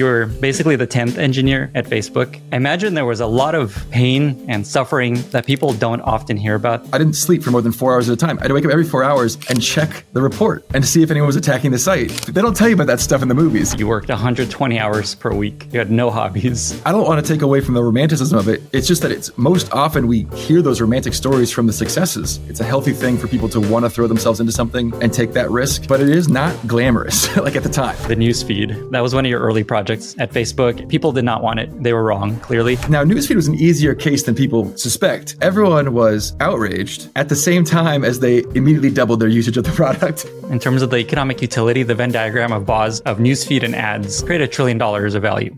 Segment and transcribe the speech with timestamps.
[0.00, 2.40] You were basically the 10th engineer at Facebook.
[2.52, 6.54] I imagine there was a lot of pain and suffering that people don't often hear
[6.54, 6.86] about.
[6.90, 8.38] I didn't sleep for more than four hours at a time.
[8.40, 11.36] I'd wake up every four hours and check the report and see if anyone was
[11.36, 12.08] attacking the site.
[12.08, 13.78] They don't tell you about that stuff in the movies.
[13.78, 15.66] You worked 120 hours per week.
[15.70, 16.80] You had no hobbies.
[16.86, 18.62] I don't want to take away from the romanticism of it.
[18.72, 22.40] It's just that it's most often we hear those romantic stories from the successes.
[22.48, 25.34] It's a healthy thing for people to want to throw themselves into something and take
[25.34, 27.98] that risk, but it is not glamorous like at the time.
[28.08, 30.88] The newsfeed, that was one of your early projects at Facebook.
[30.88, 31.82] People did not want it.
[31.82, 32.76] They were wrong, clearly.
[32.88, 35.36] Now, newsfeed was an easier case than people suspect.
[35.40, 39.72] Everyone was outraged at the same time as they immediately doubled their usage of the
[39.80, 40.24] product.
[40.50, 44.22] In terms of the economic utility, the Venn diagram of Boz of newsfeed and ads
[44.22, 45.54] create a trillion dollars of value.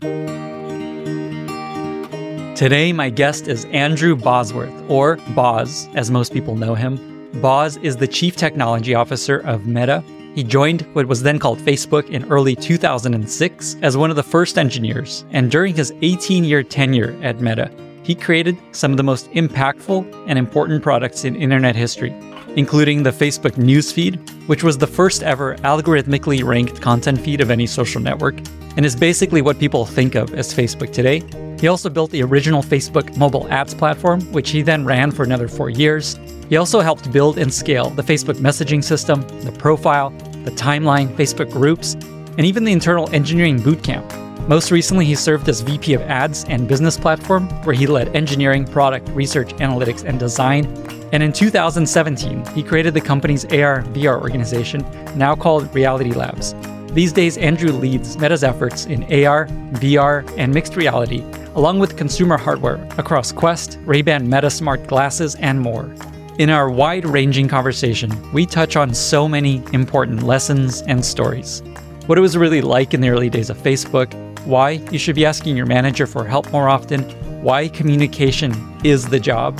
[2.55, 7.31] Today, my guest is Andrew Bosworth, or Boz, as most people know him.
[7.41, 10.05] Boz is the Chief Technology Officer of Meta.
[10.35, 14.57] He joined what was then called Facebook in early 2006 as one of the first
[14.57, 17.71] engineers, and during his 18 year tenure at Meta,
[18.03, 22.15] he created some of the most impactful and important products in internet history,
[22.57, 27.67] including the Facebook newsfeed, which was the first ever algorithmically ranked content feed of any
[27.67, 28.39] social network,
[28.77, 31.21] and is basically what people think of as Facebook today.
[31.63, 35.47] He also built the original Facebook mobile ads platform, which he then ran for another
[35.47, 36.19] four years.
[36.49, 40.11] He also helped build and scale the Facebook messaging system, the profile,
[40.43, 41.95] the timeline, Facebook groups,
[42.37, 44.49] and even the internal engineering bootcamp.
[44.49, 48.65] Most recently, he served as VP of Ads and Business Platform, where he led engineering,
[48.65, 50.67] product, research, analytics, and design.
[51.13, 54.85] And in 2017, he created the company's AR VR organization,
[55.17, 56.57] now called Reality Labs.
[56.93, 59.47] These days, Andrew leads Meta's efforts in AR,
[59.81, 65.59] VR, and mixed reality, along with consumer hardware across Quest, Ray-Ban Meta Smart glasses, and
[65.59, 65.91] more.
[66.39, 71.63] In our wide ranging conversation, we touch on so many important lessons and stories.
[72.07, 74.13] What it was really like in the early days of Facebook,
[74.45, 77.05] why you should be asking your manager for help more often,
[77.43, 78.53] why communication
[78.85, 79.59] is the job,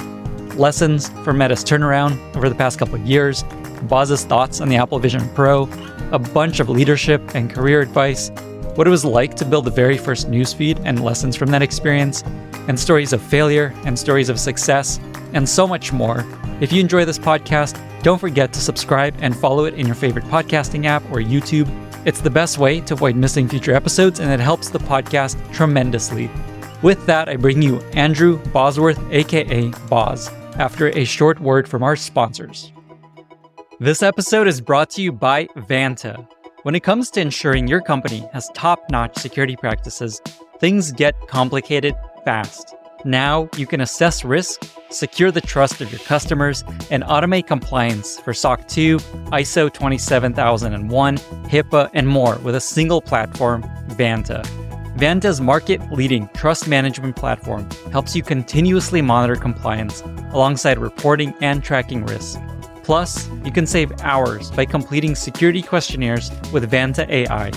[0.57, 3.43] lessons from Meta's turnaround over the past couple of years,
[3.85, 5.67] Boz's thoughts on the Apple Vision Pro,
[6.13, 8.31] a bunch of leadership and career advice,
[8.75, 12.23] what it was like to build the very first newsfeed and lessons from that experience,
[12.69, 15.01] and stories of failure and stories of success,
[15.33, 16.25] and so much more.
[16.61, 20.25] If you enjoy this podcast, don't forget to subscribe and follow it in your favorite
[20.27, 21.69] podcasting app or YouTube.
[22.07, 26.31] It's the best way to avoid missing future episodes, and it helps the podcast tremendously.
[26.83, 31.97] With that, I bring you Andrew Bosworth, aka Boz, after a short word from our
[31.97, 32.73] sponsors.
[33.83, 36.25] This episode is brought to you by Vanta.
[36.63, 40.21] When it comes to ensuring your company has top notch security practices,
[40.61, 42.77] things get complicated fast.
[43.05, 48.33] Now you can assess risk, secure the trust of your customers, and automate compliance for
[48.33, 53.65] SOC 2, ISO 27001, HIPAA, and more with a single platform,
[53.99, 54.45] Vanta.
[54.97, 62.07] Vanta's market leading trust management platform helps you continuously monitor compliance alongside reporting and tracking
[62.07, 62.39] risk.
[62.83, 67.51] Plus, you can save hours by completing security questionnaires with Vanta AI.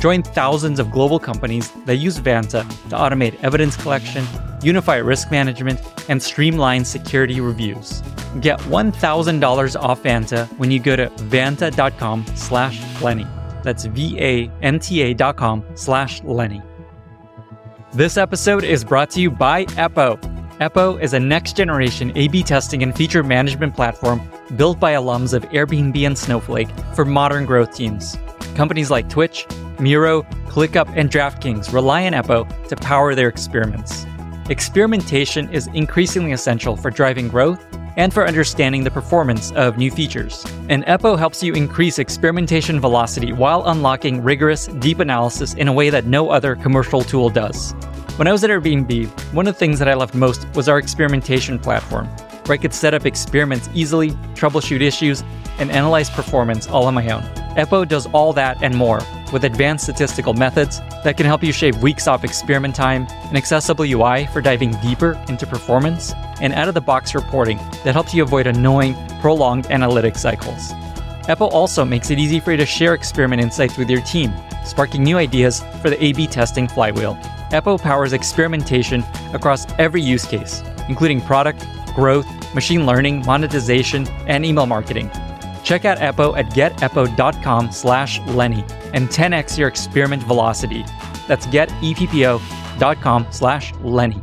[0.00, 4.26] Join thousands of global companies that use Vanta to automate evidence collection,
[4.62, 8.02] unify risk management, and streamline security reviews.
[8.40, 13.26] Get $1,000 off Vanta when you go to vanta.com slash Lenny.
[13.62, 16.62] That's V-A-N-T-A dot com slash Lenny.
[17.92, 20.31] This episode is brought to you by Eppo.
[20.62, 24.22] Eppo is a next generation A B testing and feature management platform
[24.54, 28.16] built by alums of Airbnb and Snowflake for modern growth teams.
[28.54, 29.44] Companies like Twitch,
[29.80, 34.06] Miro, ClickUp, and DraftKings rely on Eppo to power their experiments.
[34.50, 40.44] Experimentation is increasingly essential for driving growth and for understanding the performance of new features.
[40.68, 45.90] And Eppo helps you increase experimentation velocity while unlocking rigorous, deep analysis in a way
[45.90, 47.74] that no other commercial tool does.
[48.16, 50.76] When I was at Airbnb, one of the things that I loved most was our
[50.76, 52.06] experimentation platform,
[52.44, 55.24] where I could set up experiments easily, troubleshoot issues,
[55.58, 57.22] and analyze performance all on my own.
[57.56, 59.00] Eppo does all that and more
[59.32, 63.86] with advanced statistical methods that can help you shave weeks off experiment time, an accessible
[63.86, 66.12] UI for diving deeper into performance,
[66.42, 70.72] and out of the box reporting that helps you avoid annoying, prolonged analytic cycles.
[71.28, 74.34] Eppo also makes it easy for you to share experiment insights with your team,
[74.66, 77.18] sparking new ideas for the A B testing flywheel.
[77.52, 81.64] Eppo powers experimentation across every use case, including product,
[81.94, 85.10] growth, machine learning, monetization, and email marketing.
[85.62, 90.84] Check out Eppo at geteppo.com slash Lenny and 10x your experiment velocity.
[91.28, 94.22] That's geteppo.com slash Lenny.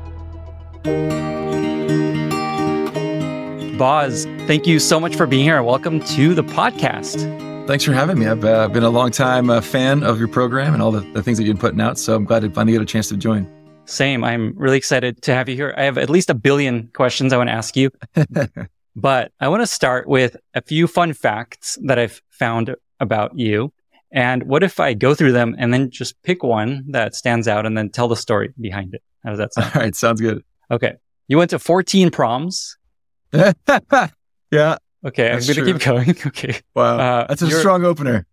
[3.78, 5.64] Boz, thank you so much for being here.
[5.64, 7.49] Welcome to the podcast.
[7.70, 8.26] Thanks for having me.
[8.26, 11.22] I've uh, been a long time uh, fan of your program and all the, the
[11.22, 12.00] things that you've been putting out.
[12.00, 13.48] So I'm glad to finally get a chance to join.
[13.86, 14.24] Same.
[14.24, 15.76] I'm really excited to have you here.
[15.78, 17.92] I have at least a billion questions I want to ask you,
[18.96, 23.72] but I want to start with a few fun facts that I've found about you.
[24.12, 27.68] And what if I go through them and then just pick one that stands out
[27.68, 29.04] and then tell the story behind it?
[29.24, 29.72] How does that sound?
[29.76, 29.96] All right.
[29.96, 30.44] Sounds good.
[30.72, 30.94] Okay.
[31.28, 32.80] You went to 14 proms.
[33.32, 34.78] yeah.
[35.06, 35.32] Okay.
[35.32, 36.10] I'm going to keep going.
[36.28, 36.62] okay.
[36.76, 36.98] Wow.
[36.98, 38.26] Uh, That's a strong opener.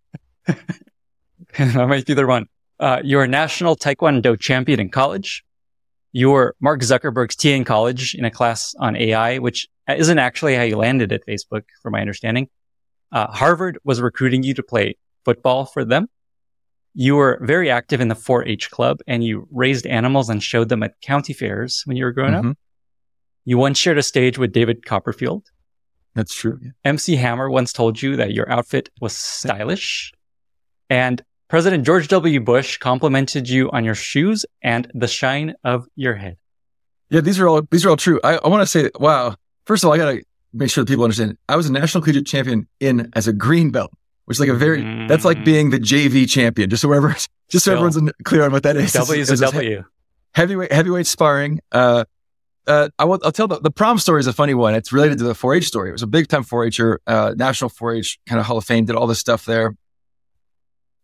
[0.47, 2.47] that might be the one.
[2.79, 5.43] Uh, you're a national Taekwondo champion in college.
[6.11, 10.55] You were Mark Zuckerberg's TA in college in a class on AI, which isn't actually
[10.55, 12.49] how you landed at Facebook, from my understanding.
[13.11, 16.09] Uh, Harvard was recruiting you to play football for them.
[16.93, 20.83] You were very active in the 4-H club and you raised animals and showed them
[20.83, 22.49] at county fairs when you were growing mm-hmm.
[22.49, 22.57] up.
[23.45, 25.43] You once shared a stage with David Copperfield.
[26.17, 26.57] That's true.
[26.59, 26.71] Yeah.
[26.83, 30.11] MC Hammer once told you that your outfit was stylish.
[30.89, 32.39] And President George W.
[32.39, 36.37] Bush complimented you on your shoes and the shine of your head.
[37.11, 38.19] Yeah, these are all these are all true.
[38.23, 39.35] I, I want to say, wow.
[39.65, 40.23] First of all, I gotta
[40.53, 41.37] make sure that people understand.
[41.47, 43.91] I was a national collegiate champion in as a green belt,
[44.25, 45.07] which is like a very mm.
[45.07, 46.71] that's like being the JV champion.
[46.71, 47.15] Just so wherever,
[47.49, 48.91] just so everyone's clear on what that is.
[48.93, 49.83] W is a W.
[50.33, 51.59] Heavyweight heavyweight sparring.
[51.71, 52.05] Uh,
[52.67, 54.75] uh, I will, I'll tell the, the prom story is a funny one.
[54.75, 55.89] It's related to the 4-H story.
[55.89, 58.95] It was a big time 4-H'er, uh, national 4-H kind of Hall of Fame, did
[58.95, 59.73] all this stuff there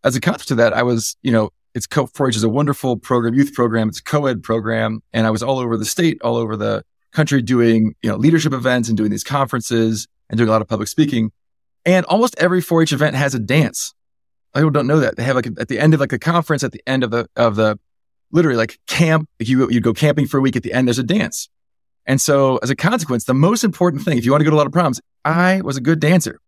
[0.04, 2.98] as a counter to that, I was, you know, it's co 4-H is a wonderful
[2.98, 3.90] program, youth program.
[3.90, 5.02] It's a co-ed program.
[5.12, 6.84] And I was all over the state, all over the
[7.14, 10.68] country doing, you know, leadership events and doing these conferences and doing a lot of
[10.68, 11.32] public speaking.
[11.86, 13.94] And almost every 4-H event has a dance.
[14.54, 15.16] People don't know that.
[15.16, 17.28] They have like at the end of like a conference, at the end of the,
[17.36, 17.80] of the,
[18.34, 21.04] literally like camp, you, you go camping for a week at the end, there's a
[21.04, 21.48] dance.
[22.06, 24.56] And so as a consequence, the most important thing, if you want to go to
[24.56, 26.40] a lot of proms, I was a good dancer.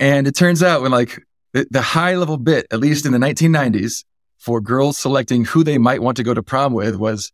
[0.00, 3.18] And it turns out when like the, the high level bit, at least in the
[3.18, 4.04] 1990s,
[4.38, 7.32] for girls selecting who they might want to go to prom with was,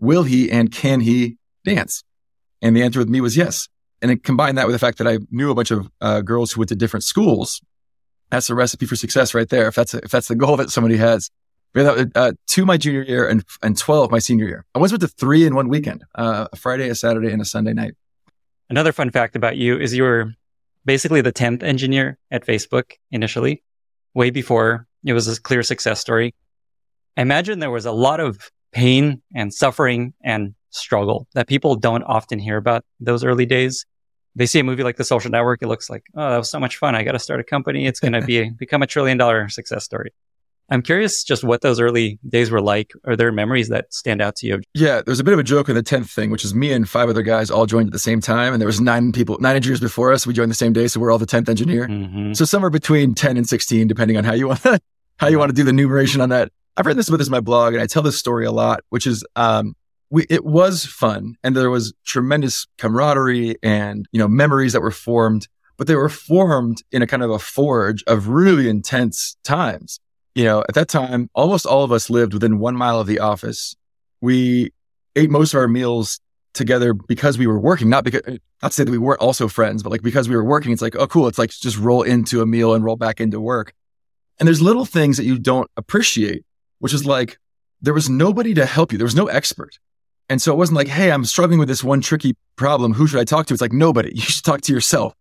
[0.00, 2.04] will he and can he dance?
[2.60, 3.68] And the answer with me was yes.
[4.00, 6.52] And then combine that with the fact that I knew a bunch of uh, girls
[6.52, 7.60] who went to different schools.
[8.30, 9.68] That's a recipe for success right there.
[9.68, 11.30] If that's, a, if that's the goal that somebody has.
[11.74, 14.66] Uh, two my junior year and, and 12 my senior year.
[14.74, 17.46] I once went to three in one weekend, uh, a Friday, a Saturday, and a
[17.46, 17.94] Sunday night.
[18.68, 20.34] Another fun fact about you is you were
[20.84, 23.62] basically the 10th engineer at Facebook initially,
[24.14, 26.34] way before it was a clear success story.
[27.16, 32.02] I imagine there was a lot of pain and suffering and struggle that people don't
[32.04, 33.84] often hear about those early days.
[34.34, 36.58] They see a movie like The Social Network, it looks like, oh, that was so
[36.58, 36.94] much fun.
[36.94, 37.86] I got to start a company.
[37.86, 40.12] It's going to be become a trillion dollar success story.
[40.68, 42.92] I'm curious just what those early days were like.
[43.04, 44.60] Are there memories that stand out to you?
[44.74, 46.88] Yeah, there's a bit of a joke in the 10th thing, which is me and
[46.88, 48.54] five other guys all joined at the same time.
[48.54, 50.26] And there was nine people, nine engineers before us.
[50.26, 50.88] We joined the same day.
[50.88, 51.88] So we're all the 10th engineer.
[51.88, 52.32] Mm-hmm.
[52.32, 54.80] So somewhere between 10 and 16, depending on how you want to,
[55.18, 56.50] how you want to do the numeration on that.
[56.76, 58.80] I've written this about this in my blog and I tell this story a lot,
[58.88, 59.74] which is, um,
[60.08, 64.90] we, it was fun and there was tremendous camaraderie and, you know, memories that were
[64.90, 70.00] formed, but they were formed in a kind of a forge of really intense times
[70.34, 73.18] you know, at that time, almost all of us lived within one mile of the
[73.18, 73.76] office.
[74.20, 74.72] We
[75.16, 76.20] ate most of our meals
[76.54, 78.22] together because we were working, not because,
[78.62, 80.82] not to say that we weren't also friends, but like because we were working, it's
[80.82, 81.28] like, oh, cool.
[81.28, 83.74] It's like just roll into a meal and roll back into work.
[84.38, 86.44] And there's little things that you don't appreciate,
[86.78, 87.38] which is like,
[87.80, 88.98] there was nobody to help you.
[88.98, 89.78] There was no expert.
[90.28, 92.94] And so it wasn't like, hey, I'm struggling with this one tricky problem.
[92.94, 93.54] Who should I talk to?
[93.54, 94.12] It's like, nobody.
[94.14, 95.14] You should talk to yourself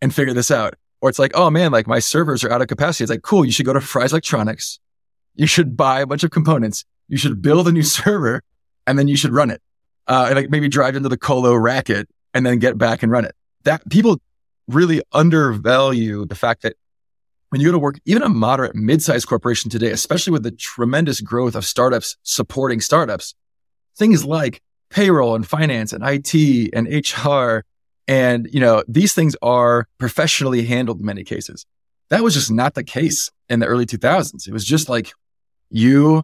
[0.00, 0.74] and figure this out.
[1.00, 3.04] Or it's like, oh man, like my servers are out of capacity.
[3.04, 3.44] It's like, cool.
[3.44, 4.80] You should go to Fry's Electronics.
[5.34, 6.84] You should buy a bunch of components.
[7.08, 8.42] You should build a new server
[8.86, 9.62] and then you should run it.
[10.06, 13.24] Uh, and like maybe drive into the colo racket and then get back and run
[13.24, 13.34] it.
[13.64, 14.20] That people
[14.66, 16.76] really undervalue the fact that
[17.50, 21.20] when you go to work, even a moderate mid-sized corporation today, especially with the tremendous
[21.20, 23.34] growth of startups supporting startups,
[23.96, 27.64] things like payroll and finance and IT and HR
[28.08, 31.66] and, you know, these things are professionally handled in many cases.
[32.08, 34.48] That was just not the case in the early 2000s.
[34.48, 35.12] It was just like
[35.70, 36.22] you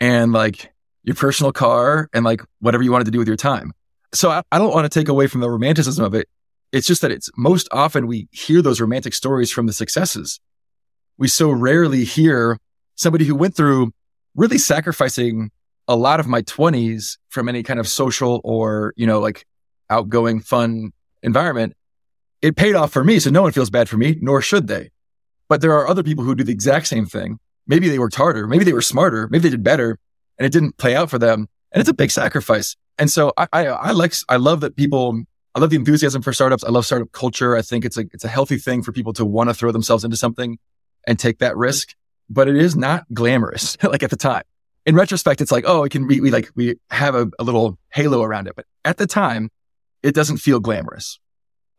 [0.00, 0.72] and like
[1.04, 3.72] your personal car and like whatever you wanted to do with your time.
[4.12, 6.28] So I, I don't want to take away from the romanticism of it.
[6.72, 10.40] It's just that it's most often we hear those romantic stories from the successes.
[11.18, 12.58] We so rarely hear
[12.96, 13.92] somebody who went through
[14.34, 15.52] really sacrificing
[15.86, 19.46] a lot of my 20s from any kind of social or, you know, like
[19.88, 21.74] outgoing, fun environment,
[22.40, 23.18] it paid off for me.
[23.18, 24.90] So no one feels bad for me, nor should they.
[25.48, 27.38] But there are other people who do the exact same thing.
[27.66, 28.46] Maybe they worked harder.
[28.46, 29.28] Maybe they were smarter.
[29.28, 29.98] Maybe they did better
[30.38, 31.48] and it didn't play out for them.
[31.72, 32.76] And it's a big sacrifice.
[32.98, 35.22] And so I, I, I like, I love that people
[35.54, 36.64] I love the enthusiasm for startups.
[36.64, 37.56] I love startup culture.
[37.56, 40.02] I think it's a, it's a healthy thing for people to want to throw themselves
[40.02, 40.58] into something
[41.06, 41.94] and take that risk,
[42.30, 44.44] but it is not glamorous like at the time.
[44.86, 47.78] In retrospect, it's like, oh, it can be, we like, we have a, a little
[47.92, 48.56] halo around it.
[48.56, 49.50] But at the time,
[50.02, 51.18] it doesn't feel glamorous.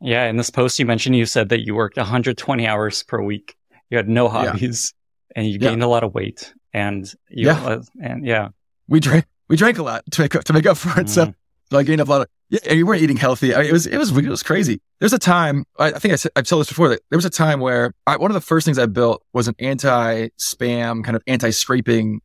[0.01, 0.25] Yeah.
[0.25, 3.56] In this post, you mentioned you said that you worked 120 hours per week.
[3.89, 4.94] You had no hobbies
[5.36, 5.42] yeah.
[5.42, 5.88] and you gained yeah.
[5.88, 6.53] a lot of weight.
[6.74, 7.63] And you, yeah.
[7.63, 8.50] Uh, and yeah.
[8.88, 11.06] We drank, we drank a lot to make up, to make up for it.
[11.06, 11.10] Mm.
[11.10, 11.34] So,
[11.70, 13.56] so I gained a lot of, yeah, and you weren't eating healthy.
[13.56, 14.82] I mean, it was, it was, it was crazy.
[15.00, 17.30] There's a time, I, I think I, have told this before that there was a
[17.30, 21.15] time where I, one of the first things I built was an anti spam kind
[21.15, 22.22] of anti scraping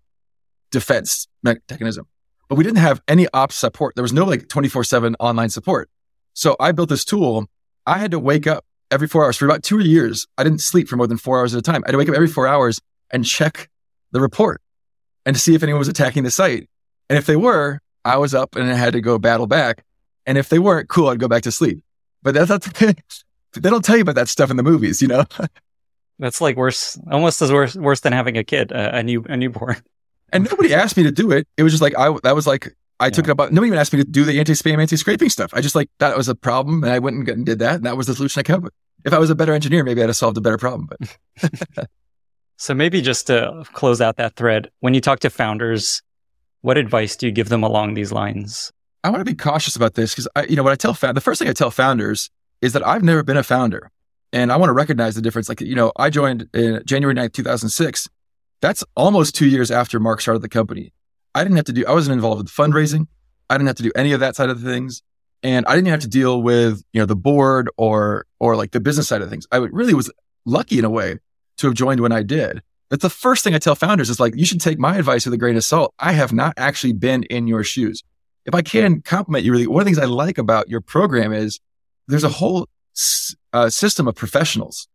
[0.71, 2.07] defense mechanism,
[2.49, 3.95] but we didn't have any ops support.
[3.95, 5.91] There was no like 24 seven online support.
[6.35, 7.47] So I built this tool.
[7.87, 10.27] I had to wake up every four hours for about two years.
[10.37, 11.83] I didn't sleep for more than four hours at a time.
[11.85, 13.69] I had to wake up every four hours and check
[14.13, 14.61] the report
[15.27, 16.69] and to see if anyone was attacking the site.
[17.11, 19.85] And if they were, I was up and I had to go battle back.
[20.27, 21.83] And if they weren't, cool, I'd go back to sleep.
[22.23, 22.63] But that's not,
[23.53, 25.25] they don't tell you about that stuff in the movies, you know?
[26.21, 29.37] That's like worse, almost as worse, worse than having a kid, uh, a new, a
[29.37, 29.77] newborn.
[30.33, 31.47] And nobody asked me to do it.
[31.57, 33.11] It was just like, I, that was like, I yeah.
[33.11, 33.39] took it up.
[33.39, 35.53] Nobody even asked me to do the anti-spam, anti-scraping stuff.
[35.55, 37.77] I just like, that was a problem and I went and did that.
[37.77, 38.73] And that was the solution I came up with.
[39.05, 41.89] If I was a better engineer, maybe I'd have solved a better problem, but.
[42.57, 46.03] so maybe just to close out that thread, when you talk to founders,
[46.63, 48.73] what advice do you give them along these lines?
[49.05, 51.21] I want to be cautious about this because I, you know, what I tell the
[51.21, 52.31] first thing I tell founders
[52.61, 53.93] is that I've never been a founder
[54.33, 55.49] and I want to recognize the difference.
[55.49, 58.09] Like, you know, I joined in January 9th, 2006.
[58.61, 60.93] That's almost two years after Mark started the company.
[61.35, 63.07] I didn't have to do, I wasn't involved with fundraising.
[63.49, 65.03] I didn't have to do any of that side of things.
[65.43, 68.81] And I didn't have to deal with, you know, the board or, or like the
[68.81, 69.47] business side of things.
[69.53, 70.11] I really was
[70.45, 71.19] lucky in a way
[71.59, 72.63] to have joined when I did.
[72.91, 75.35] That's the first thing I tell founders is like, you should take my advice with
[75.35, 75.95] a grain of salt.
[75.99, 78.03] I have not actually been in your shoes.
[78.47, 81.33] If I can compliment you really, one of the things I like about your program
[81.33, 81.61] is
[82.09, 82.67] there's a whole
[83.53, 84.89] uh, system of professionals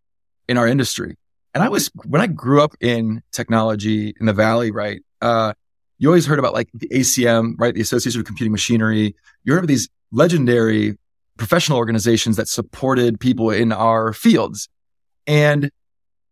[0.50, 1.16] in our industry.
[1.54, 5.02] And I was, when I grew up in technology in the Valley, right?
[5.22, 5.54] Uh,
[6.00, 7.74] you always heard about like the ACM, right?
[7.74, 9.16] The Association of Computing Machinery.
[9.44, 10.98] You heard of these legendary
[11.38, 14.70] professional organizations that supported people in our fields.
[15.28, 15.72] And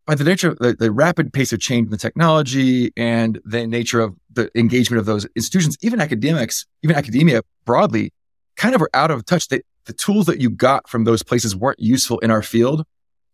[0.05, 3.65] by the nature of the, the, rapid pace of change in the technology and the
[3.67, 8.11] nature of the engagement of those institutions, even academics, even academia broadly,
[8.57, 9.47] kind of were out of touch.
[9.47, 12.83] They, the tools that you got from those places weren't useful in our field.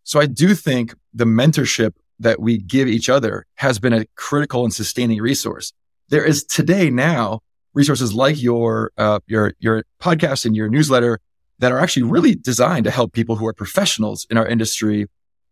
[0.08, 4.64] So I do think the mentorship that we give each other has been a critical
[4.64, 5.74] and sustaining resource.
[6.08, 7.40] There is today now
[7.74, 11.20] resources like your, uh, your, your podcast and your newsletter
[11.58, 15.08] that are actually really designed to help people who are professionals in our industry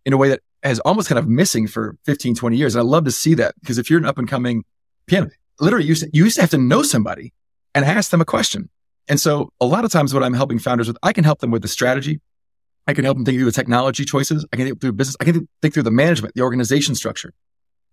[0.06, 2.74] in a way that has almost kind of missing for 15, 20 years.
[2.74, 4.64] And I love to see that because if you're an up and coming
[5.04, 5.28] piano,
[5.60, 7.34] literally you used, to, you used to have to know somebody
[7.74, 8.70] and ask them a question.
[9.06, 11.50] And so a lot of times what I'm helping founders with, I can help them
[11.50, 12.22] with the strategy.
[12.86, 14.46] I can help them think through the technology choices.
[14.52, 15.16] I can think through business.
[15.20, 17.32] I can think through the management, the organization structure.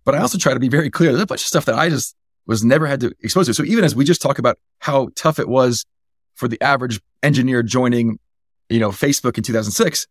[0.04, 1.10] But I also try to be very clear.
[1.10, 2.14] There's a bunch of stuff that I just
[2.46, 3.54] was never had to expose to.
[3.54, 5.84] So even as we just talk about how tough it was
[6.34, 8.18] for the average engineer joining,
[8.68, 10.06] you know, Facebook in 2006,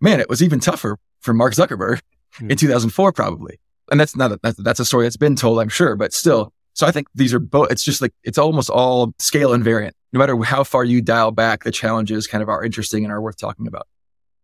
[0.00, 2.00] man, it was even tougher for Mark Zuckerberg
[2.38, 2.50] mm.
[2.50, 3.60] in 2004, probably.
[3.90, 6.52] And that's not, a, that's, that's a story that's been told, I'm sure, but still.
[6.74, 9.92] So I think these are both, it's just like, it's almost all scale invariant.
[10.12, 13.20] No matter how far you dial back, the challenges kind of are interesting and are
[13.20, 13.86] worth talking about.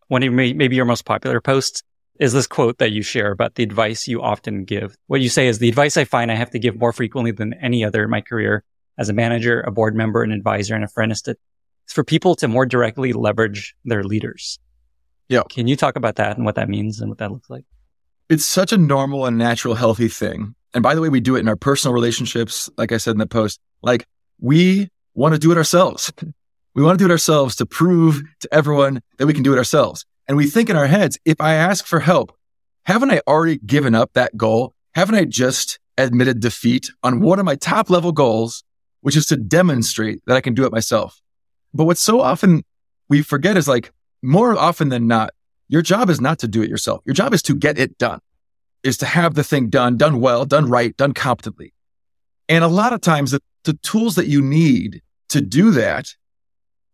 [0.09, 1.83] One of maybe your most popular posts
[2.19, 4.97] is this quote that you share about the advice you often give.
[5.07, 7.55] What you say is the advice I find I have to give more frequently than
[7.55, 8.65] any other in my career
[8.99, 11.37] as a manager, a board member, an advisor, and a friend is to,
[11.87, 14.59] for people to more directly leverage their leaders.
[15.29, 15.43] Yeah.
[15.51, 17.65] Can you talk about that and what that means and what that looks like?
[18.29, 20.55] It's such a normal and natural, healthy thing.
[20.73, 22.71] And by the way, we do it in our personal relationships.
[22.77, 24.07] Like I said in the post, like
[24.41, 26.13] we want to do it ourselves.
[26.76, 29.56] we want to do it ourselves to prove to everyone that we can do it
[29.56, 30.04] ourselves.
[30.28, 32.37] And we think in our heads, if I ask for help,
[32.85, 34.75] haven't I already given up that goal?
[34.95, 38.62] Haven't I just admitted defeat on one of my top level goals,
[39.00, 41.23] which is to demonstrate that I can do it myself?
[41.73, 42.62] But what so often
[43.09, 43.90] we forget is like,
[44.23, 45.30] more often than not,
[45.68, 47.00] your job is not to do it yourself.
[47.06, 48.21] Your job is to get it done,
[48.83, 51.73] is to have the thing done, done well, done right, done competently.
[52.50, 56.14] And a lot of times the, the tools that you need to do that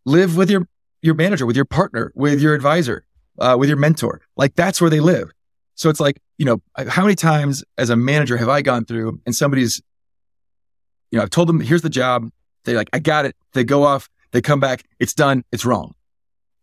[0.05, 0.69] live with your,
[1.01, 3.05] your manager, with your partner, with your advisor,
[3.39, 4.21] uh, with your mentor.
[4.37, 5.31] Like that's where they live.
[5.75, 9.21] So it's like, you know, how many times as a manager have I gone through
[9.27, 9.81] and somebody's,
[11.11, 12.31] you know, I've told them, here's the job.
[12.65, 13.37] They like, I got it.
[13.53, 15.95] They go off, they come back, it's done, it's wrong.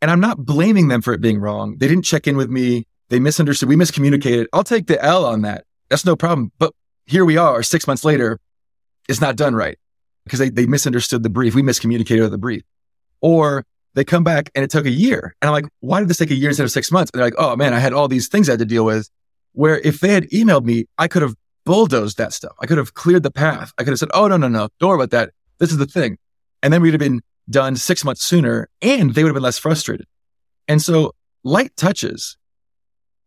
[0.02, 1.78] And I'm not blaming them for it being wrong.
[1.78, 2.88] They didn't check in with me.
[3.10, 3.68] They misunderstood.
[3.68, 4.46] We miscommunicated.
[4.54, 5.66] I'll take the L on that.
[5.90, 6.52] That's no problem.
[6.58, 6.74] But
[7.06, 8.40] here we are six months later.
[9.10, 9.78] It's not done right
[10.24, 11.56] because they, they misunderstood the brief.
[11.56, 12.62] We miscommunicated the brief.
[13.22, 15.36] Or they come back and it took a year.
[15.42, 17.12] And I'm like, why did this take a year instead of six months?
[17.14, 19.10] And they're like, oh man, I had all these things I had to deal with
[19.54, 21.36] where if they had emailed me, I could have
[21.66, 22.54] bulldozed that stuff.
[22.60, 23.74] I could have cleared the path.
[23.78, 25.32] I could have said, oh, no, no, no, don't worry about that.
[25.58, 26.18] This is the thing.
[26.64, 29.58] And then we'd have been done six months sooner and they would have been less
[29.58, 30.06] frustrated.
[30.68, 32.38] And so light touches.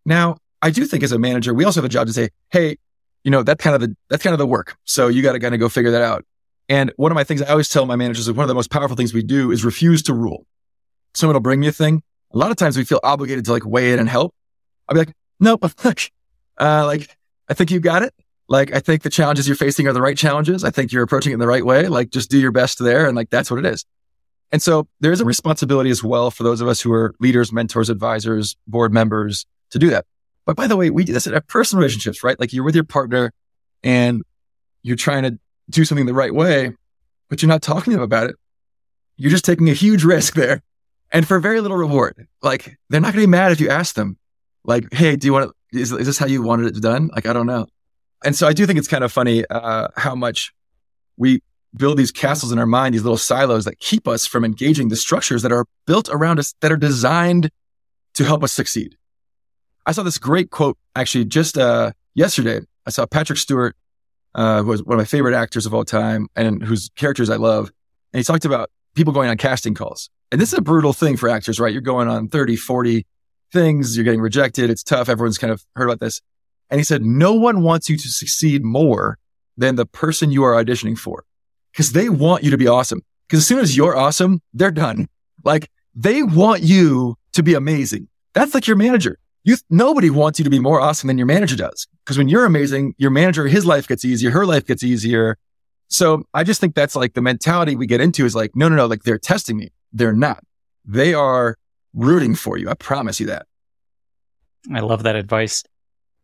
[0.04, 2.76] Now, I do think as a manager, we also have a job to say, hey,
[3.25, 4.76] you know, that's kind of the, that's kind of the work.
[4.84, 6.25] So you got to kind of go figure that out.
[6.69, 8.71] And one of my things I always tell my managers is one of the most
[8.71, 10.47] powerful things we do is refuse to rule.
[11.14, 12.02] Someone will bring me a thing.
[12.33, 14.35] A lot of times we feel obligated to like weigh in and help.
[14.88, 15.64] I'll be like, nope,
[16.61, 17.16] uh, like,
[17.49, 18.14] I think you got it.
[18.49, 20.64] Like, I think the challenges you're facing are the right challenges.
[20.64, 21.88] I think you're approaching it in the right way.
[21.88, 23.07] Like, just do your best there.
[23.07, 23.85] And like, that's what it is.
[24.50, 27.52] And so there is a responsibility as well for those of us who are leaders,
[27.52, 30.04] mentors, advisors, board members to do that.
[30.45, 32.38] But by the way, we do this in our personal relationships, right?
[32.38, 33.33] Like you're with your partner
[33.83, 34.23] and
[34.83, 35.38] you're trying to
[35.71, 36.73] do something the right way,
[37.28, 38.37] but you're not talking to them about it.
[39.16, 40.62] You're just taking a huge risk there
[41.12, 42.26] and for very little reward.
[42.42, 44.16] Like they're not going to be mad if you ask them,
[44.64, 47.09] like, Hey, do you want to, is, is this how you wanted it done?
[47.14, 47.66] Like, I don't know.
[48.25, 50.52] And so I do think it's kind of funny, uh, how much
[51.16, 51.42] we
[51.75, 54.97] build these castles in our mind, these little silos that keep us from engaging the
[54.97, 57.50] structures that are built around us that are designed
[58.14, 58.97] to help us succeed.
[59.87, 62.61] I saw this great quote actually just uh, yesterday.
[62.87, 63.76] I saw Patrick Stewart,
[64.34, 67.36] uh, who was one of my favorite actors of all time and whose characters I
[67.36, 67.70] love.
[68.12, 70.10] And he talked about people going on casting calls.
[70.30, 71.72] And this is a brutal thing for actors, right?
[71.72, 73.06] You're going on 30, 40
[73.52, 73.96] things.
[73.96, 74.70] You're getting rejected.
[74.70, 75.08] It's tough.
[75.08, 76.20] Everyone's kind of heard about this.
[76.70, 79.18] And he said, no one wants you to succeed more
[79.56, 81.24] than the person you are auditioning for
[81.72, 83.02] because they want you to be awesome.
[83.26, 85.08] Because as soon as you're awesome, they're done.
[85.44, 88.08] Like they want you to be amazing.
[88.32, 89.18] That's like your manager.
[89.44, 91.87] You, nobody wants you to be more awesome than your manager does.
[92.04, 95.37] Because when you're amazing, your manager, his life gets easier, her life gets easier.
[95.88, 98.76] So I just think that's like the mentality we get into is like, no, no,
[98.76, 99.70] no, like they're testing me.
[99.92, 100.44] They're not.
[100.84, 101.58] They are
[101.92, 102.70] rooting for you.
[102.70, 103.46] I promise you that.
[104.72, 105.64] I love that advice.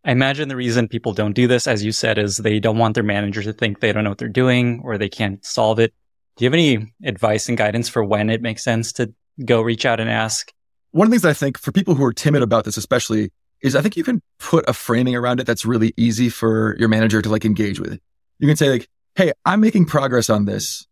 [0.04, 2.94] I imagine the reason people don't do this, as you said, is they don't want
[2.94, 5.92] their manager to think they don't know what they're doing or they can't solve it.
[6.36, 9.12] Do you have any advice and guidance for when it makes sense to
[9.44, 10.52] go reach out and ask?
[10.92, 13.76] One of the things I think for people who are timid about this, especially, is
[13.76, 17.20] I think you can put a framing around it that's really easy for your manager
[17.20, 17.98] to like engage with.
[18.38, 20.86] You can say like, Hey, I'm making progress on this.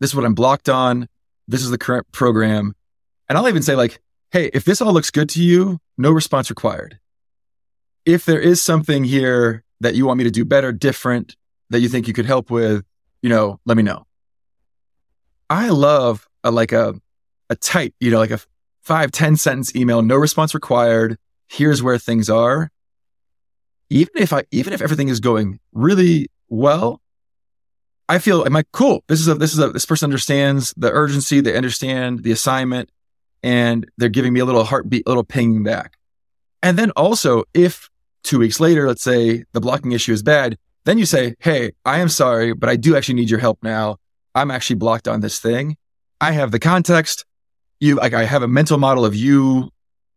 [0.00, 1.08] This is what I'm blocked on.
[1.46, 2.74] This is the current program.
[3.28, 4.00] And I'll even say like,
[4.32, 6.98] Hey, if this all looks good to you, no response required
[8.06, 11.36] if there is something here that you want me to do better, different,
[11.68, 12.84] that you think you could help with,
[13.20, 14.06] you know, let me know.
[15.50, 16.94] I love a, like a,
[17.50, 18.38] a tight, you know, like a
[18.86, 21.18] five ten sentence email, no response required.
[21.48, 22.70] Here's where things are.
[23.90, 27.00] Even if I, even if everything is going really well,
[28.08, 29.02] I feel, am I cool?
[29.08, 31.40] This is a, this is a, this person understands the urgency.
[31.40, 32.90] They understand the assignment
[33.42, 35.96] and they're giving me a little heartbeat, a little ping back.
[36.62, 37.90] And then also if
[38.22, 41.98] two weeks later, let's say the blocking issue is bad, then you say, Hey, I
[41.98, 43.96] am sorry, but I do actually need your help now.
[44.32, 45.76] I'm actually blocked on this thing.
[46.20, 47.24] I have the context.
[47.80, 49.70] You like, I have a mental model of you,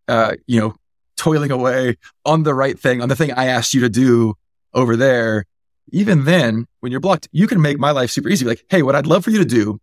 [0.07, 0.75] uh, you know,
[1.17, 4.35] toiling away on the right thing, on the thing I asked you to do
[4.73, 5.45] over there.
[5.91, 8.45] Even then, when you're blocked, you can make my life super easy.
[8.45, 9.79] Like, Hey, what I'd love for you to do,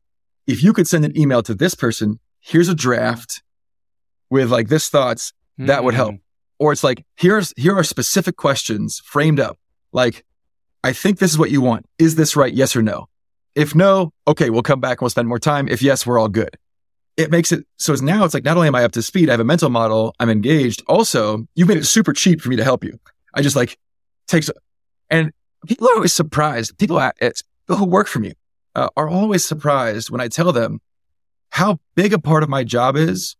[0.47, 3.43] if you could send an email to this person, here's a draft
[4.31, 6.13] with like this thoughts, that would help.
[6.13, 6.17] Hmm.
[6.59, 9.59] Or it's like, here's, here are specific questions framed up.
[9.93, 10.25] Like,
[10.83, 11.87] I think this is what you want.
[11.99, 12.53] Is this right?
[12.53, 13.09] Yes or no?
[13.55, 15.69] If no, okay, we'll come back and we'll spend more time.
[15.69, 16.57] If yes, we're all good.
[17.17, 19.29] It makes it so it's now it's like not only am I up to speed,
[19.29, 20.83] I have a mental model, I'm engaged.
[20.87, 22.99] Also, you've made it super cheap for me to help you.
[23.35, 23.79] I just like
[24.29, 24.51] takes
[25.09, 25.33] and
[25.67, 26.77] people are always surprised.
[26.79, 28.35] People at, people who work for me
[28.75, 30.81] uh, are always surprised when I tell them
[31.51, 33.37] how big a part of my job is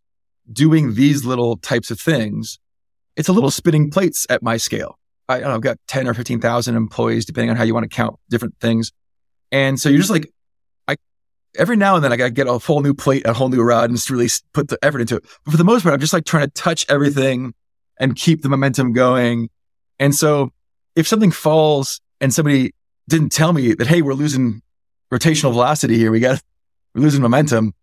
[0.51, 2.57] doing these little types of things
[3.17, 4.97] it's a little spinning plates at my scale.
[5.27, 7.93] I, I know, I've got 10 or 15,000 employees, depending on how you want to
[7.93, 8.93] count different things.
[9.51, 10.31] And so you're just like,
[11.57, 13.97] every now and then I get a whole new plate, a whole new rod and
[13.97, 15.25] just really put the effort into it.
[15.45, 17.53] But for the most part, I'm just like trying to touch everything
[17.99, 19.49] and keep the momentum going.
[19.99, 20.51] And so
[20.95, 22.73] if something falls and somebody
[23.07, 24.61] didn't tell me that, Hey, we're losing
[25.11, 26.11] rotational velocity here.
[26.11, 26.41] We got,
[26.93, 27.73] we're losing momentum.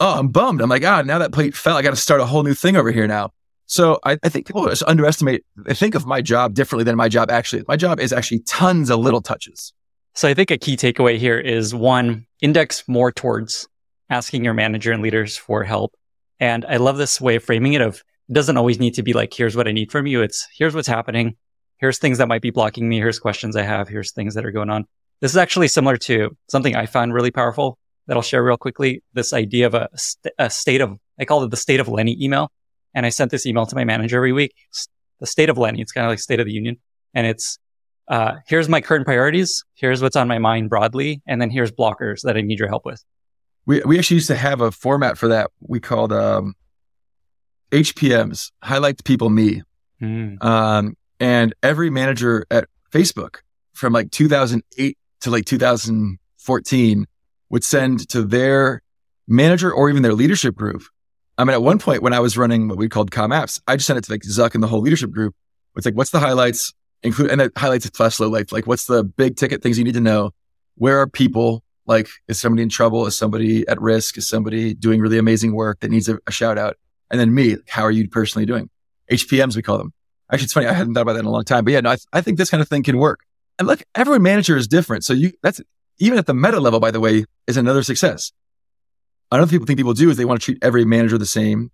[0.00, 0.60] Oh, I'm bummed.
[0.60, 1.76] I'm like, ah, now that plate fell.
[1.76, 3.30] I got to start a whole new thing over here now.
[3.66, 7.08] So I, I think people just underestimate, I think of my job differently than my
[7.08, 7.64] job actually.
[7.68, 9.72] My job is actually tons of little touches.
[10.18, 13.68] So I think a key takeaway here is one, index more towards
[14.10, 15.94] asking your manager and leaders for help.
[16.40, 19.12] And I love this way of framing it of it doesn't always need to be
[19.12, 20.20] like, here's what I need from you.
[20.22, 21.36] It's here's what's happening.
[21.76, 22.96] Here's things that might be blocking me.
[22.96, 23.86] Here's questions I have.
[23.86, 24.86] Here's things that are going on.
[25.20, 27.78] This is actually similar to something I found really powerful
[28.08, 29.04] that I'll share real quickly.
[29.12, 32.20] This idea of a, st- a state of, I call it the state of Lenny
[32.20, 32.50] email.
[32.92, 34.52] And I sent this email to my manager every week.
[35.20, 35.80] The state of Lenny.
[35.80, 36.78] It's kind of like state of the union.
[37.14, 37.60] And it's,
[38.08, 39.64] uh, here's my current priorities.
[39.74, 41.22] Here's what's on my mind broadly.
[41.26, 43.04] And then here's blockers that I need your help with.
[43.66, 45.50] We, we actually used to have a format for that.
[45.60, 46.54] We called, um,
[47.70, 49.62] HPMs, highlight people me.
[50.00, 50.42] Mm.
[50.42, 53.40] Um, and every manager at Facebook
[53.74, 57.06] from like 2008 to like 2014
[57.50, 58.82] would send to their
[59.26, 60.82] manager or even their leadership group.
[61.36, 63.76] I mean, at one point when I was running what we called Com Apps, I
[63.76, 65.34] just sent it to like Zuck and the whole leadership group.
[65.76, 66.72] It's like, what's the highlights?
[67.02, 68.50] Include, and it highlights it slash low life.
[68.50, 70.32] Like, what's the big ticket things you need to know?
[70.76, 71.62] Where are people?
[71.86, 73.06] Like, is somebody in trouble?
[73.06, 74.18] Is somebody at risk?
[74.18, 76.76] Is somebody doing really amazing work that needs a, a shout out?
[77.10, 78.68] And then me, how are you personally doing?
[79.10, 79.92] HPMs, we call them.
[80.30, 80.66] Actually, it's funny.
[80.66, 82.20] I hadn't thought about that in a long time, but yeah, no, I, th- I
[82.20, 83.20] think this kind of thing can work.
[83.58, 85.04] And look, every manager is different.
[85.04, 85.60] So you, that's
[85.98, 88.32] even at the meta level, by the way, is another success.
[89.30, 91.70] Another people think people do is they want to treat every manager the same.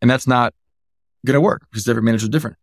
[0.00, 0.54] And that's not
[1.26, 2.56] going to work because every manager is different.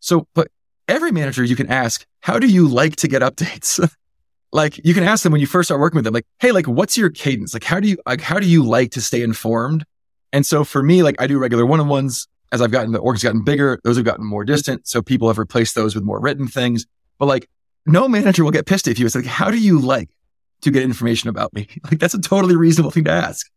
[0.00, 0.48] So, but
[0.88, 3.78] every manager you can ask, how do you like to get updates?
[4.52, 6.66] like you can ask them when you first start working with them, like, Hey, like,
[6.66, 7.54] what's your cadence?
[7.54, 9.84] Like, how do you, like, how do you like to stay informed?
[10.32, 13.42] And so for me, like I do regular one-on-ones as I've gotten, the org's gotten
[13.42, 13.80] bigger.
[13.84, 14.86] Those have gotten more distant.
[14.86, 16.86] So people have replaced those with more written things.
[17.18, 17.48] But like
[17.86, 19.06] no manager will get pissed at you.
[19.06, 20.10] It's like, how do you like
[20.62, 21.68] to get information about me?
[21.84, 23.50] Like that's a totally reasonable thing to ask.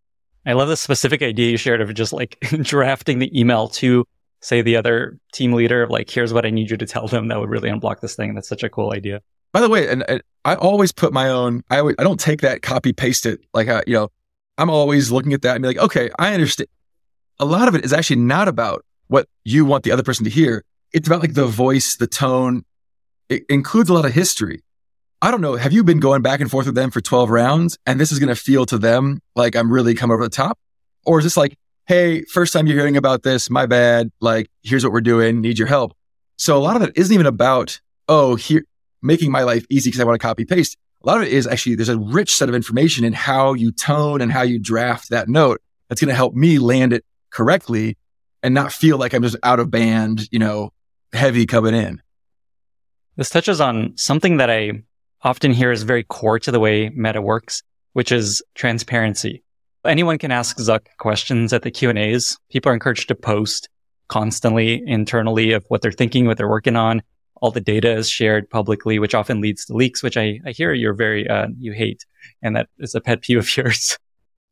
[0.45, 4.05] I love the specific idea you shared of just like drafting the email to
[4.41, 7.27] say the other team leader of like, here's what I need you to tell them
[7.29, 8.35] that would really unblock this thing.
[8.35, 9.21] That's such a cool idea.
[9.51, 12.41] By the way, and, and I always put my own, I, always, I don't take
[12.41, 13.39] that copy paste it.
[13.53, 14.09] Like, I, you know,
[14.57, 16.67] I'm always looking at that and be like, okay, I understand.
[17.39, 20.29] A lot of it is actually not about what you want the other person to
[20.29, 20.63] hear.
[20.93, 22.63] It's about like the voice, the tone.
[23.29, 24.61] It includes a lot of history.
[25.21, 25.55] I don't know.
[25.55, 28.19] Have you been going back and forth with them for 12 rounds and this is
[28.19, 30.59] going to feel to them like I'm really come over the top?
[31.05, 34.11] Or is this like, Hey, first time you're hearing about this, my bad.
[34.19, 35.41] Like, here's what we're doing.
[35.41, 35.93] Need your help.
[36.35, 38.65] So a lot of it isn't even about, Oh, here,
[39.03, 40.77] making my life easy because I want to copy paste.
[41.03, 43.71] A lot of it is actually there's a rich set of information in how you
[43.71, 47.97] tone and how you draft that note that's going to help me land it correctly
[48.41, 50.71] and not feel like I'm just out of band, you know,
[51.13, 52.01] heavy coming in.
[53.15, 54.83] This touches on something that I
[55.21, 57.61] often hear is very core to the way Meta works,
[57.93, 59.44] which is transparency.
[59.85, 62.37] Anyone can ask Zuck questions at the Q&As.
[62.49, 63.69] People are encouraged to post
[64.07, 67.01] constantly internally of what they're thinking, what they're working on.
[67.41, 70.73] All the data is shared publicly, which often leads to leaks, which I, I hear
[70.73, 72.05] you're very, uh, you hate.
[72.41, 73.97] And that is a pet peeve of yours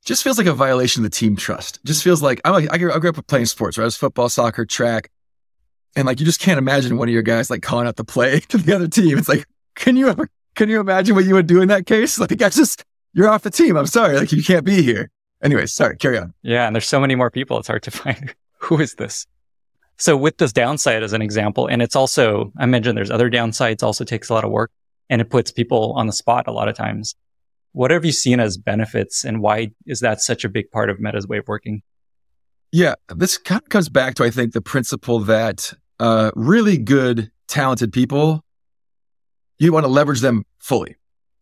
[0.06, 1.80] just feels like a violation of the team trust.
[1.86, 3.84] Just feels like I'm like, I grew, I grew up playing sports, right?
[3.84, 5.10] I was football, soccer, track.
[5.96, 8.40] And like, you just can't imagine one of your guys like calling out the play
[8.50, 9.18] to the other team.
[9.18, 12.20] It's like, can you ever, can you imagine what you would do in that case?
[12.20, 13.78] Like, I just, you're off the team.
[13.78, 14.18] I'm sorry.
[14.18, 15.10] Like, you can't be here.
[15.44, 16.34] Anyways, sorry, carry on.
[16.42, 16.66] Yeah.
[16.66, 17.60] And there's so many more people.
[17.60, 19.28] It's hard to find who is this?
[19.98, 23.84] So with this downside as an example, and it's also, I mentioned there's other downsides,
[23.84, 24.72] also takes a lot of work
[25.10, 27.16] and it puts people on the spot a lot of times.
[27.74, 31.00] What have you seen as benefits and why is that such a big part of
[31.00, 31.84] Meta's way of working?
[32.72, 37.32] Yeah, this kind of comes back to, I think, the principle that uh, really good,
[37.48, 38.44] talented people,
[39.60, 40.96] you want to leverage them fully.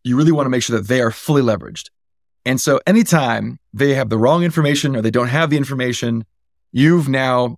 [0.04, 1.88] You really want to make sure that they are fully leveraged.
[2.44, 6.24] And so anytime they have the wrong information or they don't have the information,
[6.72, 7.56] you've now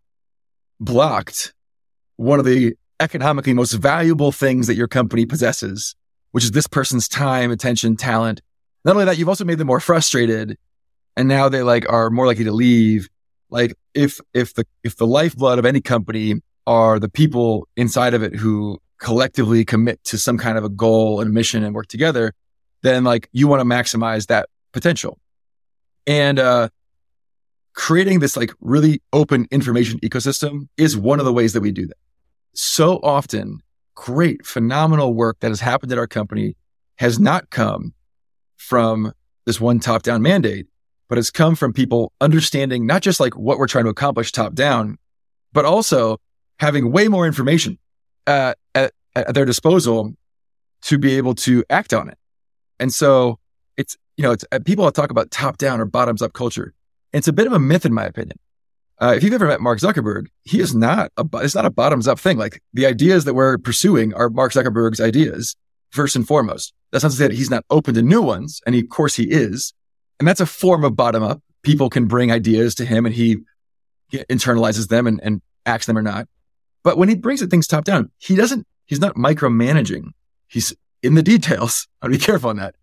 [0.78, 1.54] blocked
[2.16, 5.94] one of the economically most valuable things that your company possesses,
[6.32, 8.40] which is this person's time, attention, talent,
[8.84, 10.58] not only that, you've also made them more frustrated
[11.16, 13.08] and now they like are more likely to leave.
[13.48, 18.22] Like if, if the, if the lifeblood of any company are the people inside of
[18.22, 22.32] it who collectively commit to some kind of a goal and mission and work together,
[22.82, 25.18] then like you want to maximize that potential.
[26.06, 26.68] And, uh,
[27.74, 31.86] creating this like really open information ecosystem is one of the ways that we do
[31.86, 31.96] that.
[32.54, 33.60] So often,
[33.94, 36.56] great, phenomenal work that has happened at our company
[36.98, 37.92] has not come
[38.56, 39.12] from
[39.44, 40.66] this one top down mandate,
[41.08, 44.54] but it's come from people understanding not just like what we're trying to accomplish top
[44.54, 44.96] down,
[45.52, 46.20] but also
[46.60, 47.78] having way more information
[48.26, 50.14] uh, at, at their disposal
[50.82, 52.18] to be able to act on it.
[52.78, 53.38] And so
[53.76, 56.72] it's, you know, it's uh, people talk about top down or bottoms up culture.
[57.12, 58.38] It's a bit of a myth, in my opinion.
[59.00, 62.06] Uh, if you've ever met Mark Zuckerberg, he is not a, it's not a bottoms
[62.06, 62.38] up thing.
[62.38, 65.56] Like the ideas that we're pursuing are Mark Zuckerberg's ideas
[65.90, 66.72] first and foremost.
[66.92, 68.60] That's not to say that he's not open to new ones.
[68.66, 69.72] And he, of course he is.
[70.18, 71.42] And that's a form of bottom up.
[71.62, 73.38] People can bring ideas to him and he,
[74.10, 76.28] he internalizes them and, and acts them or not.
[76.84, 80.10] But when he brings it things top down, he doesn't, he's not micromanaging.
[80.46, 81.88] He's in the details.
[82.02, 82.76] I'll be careful on that.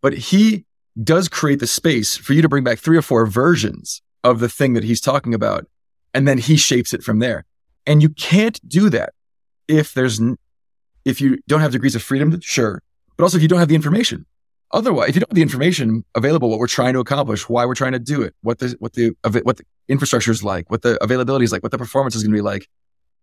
[0.00, 0.64] But he
[1.02, 4.48] does create the space for you to bring back three or four versions of the
[4.48, 5.66] thing that he's talking about.
[6.12, 7.44] And then he shapes it from there.
[7.86, 9.14] And you can't do that
[9.68, 10.20] if there's,
[11.04, 12.82] if you don't have degrees of freedom, sure.
[13.16, 14.26] But also if you don't have the information.
[14.72, 17.74] Otherwise, if you don't have the information available, what we're trying to accomplish, why we're
[17.74, 21.02] trying to do it, what the, what the, what the infrastructure is like, what the
[21.02, 22.68] availability is like, what the performance is going to be like,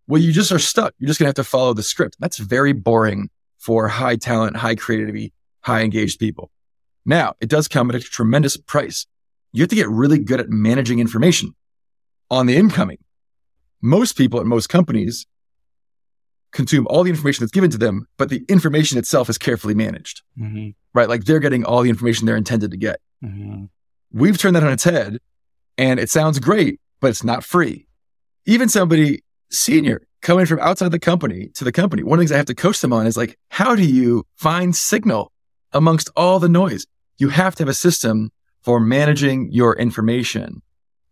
[0.08, 0.94] well, you just are stuck.
[1.00, 2.18] You're just going to have to follow the script.
[2.20, 6.52] That's very boring for high talent, high creativity, high engaged people.
[7.08, 9.08] Now, it does come at a tremendous price.
[9.54, 11.56] You have to get really good at managing information
[12.30, 12.98] on the incoming.
[13.82, 15.26] Most people at most companies
[16.52, 20.22] consume all the information that's given to them, but the information itself is carefully managed,
[20.38, 20.70] mm-hmm.
[20.94, 21.08] right?
[21.08, 23.00] Like they're getting all the information they're intended to get.
[23.24, 23.66] Mm-hmm.
[24.12, 25.20] We've turned that on its head
[25.78, 27.88] and it sounds great, but it's not free.
[28.46, 32.32] Even somebody senior coming from outside the company to the company, one of the things
[32.34, 35.32] I have to coach them on is like, how do you find signal
[35.72, 36.86] amongst all the noise?
[37.18, 40.62] You have to have a system for managing your information.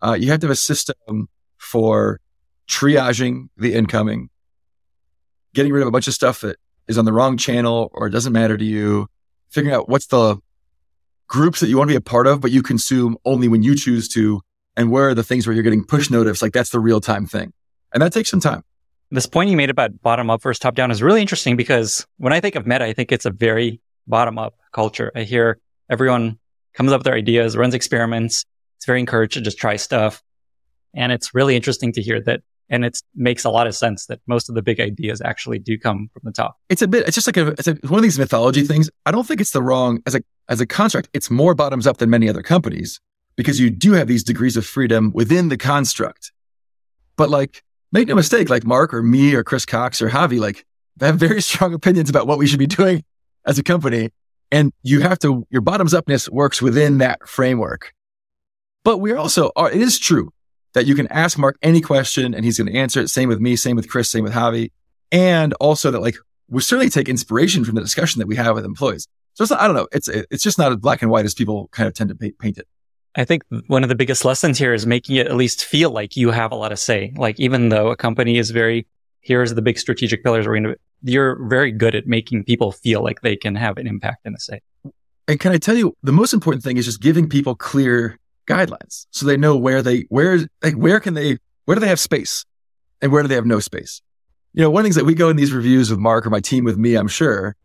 [0.02, 2.20] Uh, you have to have a system for
[2.68, 4.30] triaging the incoming,
[5.54, 8.34] getting rid of a bunch of stuff that is on the wrong channel or doesn't
[8.34, 9.08] matter to you,
[9.50, 10.38] figuring out what's the
[11.28, 13.76] groups that you want to be a part of, but you consume only when you
[13.76, 14.42] choose to,
[14.78, 17.26] and where are the things where you're getting push notice, like that's the real time
[17.26, 17.54] thing.
[17.94, 18.64] And that takes some time.
[19.12, 22.34] This point you made about bottom up versus top down is really interesting because when
[22.34, 25.12] I think of meta, I think it's a very bottom up culture.
[25.16, 26.40] I hear everyone
[26.74, 28.46] comes up with their ideas, runs experiments.
[28.78, 30.22] It's very encouraged to just try stuff.
[30.94, 32.42] And it's really interesting to hear that.
[32.70, 35.78] And it makes a lot of sense that most of the big ideas actually do
[35.78, 36.58] come from the top.
[36.70, 38.90] It's a bit, it's just like a, it's a, one of these mythology things.
[39.06, 41.98] I don't think it's the wrong, as a, as a construct, it's more bottoms up
[41.98, 43.00] than many other companies
[43.36, 46.32] because you do have these degrees of freedom within the construct.
[47.18, 50.66] But like, make no mistake, like Mark or me or Chris Cox or Javi, like
[51.00, 53.04] have very strong opinions about what we should be doing
[53.46, 54.10] as a company.
[54.56, 57.92] And you have to, your bottoms upness works within that framework.
[58.86, 60.32] But we're also, it is true
[60.74, 63.10] that you can ask Mark any question and he's going to answer it.
[63.10, 64.72] Same with me, same with Chris, same with Javi.
[65.12, 66.16] And also that like
[66.48, 69.10] we certainly take inspiration from the discussion that we have with employees.
[69.34, 69.90] So it's not, I don't know.
[69.92, 72.58] It's, it's just not as black and white as people kind of tend to paint
[72.58, 72.66] it.
[73.14, 76.16] I think one of the biggest lessons here is making it at least feel like
[76.16, 77.12] you have a lot of say.
[77.18, 78.88] Like even though a company is very,
[79.20, 83.04] here's the big strategic pillars we're going to, you're very good at making people feel
[83.04, 84.60] like they can have an impact in a say.
[85.28, 89.08] And can I tell you, the most important thing is just giving people clear guidelines
[89.12, 92.46] so they know where they, where, like, where can they, where do they have space
[93.02, 94.02] and where do they have no space?
[94.54, 96.30] You know, one of the things that we go in these reviews with Mark or
[96.30, 97.56] my team with me, I'm sure.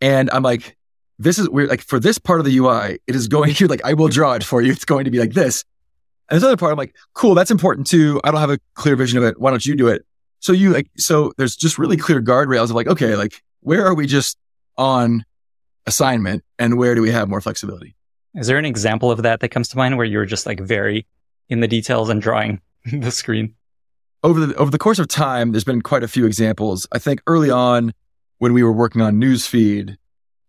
[0.00, 0.76] And I'm like,
[1.18, 1.68] this is weird.
[1.68, 3.66] Like for this part of the UI, it is going here.
[3.70, 4.72] Like I will draw it for you.
[4.72, 5.64] It's going to be like this.
[6.28, 7.34] And this other part, I'm like, cool.
[7.34, 8.20] That's important too.
[8.24, 9.38] I don't have a clear vision of it.
[9.38, 10.04] Why don't you do it?
[10.40, 13.94] So you like, so there's just really clear guardrails of like, okay, like where are
[13.94, 14.38] we just
[14.76, 15.24] on
[15.86, 17.94] assignment and where do we have more flexibility?
[18.34, 21.06] Is there an example of that that comes to mind where you're just like very
[21.48, 22.60] in the details and drawing
[22.92, 23.54] the screen?
[24.22, 26.86] Over the over the course of time, there's been quite a few examples.
[26.92, 27.92] I think early on
[28.38, 29.96] when we were working on newsfeed,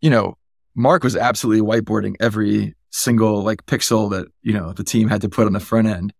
[0.01, 0.37] you know,
[0.75, 5.29] Mark was absolutely whiteboarding every single like pixel that, you know, the team had to
[5.29, 6.13] put on the front end.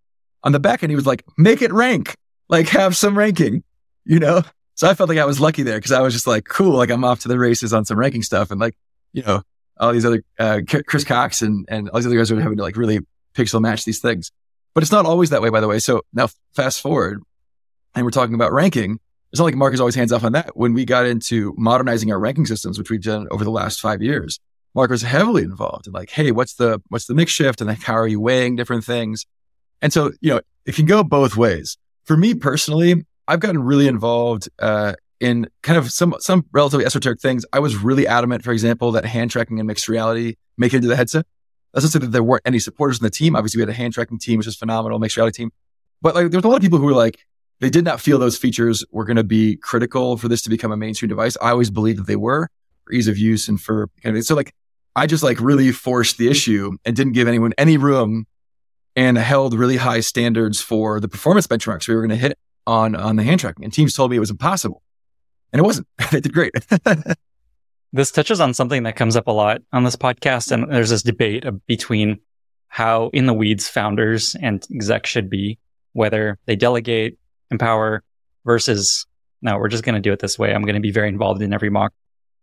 [0.43, 2.15] On the back end, he was like, make it rank,
[2.51, 3.63] like have some ranking,
[4.05, 4.43] you know?
[4.75, 6.91] So I felt like I was lucky there because I was just like, cool, like
[6.91, 8.51] I'm off to the races on some ranking stuff.
[8.51, 8.75] And like,
[9.13, 9.41] you know,
[9.79, 12.63] all these other, uh, Chris Cox and, and all these other guys are having to
[12.63, 12.99] like really
[13.33, 14.31] pixel match these things.
[14.75, 15.79] But it's not always that way, by the way.
[15.79, 17.23] So now fast forward
[17.95, 18.99] and we're talking about ranking
[19.31, 20.57] it's not like Mark is always hands off on that.
[20.57, 24.01] When we got into modernizing our ranking systems, which we've done over the last five
[24.01, 24.39] years,
[24.75, 27.81] Mark was heavily involved in like, hey, what's the what's the mix shift and like
[27.81, 29.25] how are you weighing different things?
[29.81, 31.77] And so, you know, it can go both ways.
[32.05, 37.21] For me personally, I've gotten really involved uh, in kind of some some relatively esoteric
[37.21, 37.45] things.
[37.53, 40.87] I was really adamant, for example, that hand tracking and mixed reality make it into
[40.87, 41.25] the headset.
[41.73, 43.35] That's not say that there weren't any supporters in the team.
[43.35, 45.51] Obviously, we had a hand tracking team, which is phenomenal, mixed reality team.
[46.01, 47.19] But like, there's a lot of people who were like,
[47.59, 50.71] they did not feel those features were going to be critical for this to become
[50.71, 51.37] a mainstream device.
[51.41, 52.49] I always believed that they were
[52.83, 54.53] for ease of use and for kind of, so like
[54.95, 58.25] I just like really forced the issue and didn't give anyone any room
[58.95, 62.95] and held really high standards for the performance benchmarks we were going to hit on
[62.95, 63.63] on the hand tracking.
[63.63, 64.81] And teams told me it was impossible,
[65.51, 65.87] and it wasn't.
[66.11, 66.53] they did great.
[67.93, 71.03] this touches on something that comes up a lot on this podcast, and there's this
[71.03, 72.19] debate between
[72.67, 75.59] how in the weeds founders and execs should be,
[75.93, 77.17] whether they delegate
[77.49, 78.03] empower
[78.45, 79.05] versus
[79.41, 80.53] no, we're just going to do it this way.
[80.53, 81.93] I'm going to be very involved in every mock.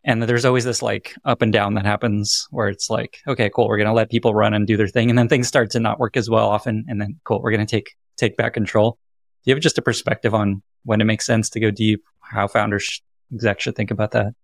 [0.05, 3.69] And there's always this like up and down that happens where it's like, okay, cool.
[3.69, 5.11] We're going to let people run and do their thing.
[5.11, 6.85] And then things start to not work as well often.
[6.89, 7.43] And then cool.
[7.43, 8.93] We're going to take, take back control.
[9.45, 12.47] Do you have just a perspective on when it makes sense to go deep, how
[12.47, 14.35] founders, execs should think about that?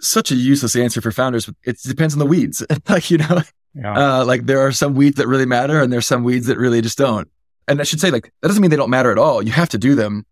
[0.00, 1.48] Such a useless answer for founders.
[1.64, 2.64] It depends on the weeds.
[2.88, 3.42] like, you know,
[3.74, 4.20] Yeah.
[4.20, 6.80] Uh, like there are some weeds that really matter and there's some weeds that really
[6.80, 7.28] just don't.
[7.68, 9.42] And I should say, like, that doesn't mean they don't matter at all.
[9.42, 10.26] You have to do them,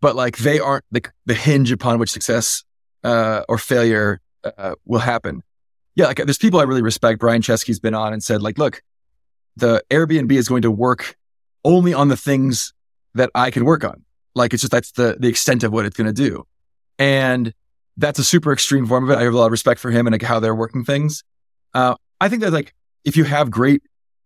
[0.00, 2.62] but like they aren't the, the hinge upon which success
[3.04, 5.42] uh, or failure uh, will happen.
[5.94, 7.18] Yeah, like there's people I really respect.
[7.18, 8.82] Brian Chesky's been on and said, like, look,
[9.56, 11.16] the Airbnb is going to work
[11.64, 12.72] only on the things
[13.14, 14.04] that I can work on.
[14.34, 16.44] Like it's just that's the the extent of what it's going to do,
[16.98, 17.52] and
[17.96, 19.18] that's a super extreme form of it.
[19.18, 21.24] I have a lot of respect for him and like how they're working things.
[21.74, 22.72] Uh, I think that like
[23.04, 23.82] if you have great,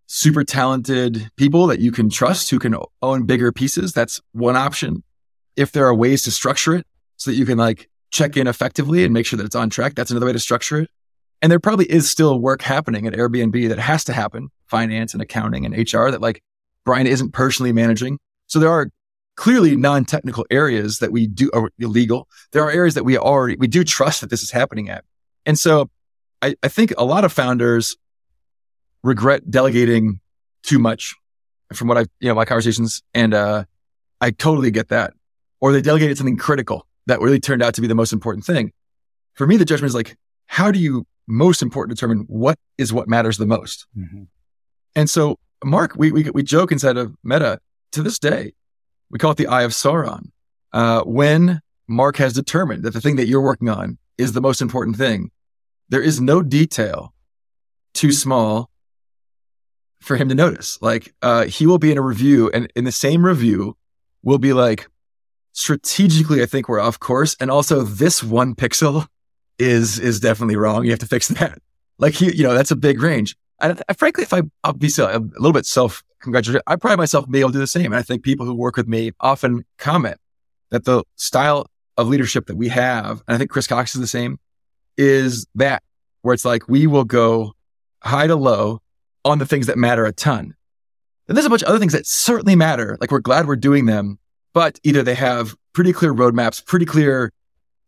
[0.07, 5.03] super talented people that you can trust who can own bigger pieces, that's one option.
[5.57, 9.05] If there are ways to structure it so that you can like check in effectively
[9.05, 10.91] and make sure that it's on track, that's another way to structure it.
[11.43, 15.21] And there probably is still work happening at Airbnb that has to happen, finance and
[15.21, 16.41] accounting and HR that like
[16.85, 18.19] Brian isn't personally managing.
[18.47, 18.89] So there are
[19.37, 22.29] clearly non-technical areas that we do are illegal.
[22.53, 25.05] There are areas that we already, we do trust that this is happening at.
[25.45, 25.91] And so
[26.41, 27.97] I, I think a lot of founders
[29.03, 30.21] regret delegating
[30.63, 31.15] too much
[31.73, 33.03] from what I've you know, my conversations.
[33.13, 33.65] And, uh,
[34.21, 35.15] I totally get that.
[35.61, 38.73] Or they delegated something critical that really turned out to be the most important thing.
[39.35, 43.09] For me, the judgment is like, how do you most important determine what is what
[43.09, 43.87] matters the most?
[43.97, 44.25] Mm-hmm.
[44.95, 47.59] And so Mark, we, we, we joke inside of Meta
[47.93, 48.53] to this day,
[49.11, 50.31] we call it the Eye of Sauron.
[50.73, 54.61] Uh, when Mark has determined that the thing that you're working on is the most
[54.61, 55.31] important thing,
[55.89, 57.15] there is no detail
[57.93, 58.71] too small
[60.01, 60.81] for him to notice.
[60.83, 63.77] Like, uh, he will be in a review and in the same review
[64.23, 64.89] will be like,
[65.55, 67.35] strategically, I think we're off course.
[67.41, 69.07] And also this one pixel
[69.59, 70.85] is, is definitely wrong.
[70.85, 71.59] You have to fix that.
[71.97, 73.37] Like, he, you know, that's a big range.
[73.61, 77.43] And frankly, if I, I'll be a little bit self congratulatory, I pride myself being
[77.43, 77.87] able to do the same.
[77.87, 80.17] And I think people who work with me often comment
[80.71, 84.09] that the style of leadership that we have, and I think Chris Cox is the
[84.09, 84.41] same,
[84.97, 85.85] is that
[86.23, 87.53] where it's like we will go
[88.03, 88.81] high to low
[89.25, 90.55] on the things that matter a ton.
[91.29, 92.99] And there's a bunch of other things that certainly matter.
[93.01, 94.19] Like we're glad we're doing them,
[94.55, 97.31] but either they have pretty clear roadmaps, pretty clear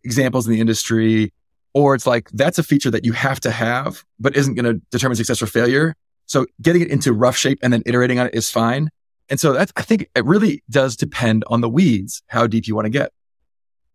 [0.05, 1.33] examples in the industry,
[1.72, 4.83] or it's like that's a feature that you have to have, but isn't going to
[4.90, 5.94] determine success or failure.
[6.26, 8.90] So getting it into rough shape and then iterating on it is fine.
[9.29, 12.74] And so that's, I think it really does depend on the weeds, how deep you
[12.74, 13.12] want to get.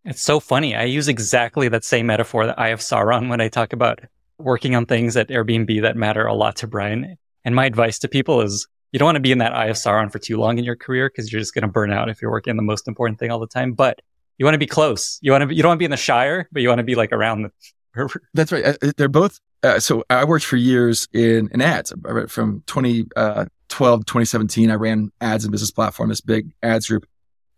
[0.03, 0.75] It's so funny.
[0.75, 3.99] I use exactly that same metaphor that Eye of Sauron when I talk about
[4.37, 7.17] working on things at Airbnb that matter a lot to Brian.
[7.45, 10.11] And my advice to people is you don't want to be in that of Sauron
[10.11, 12.31] for too long in your career because you're just going to burn out if you're
[12.31, 13.73] working on the most important thing all the time.
[13.73, 14.01] But
[14.37, 15.19] you want to be close.
[15.21, 16.79] You want to be, you don't want to be in the Shire, but you want
[16.79, 18.09] to be like around the.
[18.33, 18.65] That's right.
[18.65, 19.39] Uh, they're both.
[19.63, 21.93] Uh, so I worked for years in, in ads
[22.27, 24.71] from 2012 uh, to 2017.
[24.71, 27.05] I ran ads and business platform, this big ads group.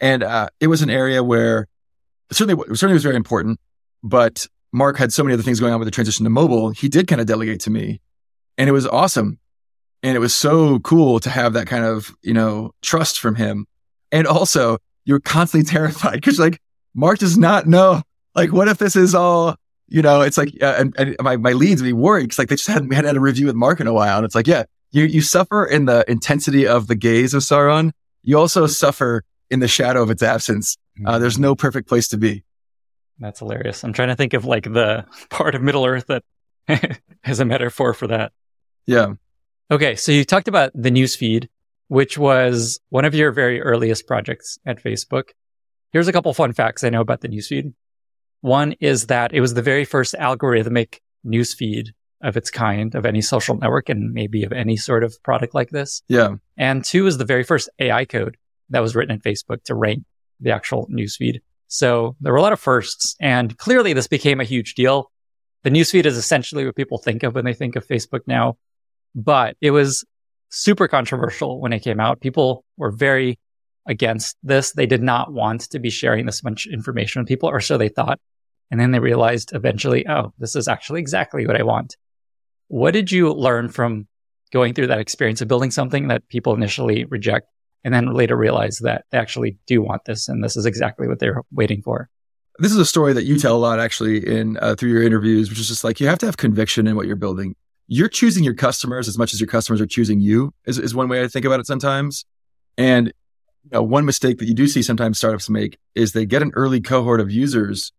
[0.01, 1.67] And uh, it was an area where
[2.31, 3.59] certainly, certainly was very important,
[4.03, 6.71] but Mark had so many other things going on with the transition to mobile.
[6.71, 8.01] He did kind of delegate to me
[8.57, 9.39] and it was awesome.
[10.03, 13.65] And it was so cool to have that kind of, you know, trust from him.
[14.11, 16.59] And also you're constantly terrified because like
[16.93, 18.01] Mark does not know.
[18.35, 19.55] Like, what if this is all,
[19.87, 22.49] you know, it's like, uh, and, and, my, my leads would be worried because like
[22.49, 24.17] they just hadn't, we hadn't had a review with Mark in a while.
[24.17, 27.91] And it's like, yeah, you, you suffer in the intensity of the gaze of Sauron.
[28.23, 30.77] You also suffer in the shadow of its absence.
[31.05, 31.21] Uh, mm-hmm.
[31.21, 32.43] there's no perfect place to be.
[33.19, 33.83] That's hilarious.
[33.83, 36.23] I'm trying to think of like the part of Middle Earth that
[37.23, 38.31] has a metaphor for that.
[38.85, 39.13] Yeah.
[39.71, 39.95] Okay.
[39.95, 41.47] So you talked about the newsfeed,
[41.87, 45.29] which was one of your very earliest projects at Facebook.
[45.91, 47.73] Here's a couple fun facts I know about the newsfeed.
[48.41, 51.89] One is that it was the very first algorithmic newsfeed
[52.21, 55.69] of its kind of any social network and maybe of any sort of product like
[55.69, 56.01] this.
[56.07, 56.35] Yeah.
[56.57, 58.37] And two is the very first AI code
[58.69, 60.03] that was written at Facebook to rank
[60.39, 61.41] the actual newsfeed.
[61.67, 65.11] So there were a lot of firsts and clearly this became a huge deal.
[65.63, 68.57] The newsfeed is essentially what people think of when they think of Facebook now,
[69.15, 70.05] but it was
[70.49, 72.21] super controversial when it came out.
[72.21, 73.39] People were very
[73.85, 74.71] against this.
[74.71, 77.89] They did not want to be sharing this much information with people, or so they
[77.89, 78.19] thought.
[78.71, 81.97] And then they realized eventually, oh, this is actually exactly what I want.
[82.67, 84.07] What did you learn from
[84.51, 87.47] going through that experience of building something that people initially reject
[87.83, 91.19] and then later realize that they actually do want this and this is exactly what
[91.19, 92.09] they're waiting for?
[92.59, 95.49] This is a story that you tell a lot actually in uh, through your interviews,
[95.49, 97.55] which is just like you have to have conviction in what you're building.
[97.87, 101.09] You're choosing your customers as much as your customers are choosing you is, is one
[101.09, 102.25] way I think about it sometimes.
[102.77, 106.41] And you know, one mistake that you do see sometimes startups make is they get
[106.41, 107.91] an early cohort of users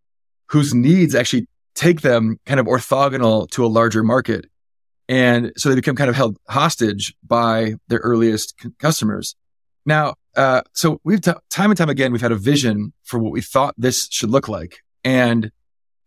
[0.48, 4.46] whose needs actually take them kind of orthogonal to a larger market.
[5.08, 9.34] And so they become kind of held hostage by their earliest c- customers.
[9.84, 13.32] Now, uh, so we've t- time and time again, we've had a vision for what
[13.32, 14.78] we thought this should look like.
[15.02, 15.50] And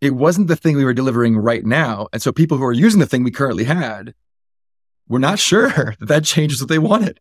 [0.01, 2.07] it wasn't the thing we were delivering right now.
[2.13, 4.13] And so people who are using the thing we currently had
[5.07, 5.69] were not sure
[5.99, 7.19] that that changes what they wanted.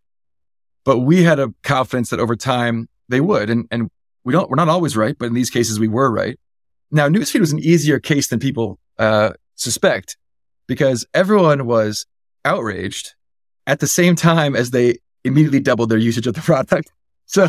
[0.85, 3.51] But we had a confidence that over time they would.
[3.51, 3.91] And, and
[4.25, 6.39] we don't, we're not always right, but in these cases we were right.
[6.91, 10.17] Now, newsfeed was an easier case than people uh, suspect
[10.67, 12.07] because everyone was
[12.45, 13.15] outraged
[13.67, 16.93] at the same time as they immediately doubled their usage of the product.
[17.27, 17.49] So,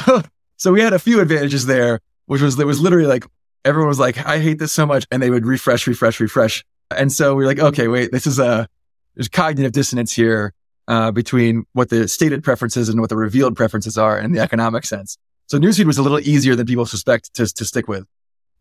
[0.55, 3.25] so we had a few advantages there, which was there was literally like
[3.65, 6.63] everyone was like, "I hate this so much," and they would refresh, refresh, refresh.
[6.95, 8.67] And so we are like, "Okay, wait, this is a
[9.15, 10.53] there's cognitive dissonance here
[10.87, 14.85] uh, between what the stated preferences and what the revealed preferences are in the economic
[14.85, 18.05] sense." So newsfeed was a little easier than people suspect to to stick with.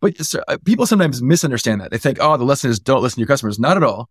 [0.01, 1.91] But uh, people sometimes misunderstand that.
[1.91, 4.09] They think, "Oh, the lesson is don't listen to your customers." Not at all.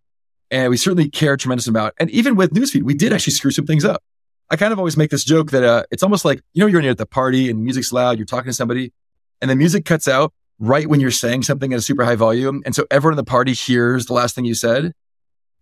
[0.50, 1.94] And we certainly care tremendous about.
[1.98, 4.00] And even with newsfeed, we did actually screw some things up.
[4.48, 6.80] I kind of always make this joke that uh, it's almost like, you know, you're
[6.88, 8.92] at the party and music's loud, you're talking to somebody
[9.40, 12.62] and the music cuts out right when you're saying something at a super high volume.
[12.64, 14.92] And so everyone in the party hears the last thing you said.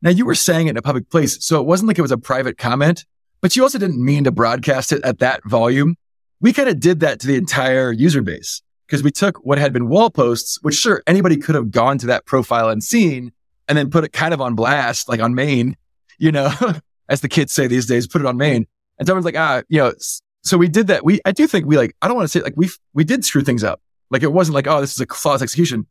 [0.03, 1.45] Now you were saying it in a public place.
[1.45, 3.05] So it wasn't like it was a private comment,
[3.41, 5.97] but you also didn't mean to broadcast it at that volume.
[6.41, 9.73] We kind of did that to the entire user base because we took what had
[9.73, 13.33] been wall posts, which sure, anybody could have gone to that profile and seen
[13.67, 15.77] and then put it kind of on blast, like on main,
[16.19, 16.53] you know,
[17.09, 18.67] as the kids say these days, put it on main.
[18.99, 19.95] And someone's like, ah, you know,
[20.43, 21.05] so we did that.
[21.05, 23.25] We, I do think we like, I don't want to say like we, we did
[23.25, 23.81] screw things up.
[24.15, 25.87] Like it wasn't like, oh, this is a flawless execution.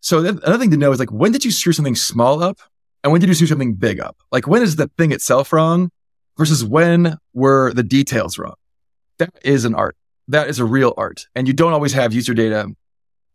[0.00, 2.58] So another thing to know is like, when did you screw something small up?
[3.04, 4.16] And when did you screw something big up?
[4.32, 5.90] Like when is the thing itself wrong
[6.38, 8.54] versus when were the details wrong?
[9.18, 9.96] That is an art.
[10.28, 11.26] That is a real art.
[11.34, 12.68] And you don't always have user data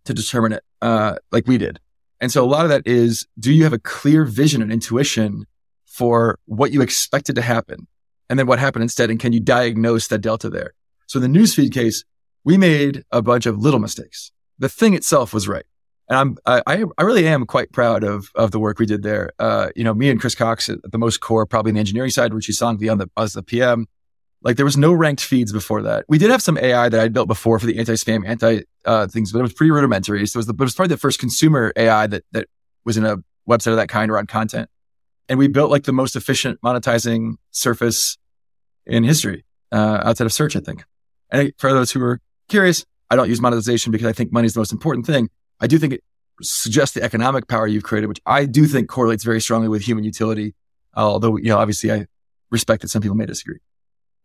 [0.06, 1.80] to determine it, uh, like we did.
[2.20, 5.46] And so a lot of that is, do you have a clear vision and intuition
[5.86, 7.88] for what you expected to happen?
[8.30, 9.10] and then what happened instead?
[9.10, 10.74] And can you diagnose that delta there?
[11.08, 12.04] So in the newsfeed case,
[12.46, 14.32] we made a bunch of little mistakes.
[14.60, 15.66] The thing itself was right.
[16.08, 19.32] And I'm, I, I really am quite proud of, of the work we did there.
[19.40, 22.12] Uh, you know, me and Chris Cox at the most core, probably in the engineering
[22.12, 23.88] side, Ruchi Sanghvi, the on the, as the PM.
[24.44, 26.06] Like there was no ranked feeds before that.
[26.08, 29.32] We did have some AI that I built before for the anti-spam, anti, uh, things,
[29.32, 30.28] but it was pretty rudimentary.
[30.28, 32.48] So it was the, it was probably the first consumer AI that, that
[32.86, 33.18] was in a
[33.50, 34.70] website of that kind around content.
[35.28, 38.20] And we built like the most efficient monetizing surface
[38.86, 40.84] in history uh, outside of search, I think.
[41.32, 44.54] And for those who are curious, I don't use monetization because I think money is
[44.54, 45.30] the most important thing.
[45.60, 46.04] I do think it
[46.42, 50.04] suggests the economic power you've created, which I do think correlates very strongly with human
[50.04, 50.54] utility.
[50.96, 52.08] although, you know, obviously I
[52.52, 53.60] respect that some people may disagree.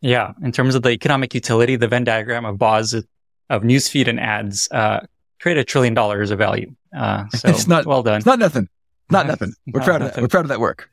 [0.00, 0.32] Yeah.
[0.42, 4.68] In terms of the economic utility, the Venn diagram of Boz of newsfeed and ads,
[4.70, 5.00] uh,
[5.40, 6.74] create a trillion dollars of value.
[6.96, 8.16] Uh, so it's not well done.
[8.18, 8.68] It's not nothing.
[9.10, 9.52] Not nothing.
[9.66, 10.08] We're not proud nothing.
[10.08, 10.22] of that.
[10.22, 10.90] We're proud of that work.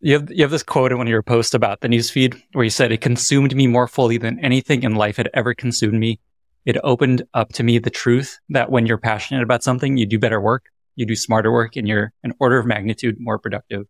[0.00, 2.64] You have, you have this quote in one of your posts about the newsfeed where
[2.64, 6.20] you said, It consumed me more fully than anything in life had ever consumed me.
[6.68, 10.18] It opened up to me the truth that when you're passionate about something, you do
[10.18, 10.66] better work,
[10.96, 13.86] you do smarter work, and you're an order of magnitude more productive.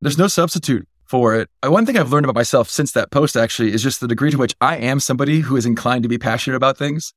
[0.00, 1.50] There's no substitute for it.
[1.62, 4.30] Uh, one thing I've learned about myself since that post actually is just the degree
[4.30, 7.12] to which I am somebody who is inclined to be passionate about things.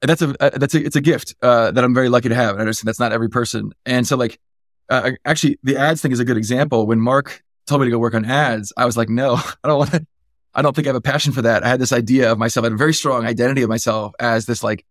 [0.00, 2.34] And that's a, uh, that's a, it's a gift, uh, that I'm very lucky to
[2.34, 2.52] have.
[2.52, 3.70] And I understand that's not every person.
[3.84, 4.40] And so like,
[4.88, 6.86] uh, actually the ads thing is a good example.
[6.86, 9.78] When Mark told me to go work on ads, I was like, no, I don't
[9.78, 10.06] want to.
[10.54, 11.64] I don't think I have a passion for that.
[11.64, 14.46] I had this idea of myself, I had a very strong identity of myself as
[14.46, 14.84] this like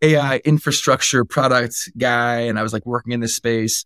[0.00, 2.40] AI infrastructure product guy.
[2.40, 3.84] And I was like working in this space.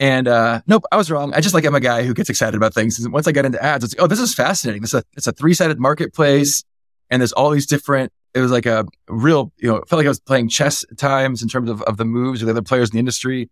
[0.00, 1.34] And uh, nope, I was wrong.
[1.34, 2.98] I just like I'm a guy who gets excited about things.
[2.98, 4.82] And once I got into ads, it's like, oh, this is fascinating.
[4.82, 6.62] This is a, it's a three sided marketplace,
[7.10, 8.12] and there's all these different.
[8.34, 11.42] It was like a real, you know, it felt like I was playing chess times
[11.42, 13.50] in terms of, of the moves with the other players in the industry.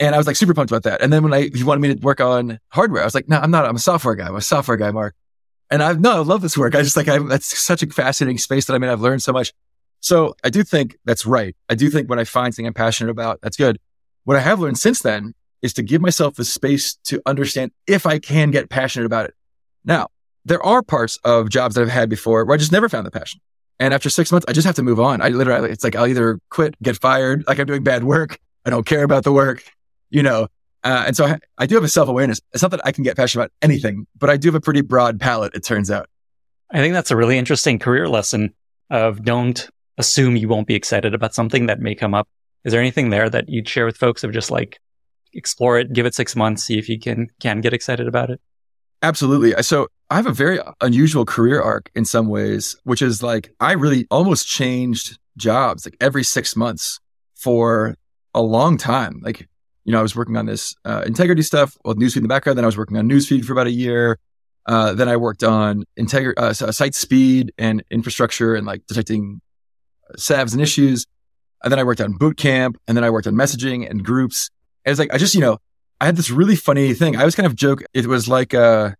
[0.00, 1.02] And I was like super pumped about that.
[1.02, 3.38] And then when I, he wanted me to work on hardware, I was like, no,
[3.38, 4.28] I'm not, I'm a software guy.
[4.28, 5.14] I'm a software guy, Mark.
[5.72, 6.74] And I've, no, I love this work.
[6.74, 8.90] I just like, I, that's such a fascinating space that I'm in.
[8.90, 9.52] I've learned so much.
[10.00, 11.56] So I do think that's right.
[11.70, 13.78] I do think when I find something I'm passionate about, that's good.
[14.24, 18.04] What I have learned since then is to give myself the space to understand if
[18.04, 19.34] I can get passionate about it.
[19.82, 20.08] Now,
[20.44, 23.10] there are parts of jobs that I've had before where I just never found the
[23.10, 23.40] passion.
[23.80, 25.22] And after six months, I just have to move on.
[25.22, 28.38] I literally, it's like I'll either quit, get fired, like I'm doing bad work.
[28.66, 29.64] I don't care about the work
[30.12, 30.46] you know,
[30.84, 32.40] uh, and so I, I, do have a self awareness.
[32.52, 34.80] It's not that I can get passionate about anything, but I do have a pretty
[34.80, 36.08] broad palette, it turns out.
[36.70, 38.54] I think that's a really interesting career lesson
[38.90, 39.68] of don't
[39.98, 42.28] assume you won't be excited about something that may come up.
[42.64, 44.80] Is there anything there that you'd share with folks of just like
[45.32, 48.40] explore it, give it six months, see if you can, can get excited about it?
[49.02, 49.60] Absolutely.
[49.62, 53.72] So I have a very unusual career arc in some ways, which is like I
[53.72, 57.00] really almost changed jobs like every six months
[57.34, 57.96] for
[58.34, 59.20] a long time.
[59.24, 59.48] Like
[59.84, 62.56] you know, I was working on this uh, integrity stuff with newsfeed in the background.
[62.56, 64.18] Then I was working on newsfeed for about a year.
[64.66, 69.40] Uh, then I worked on integrity, uh, site speed and infrastructure and like detecting
[70.16, 71.06] SAVs and issues.
[71.64, 74.50] And then I worked on bootcamp and then I worked on messaging and groups.
[74.84, 75.58] And it's like, I just, you know,
[76.00, 77.16] I had this really funny thing.
[77.16, 77.82] I was kind of joke.
[77.92, 78.90] It was like, uh,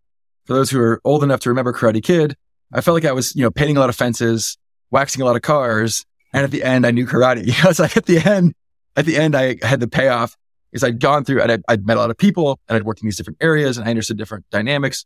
[0.46, 2.36] For those who are old enough to remember Karate Kid,
[2.72, 4.56] I felt like I was, you know, painting a lot of fences,
[4.90, 6.04] waxing a lot of cars.
[6.32, 7.52] And at the end, I knew karate.
[7.64, 8.54] I was like, at the end,
[8.96, 10.36] at the end, I had the payoff
[10.72, 13.00] is I'd gone through and I'd, I'd, met a lot of people and I'd worked
[13.02, 15.04] in these different areas and I understood different dynamics.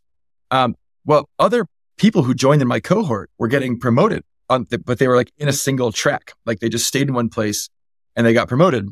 [0.51, 5.07] Um, well, other people who joined in my cohort were getting promoted the, but they
[5.07, 6.33] were like in a single track.
[6.45, 7.69] Like they just stayed in one place
[8.15, 8.89] and they got promoted.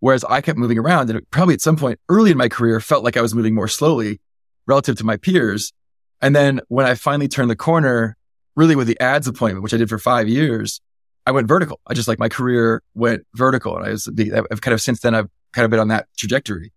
[0.00, 3.04] Whereas I kept moving around and probably at some point early in my career felt
[3.04, 4.20] like I was moving more slowly
[4.66, 5.72] relative to my peers.
[6.20, 8.16] And then when I finally turned the corner,
[8.56, 10.80] really with the ads appointment, which I did for five years,
[11.26, 11.80] I went vertical.
[11.86, 13.76] I just like my career went vertical.
[13.76, 16.72] And I was, I've kind of since then, I've kind of been on that trajectory.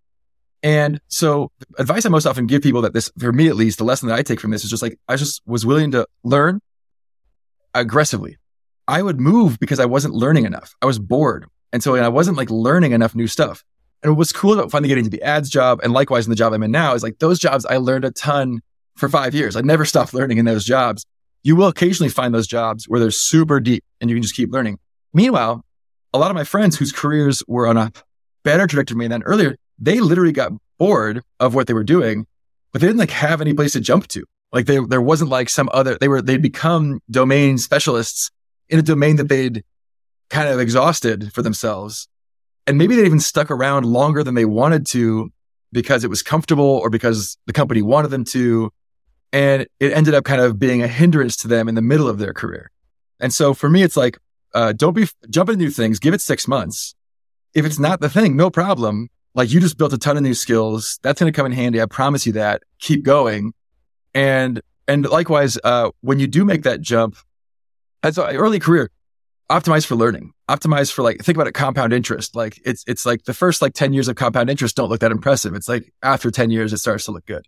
[0.62, 3.84] And so advice I most often give people that this, for me at least, the
[3.84, 6.60] lesson that I take from this is just like, I just was willing to learn
[7.74, 8.38] aggressively.
[8.88, 10.74] I would move because I wasn't learning enough.
[10.82, 11.46] I was bored.
[11.72, 13.62] And so and I wasn't like learning enough new stuff.
[14.02, 16.52] And what's cool about finally getting to the ads job and likewise in the job
[16.52, 18.60] I'm in now is like those jobs I learned a ton
[18.96, 19.56] for five years.
[19.56, 21.04] I never stopped learning in those jobs.
[21.42, 24.50] You will occasionally find those jobs where they're super deep and you can just keep
[24.52, 24.78] learning.
[25.12, 25.64] Meanwhile,
[26.12, 27.92] a lot of my friends whose careers were on a
[28.48, 32.26] better trajectory than earlier, they literally got bored of what they were doing,
[32.72, 34.24] but they didn't like have any place to jump to.
[34.52, 38.30] Like they, there wasn't like some other, they were, they'd become domain specialists
[38.70, 39.62] in a domain that they'd
[40.30, 42.08] kind of exhausted for themselves.
[42.66, 45.30] And maybe they even stuck around longer than they wanted to
[45.70, 48.70] because it was comfortable or because the company wanted them to.
[49.30, 52.16] And it ended up kind of being a hindrance to them in the middle of
[52.16, 52.70] their career.
[53.20, 54.16] And so for me, it's like,
[54.54, 56.94] uh, don't be, jump into new things, give it six months.
[57.58, 59.08] If it's not the thing, no problem.
[59.34, 60.98] Like you just built a ton of new skills.
[61.02, 61.82] That's going to come in handy.
[61.82, 62.62] I promise you that.
[62.80, 63.52] Keep going.
[64.14, 67.16] And, and likewise, uh, when you do make that jump,
[68.02, 68.90] as an early career,
[69.50, 73.24] optimize for learning optimize for like think about it compound interest like it's it's like
[73.24, 76.30] the first like 10 years of compound interest don't look that impressive it's like after
[76.30, 77.46] 10 years it starts to look good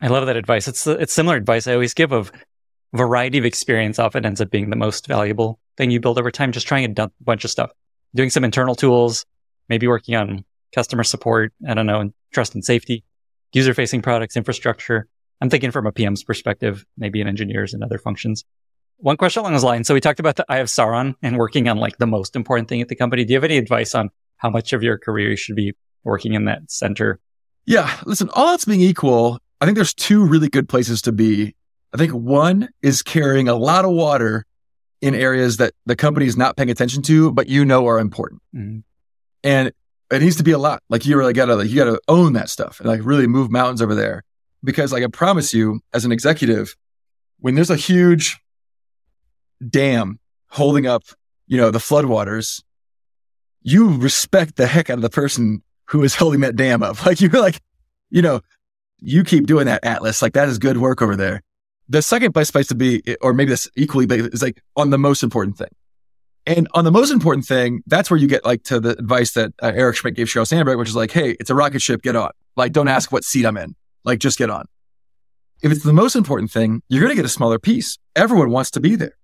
[0.00, 2.32] i love that advice it's it's similar advice i always give of
[2.92, 6.50] variety of experience often ends up being the most valuable thing you build over time
[6.50, 7.70] just trying a bunch of stuff
[8.14, 9.24] doing some internal tools
[9.68, 10.44] maybe working on
[10.74, 13.04] customer support i don't know trust and safety
[13.52, 15.06] user facing products infrastructure
[15.40, 18.44] i'm thinking from a pm's perspective maybe in engineers and other functions
[19.02, 19.88] one question along those lines.
[19.88, 22.68] So we talked about the Eye of Sauron and working on like the most important
[22.68, 23.24] thing at the company.
[23.24, 25.72] Do you have any advice on how much of your career you should be
[26.04, 27.18] working in that center?
[27.66, 27.98] Yeah.
[28.06, 31.54] Listen, all else being equal, I think there's two really good places to be.
[31.92, 34.46] I think one is carrying a lot of water
[35.02, 38.40] in areas that the company is not paying attention to, but you know are important.
[38.54, 38.78] Mm-hmm.
[39.44, 39.72] And
[40.12, 40.82] it needs to be a lot.
[40.88, 43.82] Like you really gotta, like, you gotta own that stuff and like really move mountains
[43.82, 44.22] over there.
[44.64, 46.76] Because like I promise you, as an executive,
[47.40, 48.38] when there's a huge
[49.68, 51.02] dam holding up,
[51.48, 52.62] you know, the floodwaters,
[53.62, 56.96] you respect the heck out of the person who is holding that dam up.
[57.06, 57.60] Like you're like,
[58.10, 58.40] you know,
[59.00, 60.22] you keep doing that, Atlas.
[60.22, 61.42] Like that is good work over there.
[61.88, 64.98] The second place place to be, or maybe that's equally big, is like on the
[64.98, 65.68] most important thing.
[66.46, 69.52] And on the most important thing, that's where you get like to the advice that
[69.62, 72.16] uh, Eric Schmidt gave Sheryl Sandberg, which is like, hey, it's a rocket ship, get
[72.16, 72.30] on.
[72.56, 73.76] Like, don't ask what seat I'm in.
[74.04, 74.66] Like, just get on.
[75.62, 77.98] If it's the most important thing, you're going to get a smaller piece.
[78.16, 79.16] Everyone wants to be there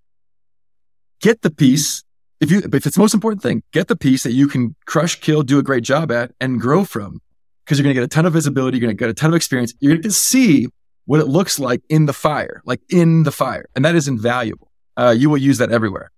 [1.20, 2.04] get the piece.
[2.40, 5.20] If you, if it's the most important thing, get the piece that you can crush,
[5.20, 7.20] kill, do a great job at and grow from
[7.64, 8.78] because you're going to get a ton of visibility.
[8.78, 9.74] You're going to get a ton of experience.
[9.80, 10.68] You're going to see
[11.08, 13.64] what it looks like in the fire, like in the fire.
[13.74, 14.70] And that is invaluable.
[14.94, 16.10] Uh, you will use that everywhere.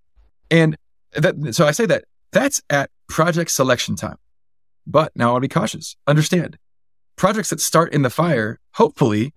[0.51, 0.77] And
[1.13, 4.17] that, so I say that that's at project selection time.
[4.89, 5.95] But now I'll be cautious.
[6.09, 6.59] Understand
[7.15, 9.33] projects that start in the fire, hopefully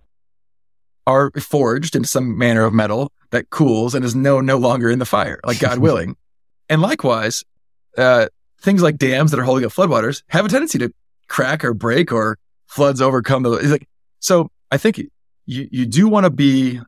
[1.06, 4.98] are forged in some manner of metal that cools and is no no longer in
[4.98, 6.16] the fire, like God willing.
[6.68, 7.44] And likewise,
[7.96, 8.26] uh,
[8.60, 10.92] things like dams that are holding up floodwaters have a tendency to
[11.28, 13.50] crack or break or floods overcome the.
[13.50, 13.86] Like,
[14.18, 14.98] so I think
[15.46, 16.80] you you do want to be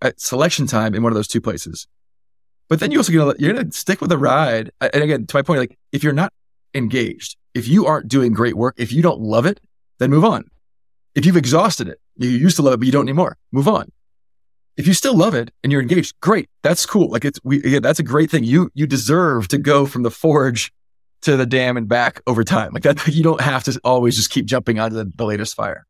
[0.00, 1.86] at selection time in one of those two places,
[2.68, 4.70] but then you also gonna you're gonna stick with the ride.
[4.80, 6.32] And again, to my point, like if you're not
[6.74, 9.60] engaged, if you aren't doing great work, if you don't love it,
[9.98, 10.44] then move on.
[11.14, 13.90] If you've exhausted it, you used to love it, but you don't anymore, move on.
[14.76, 16.48] If you still love it and you're engaged, great.
[16.62, 17.10] That's cool.
[17.10, 18.44] Like it's, we, yeah, that's a great thing.
[18.44, 20.72] You, you deserve to go from the forge
[21.22, 22.72] to the dam and back over time.
[22.72, 25.86] Like that, you don't have to always just keep jumping onto the, the latest fire.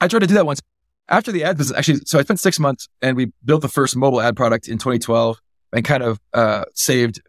[0.00, 0.60] I tried to do that once
[1.08, 1.76] after the ad business.
[1.76, 4.78] Actually, so I spent six months and we built the first mobile ad product in
[4.78, 5.38] 2012
[5.72, 7.20] and kind of, uh, saved,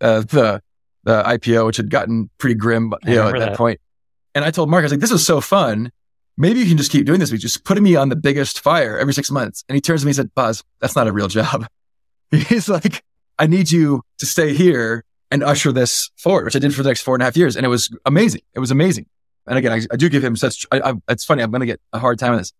[0.00, 0.62] uh, the,
[1.04, 3.80] the IPO, which had gotten pretty grim, you know, at that, that point.
[4.34, 5.90] And I told Mark, I was like, this is so fun
[6.38, 7.30] maybe you can just keep doing this.
[7.30, 9.64] We just putting me on the biggest fire every six months.
[9.68, 11.66] And he turns to me and said, Boz, that's not a real job.
[12.30, 13.02] He's like,
[13.38, 16.88] I need you to stay here and usher this forward, which I did for the
[16.88, 17.56] next four and a half years.
[17.56, 18.40] And it was amazing.
[18.54, 19.06] It was amazing.
[19.46, 21.42] And again, I, I do give him such, I, I, it's funny.
[21.42, 22.52] I'm going to get a hard time on this.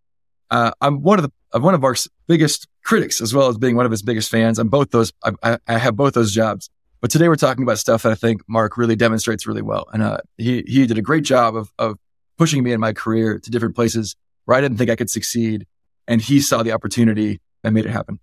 [0.51, 3.77] Uh, I'm one of the of one of Mark's biggest critics, as well as being
[3.77, 4.59] one of his biggest fans.
[4.59, 5.13] I'm both those.
[5.43, 6.71] I, I have both those jobs.
[7.01, 10.03] But today we're talking about stuff that I think Mark really demonstrates really well, and
[10.03, 11.97] uh, he he did a great job of of
[12.37, 15.67] pushing me in my career to different places where I didn't think I could succeed,
[16.07, 18.19] and he saw the opportunity and made it happen.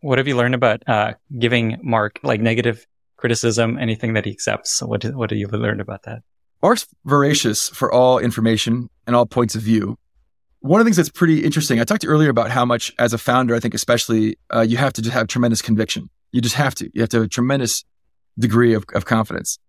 [0.00, 2.86] What have you learned about uh, giving Mark like negative
[3.16, 4.82] criticism, anything that he accepts?
[4.82, 6.22] What what have you learned about that?
[6.62, 9.98] Mark's voracious for all information and all points of view.
[10.66, 13.18] One of the things that's pretty interesting, I talked earlier about how much, as a
[13.18, 16.10] founder, I think especially, uh, you have to just have tremendous conviction.
[16.32, 16.90] You just have to.
[16.92, 17.84] You have to have a tremendous
[18.36, 19.60] degree of, of confidence.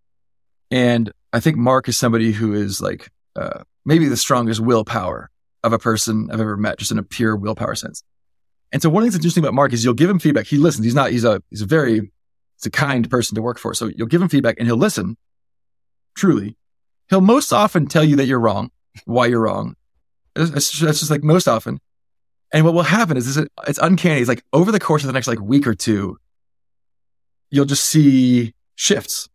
[0.71, 5.29] And I think Mark is somebody who is like uh, maybe the strongest willpower
[5.63, 8.03] of a person I've ever met, just in a pure willpower sense.
[8.71, 10.47] And so one of the things interesting about Mark is you'll give him feedback.
[10.47, 10.83] He listens.
[10.83, 13.75] He's not, he's a, he's a very, he's a kind person to work for.
[13.75, 15.15] So you'll give him feedback and he'll listen
[16.15, 16.57] truly.
[17.09, 18.71] He'll most often tell you that you're wrong,
[19.05, 19.75] why you're wrong.
[20.37, 21.79] That's just like most often.
[22.53, 24.21] And what will happen is, it's uncanny.
[24.21, 26.17] It's like over the course of the next like week or two,
[27.49, 29.27] you'll just see shifts.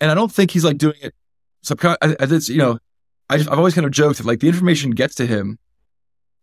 [0.00, 1.14] And I don't think he's like doing it
[1.62, 2.48] subconscious.
[2.48, 2.78] You know,
[3.28, 5.58] I have always kind of joked that like the information gets to him.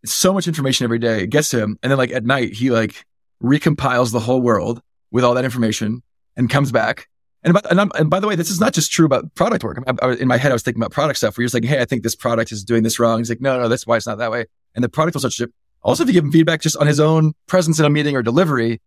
[0.04, 1.24] It's so much information every day.
[1.24, 1.78] It gets to him.
[1.82, 3.06] And then like at night, he like
[3.42, 6.04] recompiles the whole world with all that information
[6.36, 7.08] and comes back.
[7.44, 9.84] And, about, and, and by the way, this is not just true about product work.
[9.86, 11.66] I, I, in my head, I was thinking about product stuff where you're just like,
[11.66, 13.20] Hey, I think this product is doing this wrong.
[13.20, 14.46] He's like, no, no, that's why it's not that way.
[14.76, 15.52] And the product will start to.
[15.82, 18.22] Also, if you give him feedback just on his own presence in a meeting or
[18.22, 18.82] delivery,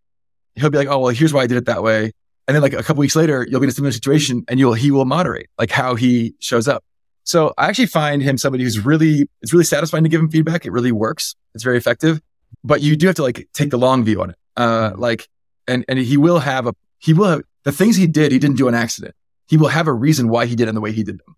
[0.55, 2.11] he'll be like, oh, well, here's why I did it that way.
[2.47, 4.73] And then like a couple weeks later, you'll be in a similar situation and you'll,
[4.73, 6.83] he will moderate like how he shows up.
[7.23, 10.65] So I actually find him somebody who's really, it's really satisfying to give him feedback.
[10.65, 11.35] It really works.
[11.53, 12.21] It's very effective,
[12.63, 14.37] but you do have to like take the long view on it.
[14.55, 15.27] Uh, like,
[15.67, 18.31] and, and he will have a, he will have the things he did.
[18.31, 19.15] He didn't do an accident.
[19.47, 21.35] He will have a reason why he did them the way he did them.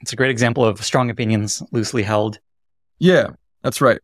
[0.00, 2.38] It's a great example of strong opinions loosely held.
[2.98, 3.28] Yeah,
[3.62, 4.00] that's right.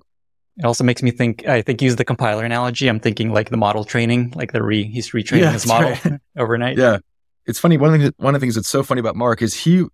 [0.58, 1.46] It also makes me think.
[1.46, 2.88] I think use the compiler analogy.
[2.88, 6.20] I'm thinking like the model training, like the re he's retraining yeah, his model right.
[6.36, 6.76] overnight.
[6.76, 6.98] Yeah,
[7.46, 7.76] it's funny.
[7.76, 9.84] One of the things, one of the things that's so funny about Mark is he,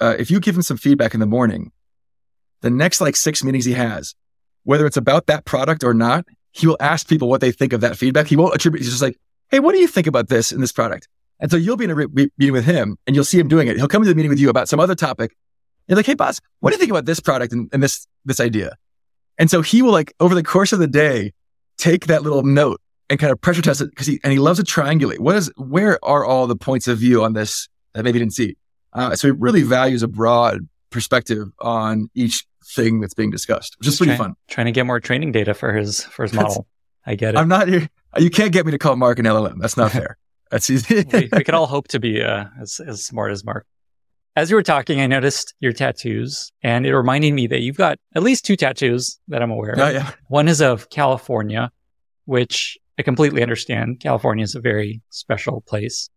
[0.00, 1.72] uh, if you give him some feedback in the morning,
[2.60, 4.14] the next like six meetings he has,
[4.64, 7.80] whether it's about that product or not, he will ask people what they think of
[7.80, 8.26] that feedback.
[8.26, 8.82] He won't attribute.
[8.82, 9.18] He's just like,
[9.50, 11.08] "Hey, what do you think about this in this product?"
[11.40, 13.68] And so you'll be in a re- meeting with him, and you'll see him doing
[13.68, 13.76] it.
[13.76, 15.36] He'll come to the meeting with you about some other topic.
[15.86, 18.40] You're like, "Hey, Boz, what do you think about this product and, and this this
[18.40, 18.76] idea?"
[19.38, 21.32] And so he will like over the course of the day
[21.76, 24.58] take that little note and kind of pressure test it because he and he loves
[24.58, 25.20] to triangulate.
[25.20, 28.56] What is where are all the points of view on this that maybe didn't see?
[28.92, 33.88] Uh, so he really values a broad perspective on each thing that's being discussed, which
[33.88, 34.34] is pretty trying, fun.
[34.48, 36.66] Trying to get more training data for his for his model.
[37.06, 37.38] I get it.
[37.38, 37.88] I'm not here.
[38.16, 39.58] You can't get me to call Mark an LLM.
[39.60, 40.16] That's not fair.
[40.50, 41.04] That's easy.
[41.12, 43.66] we, we could all hope to be uh, as as smart as Mark.
[44.34, 47.98] As you were talking, I noticed your tattoos and it reminded me that you've got
[48.14, 49.78] at least two tattoos that I'm aware of.
[49.80, 50.12] Oh, yeah.
[50.28, 51.72] One is of California,
[52.24, 53.98] which I completely understand.
[54.00, 56.08] California is a very special place.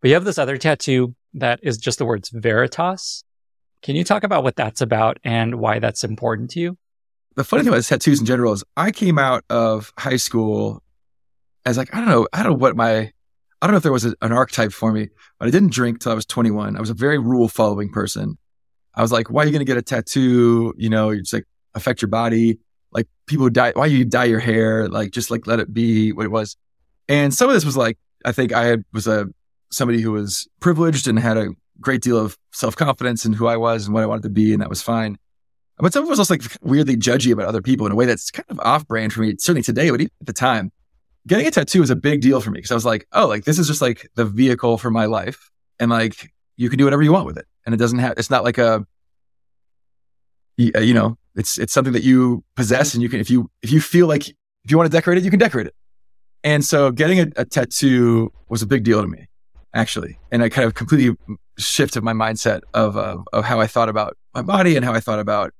[0.00, 3.22] But you have this other tattoo that is just the words Veritas.
[3.82, 6.78] Can you talk about what that's about and why that's important to you?
[7.36, 10.82] The funny thing about tattoos in general is I came out of high school
[11.68, 13.12] as like, I don't know, I don't know what my
[13.60, 15.08] I don't know if there was a, an archetype for me,
[15.38, 16.76] but I didn't drink till I was 21.
[16.76, 18.38] I was a very rule following person.
[18.94, 20.72] I was like, why are you going to get a tattoo?
[20.76, 21.44] You know, just like
[21.74, 22.58] affect your body.
[22.92, 24.88] Like people dye, why you dye your hair?
[24.88, 26.56] Like just like let it be what it was.
[27.08, 29.26] And some of this was like, I think I was a,
[29.70, 31.48] somebody who was privileged and had a
[31.80, 34.52] great deal of self confidence in who I was and what I wanted to be.
[34.52, 35.18] And that was fine.
[35.78, 38.04] But some of it was also like weirdly judgy about other people in a way
[38.04, 40.72] that's kind of off brand for me, certainly today, but even at the time
[41.28, 43.44] getting a tattoo was a big deal for me because I was like, oh, like
[43.44, 45.50] this is just like the vehicle for my life.
[45.78, 47.46] And like you can do whatever you want with it.
[47.64, 48.86] And it doesn't have, it's not like a,
[50.60, 53.70] uh, you know, it's, it's something that you possess and you can, if you, if
[53.70, 55.74] you feel like, if you want to decorate it, you can decorate it.
[56.42, 59.28] And so getting a, a tattoo was a big deal to me,
[59.74, 60.18] actually.
[60.32, 61.16] And I kind of completely
[61.58, 65.00] shifted my mindset of, uh, of how I thought about my body and how I
[65.00, 65.52] thought about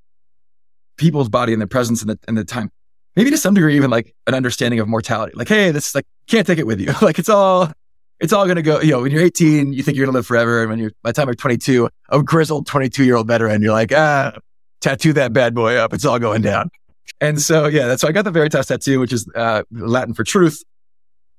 [0.96, 2.72] people's body and their presence and the, and the time
[3.16, 5.32] maybe to some degree even like an understanding of mortality.
[5.34, 6.92] Like, hey, this is like can't take it with you.
[7.02, 7.72] like it's all
[8.20, 8.80] it's all gonna go.
[8.80, 11.10] You know, when you're 18, you think you're gonna live forever, and when you're by
[11.10, 14.32] the time you're 22, a grizzled 22 year old veteran, you're like, ah,
[14.80, 15.92] tattoo that bad boy up.
[15.92, 16.70] It's all going down.
[17.20, 20.24] And so yeah, that's why I got the Veritas tattoo, which is uh, Latin for
[20.24, 20.62] truth,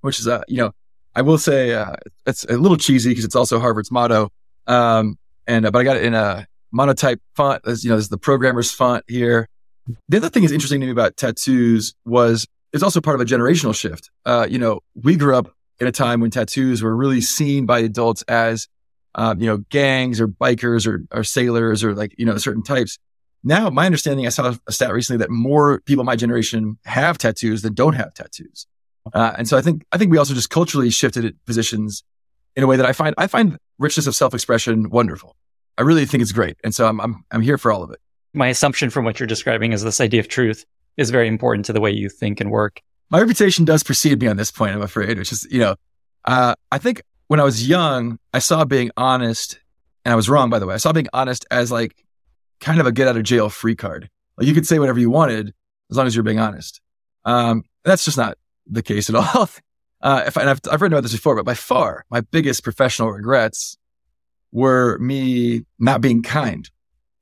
[0.01, 0.71] which is uh, you know,
[1.15, 1.95] I will say uh,
[2.25, 4.29] it's a little cheesy because it's also Harvard's motto.
[4.67, 5.17] Um,
[5.47, 7.61] and uh, but I got it in a monotype font.
[7.65, 9.47] As you know, this is the programmer's font here.
[10.07, 13.25] The other thing that's interesting to me about tattoos was it's also part of a
[13.25, 14.11] generational shift.
[14.25, 17.79] Uh, you know, we grew up in a time when tattoos were really seen by
[17.79, 18.67] adults as,
[19.15, 22.97] um, you know, gangs or bikers or, or sailors or like, you know, certain types.
[23.43, 27.61] now my understanding, I saw a stat recently that more people my generation have tattoos
[27.61, 28.67] than don't have tattoos.
[29.13, 32.03] Uh, and so I think, I think we also just culturally shifted positions
[32.55, 35.35] in a way that I find, I find richness of self-expression wonderful.
[35.77, 36.57] I really think it's great.
[36.63, 37.99] And so I'm, I'm, I'm here for all of it.
[38.33, 40.65] My assumption from what you're describing is this idea of truth
[40.97, 42.81] is very important to the way you think and work.
[43.09, 45.75] My reputation does precede me on this point, I'm afraid, which is, you know,
[46.25, 49.59] uh, I think when I was young, I saw being honest,
[50.05, 50.75] and I was wrong, by the way.
[50.75, 52.05] I saw being honest as like
[52.59, 54.09] kind of a get out of jail free card.
[54.37, 55.53] Like you could say whatever you wanted
[55.89, 56.81] as long as you're being honest.
[57.25, 59.49] Um, that's just not the case at all.
[60.01, 63.11] Uh, if, and I've, I've written about this before, but by far my biggest professional
[63.11, 63.77] regrets
[64.51, 66.69] were me not being kind.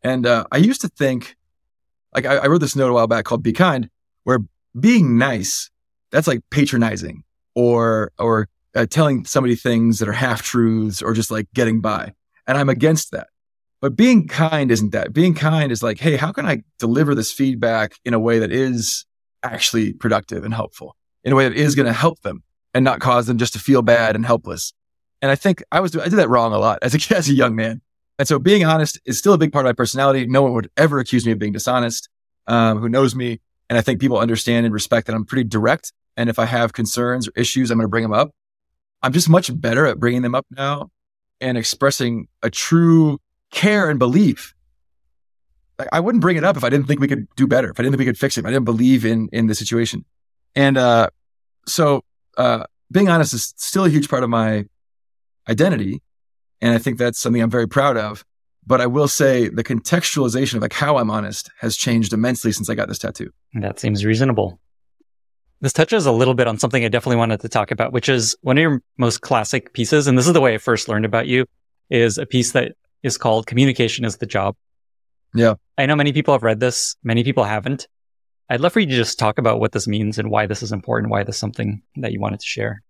[0.04, 1.36] And, uh, I used to think,
[2.14, 3.90] like I, I wrote this note a while back called Be Kind,
[4.24, 4.40] where
[4.80, 5.70] being nice,
[6.12, 7.24] that's like patronizing
[7.56, 12.14] or, or uh, telling somebody things that are half truths or just like getting by.
[12.46, 13.28] And I'm against that.
[13.82, 15.14] But being kind isn't that.
[15.14, 18.52] Being kind is like, hey, how can I deliver this feedback in a way that
[18.52, 19.06] is
[19.44, 22.44] actually productive and helpful, in a way that is going to help them
[22.74, 24.74] and not cause them just to feel bad and helpless.
[25.22, 27.34] And I think I was, I did that wrong a lot as a, as a
[27.34, 27.82] young man.
[28.20, 30.26] And so being honest is still a big part of my personality.
[30.26, 32.10] No one would ever accuse me of being dishonest,
[32.48, 33.40] um, who knows me.
[33.70, 35.94] And I think people understand and respect that I'm pretty direct.
[36.16, 38.32] And if I have concerns or issues, I'm going to bring them up.
[39.04, 40.90] I'm just much better at bringing them up now
[41.40, 43.20] and expressing a true
[43.52, 44.56] care and belief.
[45.78, 47.80] Like, I wouldn't bring it up if I didn't think we could do better, if
[47.80, 50.06] I didn't think we could fix it, I didn't believe in in the situation.
[50.56, 51.10] And uh,
[51.68, 52.04] so,
[52.36, 54.66] uh, being honest is still a huge part of my
[55.48, 56.02] identity,
[56.62, 58.24] and I think that's something I'm very proud of.
[58.66, 62.70] But I will say the contextualization of like how I'm honest has changed immensely since
[62.70, 63.32] I got this tattoo.
[63.54, 64.60] That seems reasonable.
[65.62, 68.36] This touches a little bit on something I definitely wanted to talk about, which is
[68.42, 70.06] one of your most classic pieces.
[70.06, 71.46] And this is the way I first learned about you
[71.90, 74.56] is a piece that is called Communication is the Job.
[75.34, 75.56] Yeah.
[75.78, 76.96] I know many people have read this.
[77.04, 77.88] Many people haven't.
[78.50, 80.72] I'd love for you to just talk about what this means and why this is
[80.72, 82.84] important, why this is something that you wanted to share.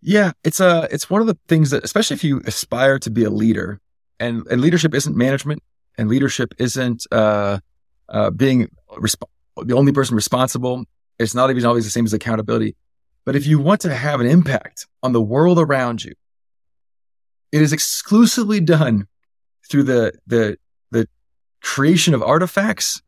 [0.00, 3.10] Yeah, it's a uh, it's one of the things that especially if you aspire to
[3.10, 3.80] be a leader
[4.20, 5.62] and and leadership isn't management
[5.96, 7.58] and leadership isn't uh,
[8.08, 10.84] uh, being resp- the only person responsible.
[11.18, 12.76] It's not even always the same as accountability.
[13.24, 16.14] But if you want to have an impact on the world around you,
[17.50, 19.08] it is exclusively done
[19.68, 20.56] through the the
[20.92, 21.08] the
[21.60, 23.02] creation of artifacts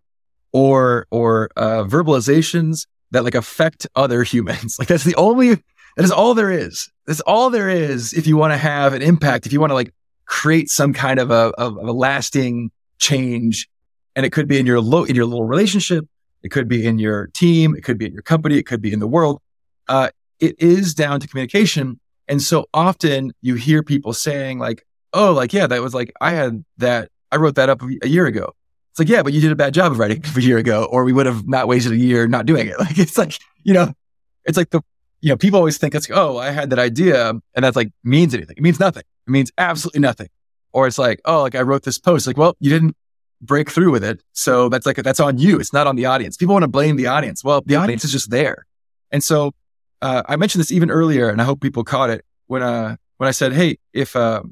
[0.53, 4.77] or or uh, verbalizations that like affect other humans.
[4.79, 5.63] Like that's the only
[6.01, 6.89] that is all there is.
[7.07, 9.45] That's all there is if you want to have an impact.
[9.47, 9.93] If you want to like
[10.25, 13.69] create some kind of a of, of a lasting change,
[14.17, 16.07] and it could be in your low, in your little relationship,
[16.43, 18.93] it could be in your team, it could be in your company, it could be
[18.93, 19.41] in the world.
[19.89, 25.33] Uh, it is down to communication and so often you hear people saying like, oh,
[25.33, 28.55] like, yeah, that was like, I had that, I wrote that up a year ago.
[28.93, 30.85] It's like, yeah, but you did a bad job of writing it a year ago,
[30.85, 32.77] or we would have not wasted a year not doing it.
[32.79, 33.93] Like, it's like, you know,
[34.45, 34.81] it's like the,
[35.21, 37.31] you know, people always think it's, oh, I had that idea.
[37.31, 38.57] And that's like means anything.
[38.57, 39.05] It means nothing.
[39.27, 40.29] It means absolutely nothing.
[40.73, 42.27] Or it's like, oh, like I wrote this post.
[42.27, 42.97] Like, well, you didn't
[43.41, 44.23] break through with it.
[44.33, 45.59] So that's like, that's on you.
[45.59, 46.37] It's not on the audience.
[46.37, 47.43] People want to blame the audience.
[47.43, 48.67] Well, the audience is just there.
[49.11, 49.53] And so
[50.03, 53.29] uh, I mentioned this even earlier, and I hope people caught it when uh when
[53.29, 54.43] I said, hey, if uh,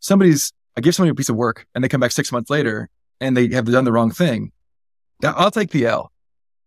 [0.00, 2.88] somebody's I give somebody a piece of work and they come back six months later
[3.20, 4.52] and they have done the wrong thing,
[5.22, 6.12] now I'll take the L.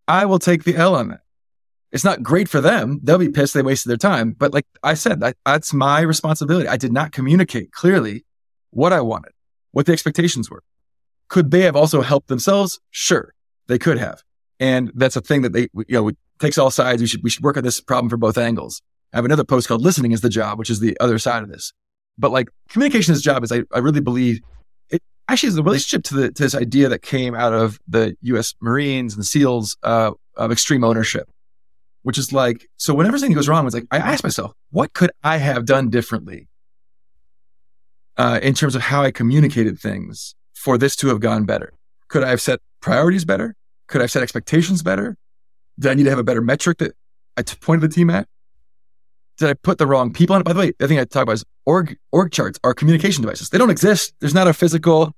[0.08, 1.22] I will take the L on that.
[1.94, 3.00] It's not great for them.
[3.04, 4.32] They'll be pissed they wasted their time.
[4.32, 6.68] But like I said, that, that's my responsibility.
[6.68, 8.26] I did not communicate clearly
[8.72, 9.32] what I wanted,
[9.72, 10.64] what the expectations were.
[11.30, 12.80] Could they have also helped themselves?
[12.90, 13.34] Sure,
[13.68, 14.24] they could have.
[14.60, 17.00] And that's a thing that they, you know, takes all sides.
[17.00, 18.82] We should, we should work on this problem from both angles.
[19.14, 21.50] I have another post called listening is the job, which is the other side of
[21.50, 21.74] this.
[22.18, 24.42] But like communication is job is I, I really believe
[24.90, 28.18] it actually is the relationship to the, to this idea that came out of the
[28.22, 28.56] U.S.
[28.62, 31.30] Marines and SEALs, uh, of extreme ownership,
[32.04, 35.12] which is like, so whenever something goes wrong, it's like, I ask myself, what could
[35.24, 36.48] I have done differently?
[38.16, 41.74] Uh, in terms of how I communicated things for this to have gone better.
[42.10, 43.56] Could I have set priorities better?
[43.88, 45.18] Could I have set expectations better?
[45.80, 46.96] Did I need to have a better metric that
[47.36, 48.28] I t- pointed the team at?
[49.38, 50.46] did I put the wrong people on it?
[50.46, 53.50] By the way, the thing I talk about is org org charts are communication devices.
[53.50, 54.14] They don't exist.
[54.20, 55.14] There's not a physical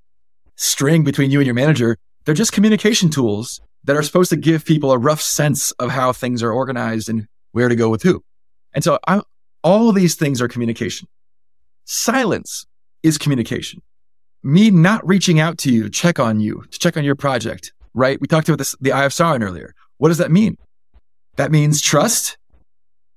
[0.55, 1.97] string between you and your manager.
[2.25, 6.11] They're just communication tools that are supposed to give people a rough sense of how
[6.11, 8.23] things are organized and where to go with who.
[8.73, 9.21] And so I,
[9.63, 11.07] all these things are communication.
[11.85, 12.65] Silence
[13.03, 13.81] is communication.
[14.43, 17.73] Me not reaching out to you to check on you, to check on your project,
[17.93, 18.19] right?
[18.19, 19.73] We talked about this, the Eye of Sauron earlier.
[19.97, 20.57] What does that mean?
[21.37, 22.37] That means trust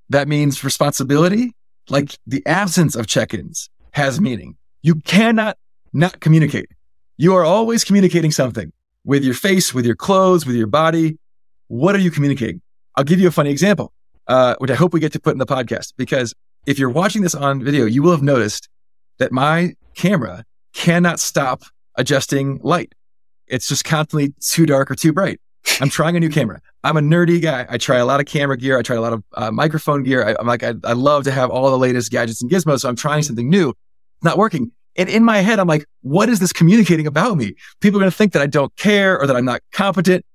[0.09, 1.53] that means responsibility.
[1.89, 4.57] Like the absence of check-ins has meaning.
[4.81, 5.57] You cannot
[5.93, 6.69] not communicate.
[7.17, 8.71] You are always communicating something.
[9.03, 11.17] With your face, with your clothes, with your body.
[11.67, 12.61] What are you communicating?
[12.95, 13.93] I'll give you a funny example,
[14.27, 16.33] uh, which I hope we get to put in the podcast because
[16.65, 18.67] if you're watching this on video, you will have noticed
[19.19, 20.43] that my camera
[20.73, 21.63] cannot stop
[21.95, 22.93] adjusting light.
[23.47, 25.39] It's just constantly too dark or too bright.
[25.81, 26.61] I'm trying a new camera.
[26.83, 27.65] I'm a nerdy guy.
[27.69, 28.77] I try a lot of camera gear.
[28.77, 30.25] I try a lot of uh, microphone gear.
[30.25, 32.81] I, am like, I, I love to have all the latest gadgets and gizmos.
[32.81, 33.69] So I'm trying something new.
[33.69, 34.71] It's not working.
[34.99, 37.55] And in my head, I'm like, what is this communicating about me?
[37.79, 40.25] People are going to think that I don't care or that I'm not competent.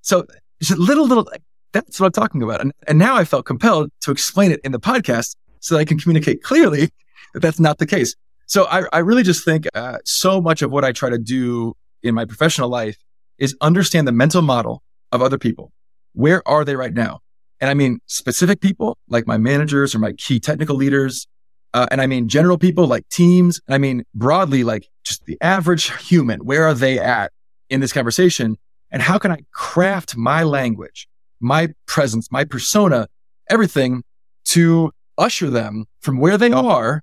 [0.00, 0.26] So
[0.60, 1.28] just a little, little,
[1.72, 2.62] that's what I'm talking about.
[2.62, 5.84] And, and now I felt compelled to explain it in the podcast so that I
[5.84, 6.90] can communicate clearly
[7.34, 8.16] that that's not the case.
[8.46, 11.74] So I, I really just think uh, so much of what I try to do
[12.02, 12.96] in my professional life
[13.36, 15.70] is understand the mental model of other people.
[16.14, 17.20] Where are they right now?
[17.60, 21.26] And I mean specific people like my managers or my key technical leaders.
[21.74, 23.60] Uh, and I mean general people like teams.
[23.68, 26.46] I mean broadly, like just the average human.
[26.46, 27.32] Where are they at
[27.68, 28.56] in this conversation?
[28.90, 31.08] And how can I craft my language,
[31.40, 33.08] my presence, my persona,
[33.50, 34.04] everything
[34.46, 37.02] to usher them from where they are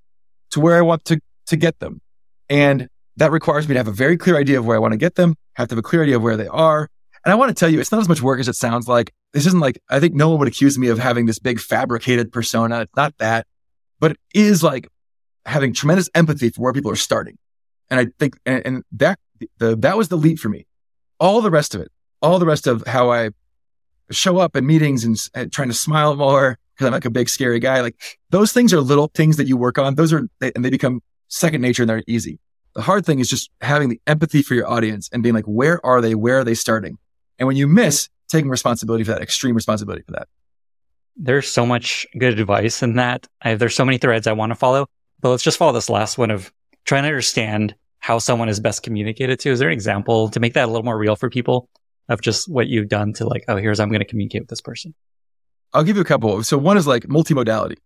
[0.52, 2.00] to where I want to, to get them?
[2.50, 4.98] And that requires me to have a very clear idea of where I want to
[4.98, 6.88] get them, have to have a clear idea of where they are.
[7.26, 9.12] And I want to tell you, it's not as much work as it sounds like.
[9.34, 12.32] This isn't like, I think no one would accuse me of having this big fabricated
[12.32, 12.82] persona.
[12.82, 13.46] It's not that,
[14.02, 14.90] but it is like
[15.46, 17.38] having tremendous empathy for where people are starting.
[17.90, 19.20] And I think, and, and that,
[19.60, 20.66] the, that was the leap for me.
[21.20, 21.92] All the rest of it,
[22.22, 23.30] all the rest of how I
[24.10, 27.30] show up in meetings and, and trying to smile more because I'm like a big
[27.30, 27.82] scary guy.
[27.82, 27.96] Like
[28.32, 29.96] those things are little things that you work on.
[29.96, 32.40] Those are, they, and they become second nature and they're easy.
[32.74, 35.86] The hard thing is just having the empathy for your audience and being like, where
[35.86, 36.16] are they?
[36.16, 36.98] Where are they starting?
[37.38, 40.28] And when you miss, taking responsibility for that, extreme responsibility for that.
[41.18, 43.28] There's so much good advice in that.
[43.42, 44.88] I, there's so many threads I want to follow,
[45.20, 46.52] but let's just follow this last one of
[46.86, 49.52] trying to understand how someone is best communicated to.
[49.52, 51.70] Is there an example to make that a little more real for people
[52.10, 54.50] of just what you've done to like, oh, here's how I'm going to communicate with
[54.50, 54.94] this person?
[55.74, 56.44] I'll give you a couple.
[56.44, 57.78] So one is like multimodality.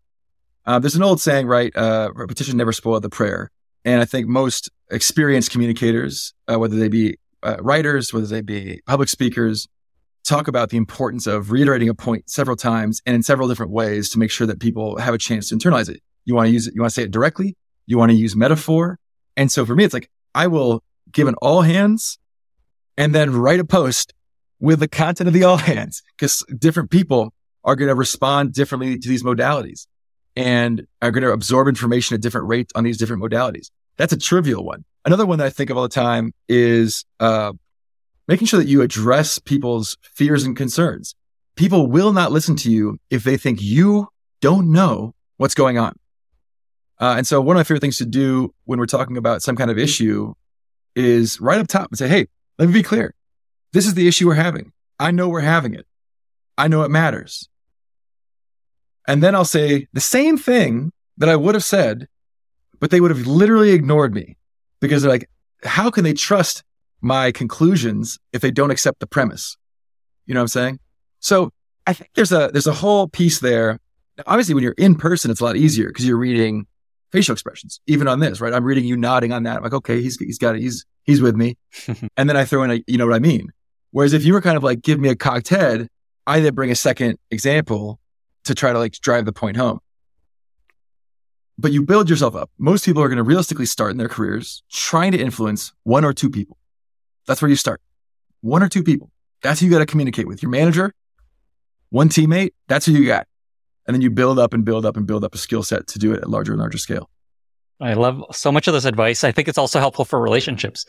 [0.66, 1.76] Uh, there's an old saying, right?
[1.76, 3.52] Uh, repetition never spoiled the prayer.
[3.84, 8.82] And I think most experienced communicators, uh, whether they be uh, writers, whether they be
[8.88, 9.68] public speakers,
[10.26, 14.10] talk about the importance of reiterating a point several times and in several different ways
[14.10, 16.02] to make sure that people have a chance to internalize it.
[16.26, 17.56] You want to use it, you want to say it directly,
[17.86, 18.98] you want to use metaphor.
[19.38, 22.18] And so for me, it's like I will give an all hands
[22.98, 24.14] and then write a post
[24.60, 28.98] with the content of the all hands because different people are going to respond differently
[28.98, 29.88] to these modalities
[30.36, 33.70] and are going to absorb information at different rates on these different modalities.
[33.98, 34.84] That's a trivial one.
[35.06, 37.54] Another one that I think of all the time is uh,
[38.28, 41.16] making sure that you address people's fears and concerns.
[41.56, 44.08] People will not listen to you if they think you
[44.42, 45.96] don't know what's going on.
[47.00, 49.56] Uh, and so one of my favorite things to do when we're talking about some
[49.56, 50.34] kind of issue
[50.96, 53.14] is right up top and say, Hey, let me be clear.
[53.74, 54.72] This is the issue we're having.
[55.00, 55.86] I know we're having it.
[56.58, 57.50] I know it matters.
[59.08, 62.08] And then I'll say the same thing that I would have said,
[62.80, 64.38] but they would have literally ignored me
[64.80, 65.30] because they're like,
[65.64, 66.64] how can they trust
[67.02, 69.58] my conclusions if they don't accept the premise?
[70.26, 70.80] You know what I'm saying?
[71.20, 71.52] So
[71.88, 73.80] I think there's a, there's a whole piece there.
[74.26, 76.68] Obviously, when you're in person, it's a lot easier because you're reading
[77.12, 78.54] facial expressions, even on this, right?
[78.54, 79.58] I'm reading you nodding on that.
[79.58, 80.62] I'm like, okay, he's, he's got it.
[80.62, 81.58] He's, he's with me.
[82.18, 83.52] and then I throw in a, you know what I mean?
[83.91, 85.88] Whereas if you were kind of like, give me a cocked head,
[86.28, 88.00] I then bring a second example
[88.46, 89.80] to try to like drive the point home.
[91.58, 92.50] But you build yourself up.
[92.58, 96.14] Most people are going to realistically start in their careers trying to influence one or
[96.14, 96.58] two people.
[97.28, 97.82] That's where you start.
[98.42, 99.12] One or two people.
[99.42, 100.42] That's who you got to communicate with.
[100.42, 100.94] Your manager,
[101.90, 103.28] one teammate, that's who you got.
[103.88, 106.00] And then you build up and build up and build up a skill set to
[106.00, 107.10] do it at larger and larger scale.
[107.80, 109.24] I love so much of this advice.
[109.24, 110.86] I think it's also helpful for relationships.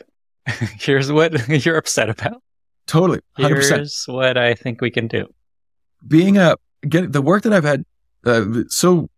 [0.78, 2.42] Here's what you're upset about.
[2.86, 3.20] Totally.
[3.38, 3.48] 100%.
[3.48, 5.26] Here's what I think we can do.
[6.06, 6.56] Being a
[6.88, 7.84] get the work that I've had
[8.24, 9.10] uh, so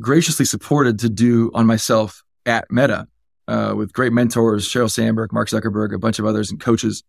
[0.00, 3.06] graciously supported to do on myself at Meta
[3.50, 7.02] uh, with great mentors, Sheryl Sandberg, Mark Zuckerberg, a bunch of others and coaches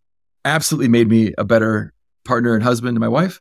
[0.44, 1.92] absolutely made me a better
[2.24, 3.40] partner and husband to my wife.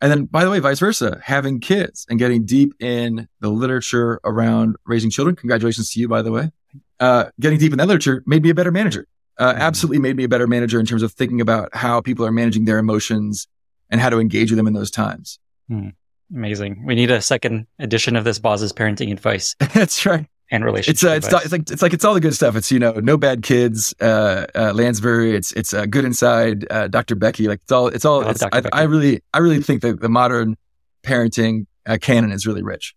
[0.00, 4.18] And then, by the way, vice versa, having kids and getting deep in the literature
[4.24, 5.36] around raising children.
[5.36, 6.50] Congratulations to you, by the way.
[6.98, 9.06] Uh, getting deep in that literature made me a better manager.
[9.38, 9.62] Uh, mm-hmm.
[9.62, 12.64] absolutely made me a better manager in terms of thinking about how people are managing
[12.64, 13.46] their emotions
[13.90, 15.38] and how to engage with them in those times.
[15.68, 15.90] Hmm.
[16.34, 16.84] Amazing.
[16.84, 19.54] We need a second edition of this Boz's parenting advice.
[19.74, 20.26] That's right.
[20.52, 20.96] And relationship.
[20.96, 22.56] It's, uh, it's, it's, like it's like it's all the good stuff.
[22.56, 25.36] It's you know no bad kids, uh, uh, Lansbury.
[25.36, 27.14] It's it's uh, good inside, uh, Dr.
[27.14, 27.46] Becky.
[27.46, 28.28] Like it's all it's all.
[28.28, 30.56] It's, I, I, really I really think that the modern
[31.04, 32.96] parenting uh, canon is really rich.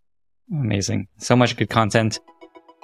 [0.52, 1.08] Amazing.
[1.20, 2.20] So much good content.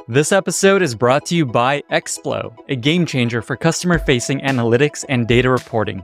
[0.07, 5.05] This episode is brought to you by Explo, a game changer for customer facing analytics
[5.07, 6.03] and data reporting.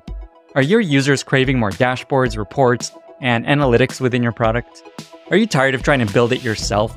[0.54, 4.84] Are your users craving more dashboards, reports, and analytics within your product?
[5.32, 6.96] Are you tired of trying to build it yourself?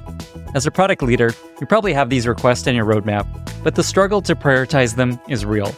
[0.54, 3.26] As a product leader, you probably have these requests in your roadmap,
[3.64, 5.74] but the struggle to prioritize them is real.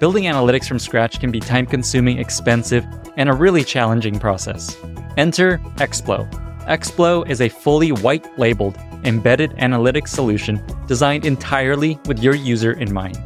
[0.00, 2.84] Building analytics from scratch can be time consuming, expensive,
[3.16, 4.76] and a really challenging process.
[5.16, 6.28] Enter Explo.
[6.64, 12.92] Explo is a fully white labeled, embedded analytics solution designed entirely with your user in
[12.92, 13.16] mind.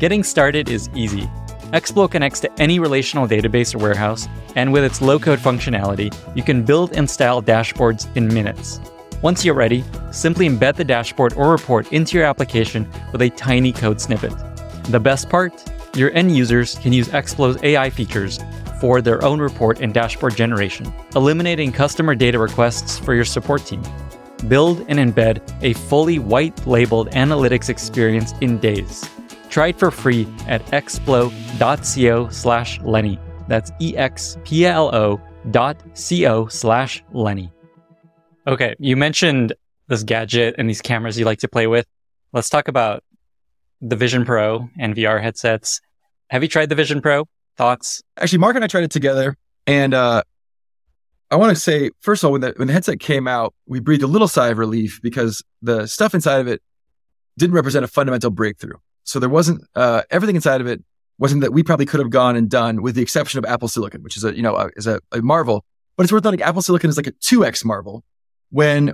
[0.00, 1.30] Getting started is easy.
[1.72, 6.42] Explo connects to any relational database or warehouse, and with its low code functionality, you
[6.42, 8.78] can build and style dashboards in minutes.
[9.22, 13.72] Once you're ready, simply embed the dashboard or report into your application with a tiny
[13.72, 14.34] code snippet.
[14.90, 15.64] The best part?
[15.96, 18.38] Your end users can use Explo's AI features
[18.78, 23.82] for their own report and dashboard generation, eliminating customer data requests for your support team.
[24.46, 29.08] Build and embed a fully white labeled analytics experience in days.
[29.52, 33.18] Try it for free at explo.co slash Lenny.
[33.48, 37.52] That's E-X-P-L-O dot C-O slash Lenny.
[38.46, 39.52] Okay, you mentioned
[39.88, 41.86] this gadget and these cameras you like to play with.
[42.32, 43.04] Let's talk about
[43.82, 45.82] the Vision Pro and VR headsets.
[46.30, 47.28] Have you tried the Vision Pro?
[47.58, 48.02] Thoughts?
[48.16, 49.36] Actually, Mark and I tried it together,
[49.66, 50.22] and uh,
[51.30, 53.80] I want to say first of all, when the when the headset came out, we
[53.80, 56.62] breathed a little sigh of relief because the stuff inside of it
[57.36, 58.78] didn't represent a fundamental breakthrough.
[59.04, 60.82] So there wasn't uh, everything inside of it
[61.18, 64.02] wasn't that we probably could have gone and done, with the exception of Apple Silicon,
[64.02, 65.64] which is a you know a, is a, a marvel.
[65.96, 68.04] But it's worth noting Apple Silicon is like a two x marvel
[68.50, 68.92] when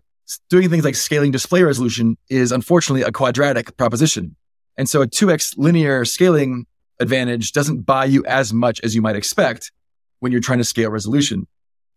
[0.51, 4.37] doing things like scaling display resolution is unfortunately a quadratic proposition.
[4.77, 6.67] And so a 2x linear scaling
[7.01, 9.73] advantage doesn't buy you as much as you might expect
[10.21, 11.47] when you're trying to scale resolution.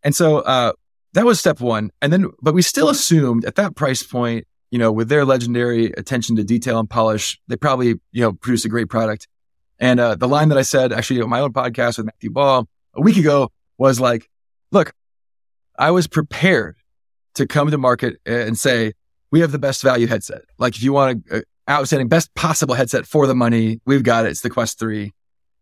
[0.03, 0.73] And so, uh,
[1.13, 1.91] that was step one.
[2.01, 5.87] And then, but we still assumed at that price point, you know, with their legendary
[5.97, 9.27] attention to detail and polish, they probably, you know, produce a great product.
[9.79, 12.67] And, uh, the line that I said actually on my own podcast with Matthew Ball
[12.93, 14.29] a week ago was like,
[14.71, 14.93] look,
[15.77, 16.77] I was prepared
[17.35, 18.93] to come to market and say,
[19.31, 20.41] we have the best value headset.
[20.57, 23.79] Like if you want a, outstanding, best possible headset for the money.
[23.85, 24.29] We've got it.
[24.29, 25.13] It's the Quest 3.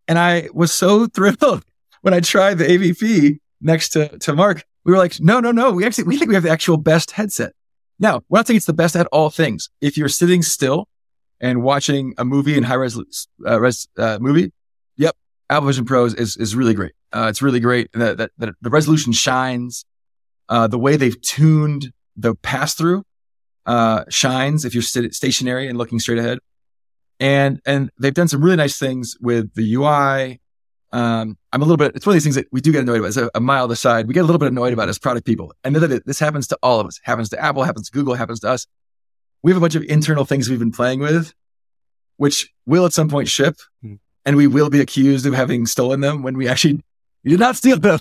[0.08, 1.64] And I was so thrilled
[2.02, 4.66] when I tried the AVP next to, to Mark.
[4.86, 5.72] We were like, no, no, no.
[5.72, 7.54] We actually, we think we have the actual best headset.
[8.00, 9.70] Now, we're not saying it's the best at all things.
[9.82, 10.88] If you're sitting still
[11.42, 12.98] and watching a movie in high res,
[13.46, 14.54] uh, res uh, movie,
[14.96, 15.16] yep,
[15.50, 16.94] Apple Vision Pro is, is really great.
[17.12, 17.92] Uh, it's really great.
[17.94, 19.86] that the, the, the resolution shines.
[20.48, 23.04] Uh, the way they've tuned the pass through
[23.68, 26.40] uh, shines if you're st- stationary and looking straight ahead.
[27.20, 30.42] And, and they've done some really nice things with the UI.
[30.92, 33.00] Um, I'm a little bit, it's one of these things that we do get annoyed
[33.00, 33.08] about.
[33.10, 34.08] It's a, a mild aside.
[34.08, 35.54] We get a little bit annoyed about as product people.
[35.64, 36.98] And this happens to all of us.
[36.98, 38.66] It happens to Apple, happens to Google, happens to us.
[39.44, 41.34] We have a bunch of internal things we've been playing with,
[42.18, 43.58] which will at some point ship.
[43.82, 43.96] Hmm.
[44.26, 46.84] And we will be accused of having stolen them when we actually
[47.24, 48.00] we did not steal them.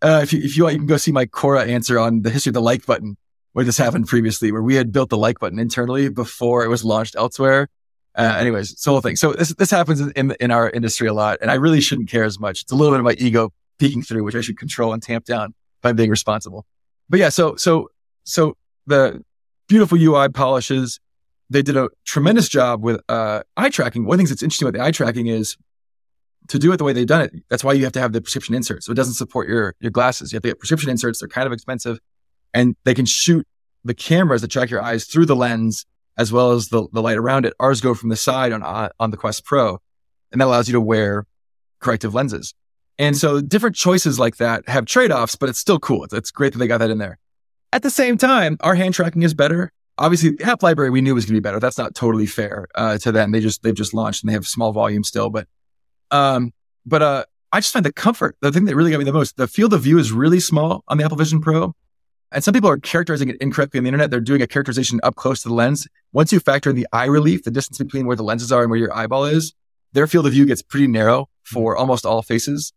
[0.00, 2.30] Uh, if you, if you want, you can go see my Quora answer on the
[2.30, 3.16] history of the like button
[3.52, 6.84] where this happened previously, where we had built the like button internally before it was
[6.84, 7.68] launched elsewhere.
[8.18, 9.14] Uh, anyways, it's the whole thing.
[9.14, 12.24] So this, this happens in, in our industry a lot, and I really shouldn't care
[12.24, 12.62] as much.
[12.62, 15.24] It's a little bit of my ego peeking through, which I should control and tamp
[15.24, 16.66] down by being responsible.
[17.08, 17.90] But yeah, so, so,
[18.24, 18.56] so
[18.86, 19.22] the
[19.68, 20.98] beautiful UI polishes,
[21.48, 24.04] they did a tremendous job with, uh, eye tracking.
[24.04, 25.56] One of the things that's interesting about the eye tracking is
[26.48, 27.32] to do it the way they've done it.
[27.48, 28.86] That's why you have to have the prescription inserts.
[28.86, 30.32] So it doesn't support your, your glasses.
[30.32, 31.20] You have to get prescription inserts.
[31.20, 32.00] They're kind of expensive
[32.52, 33.46] and they can shoot
[33.84, 35.86] the cameras that track your eyes through the lens
[36.18, 37.54] as well as the, the light around it.
[37.60, 39.78] Ours go from the side on, on the Quest Pro,
[40.32, 41.24] and that allows you to wear
[41.80, 42.54] corrective lenses.
[42.98, 46.04] And so different choices like that have trade offs, but it's still cool.
[46.04, 47.18] It's, it's, great that they got that in there.
[47.72, 49.70] At the same time, our hand tracking is better.
[49.98, 51.60] Obviously, the app library we knew was going to be better.
[51.60, 53.30] That's not totally fair uh, to them.
[53.30, 55.46] They just they've just launched and they have small volume still, but
[56.10, 56.52] um,
[56.86, 58.36] but uh, I just find the comfort.
[58.40, 60.82] The thing that really got me the most, the field of view is really small
[60.88, 61.74] on the Apple Vision Pro.
[62.30, 64.10] And some people are characterizing it incorrectly on the internet.
[64.10, 65.88] They're doing a characterization up close to the lens.
[66.12, 68.70] Once you factor in the eye relief, the distance between where the lenses are and
[68.70, 69.54] where your eyeball is,
[69.92, 71.80] their field of view gets pretty narrow for mm-hmm.
[71.80, 72.72] almost all faces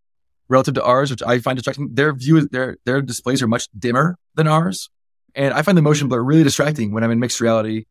[0.48, 1.90] relative to ours, which I find distracting.
[1.94, 4.90] Their view, their, their displays are much dimmer than ours.
[5.36, 7.86] And I find the motion blur really distracting when I'm in mixed reality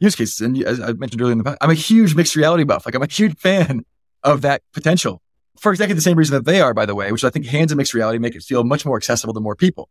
[0.00, 0.40] use cases.
[0.40, 2.86] And as I mentioned earlier in the past, I'm a huge mixed reality buff.
[2.86, 3.84] Like I'm a huge fan
[4.22, 5.22] of that potential
[5.58, 7.72] for exactly the same reason that they are, by the way, which I think hands
[7.72, 9.88] and mixed reality make it feel much more accessible to more people.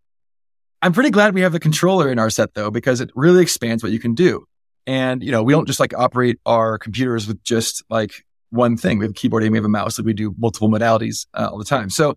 [0.81, 3.83] I'm pretty glad we have the controller in our set though, because it really expands
[3.83, 4.45] what you can do.
[4.85, 8.99] And, you know, we don't just like operate our computers with just like one thing.
[8.99, 9.99] We have a keyboard and we have a mouse.
[9.99, 11.89] Like we do multiple modalities uh, all the time.
[11.89, 12.15] So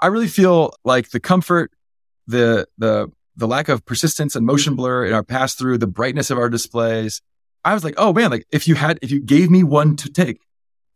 [0.00, 1.72] I really feel like the comfort,
[2.26, 6.30] the, the, the lack of persistence and motion blur in our pass through, the brightness
[6.30, 7.22] of our displays,
[7.64, 10.10] I was like, oh man, like if you had, if you gave me one to
[10.10, 10.40] take,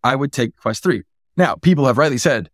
[0.05, 1.03] I would take Quest 3.
[1.37, 2.51] Now, people have rightly said,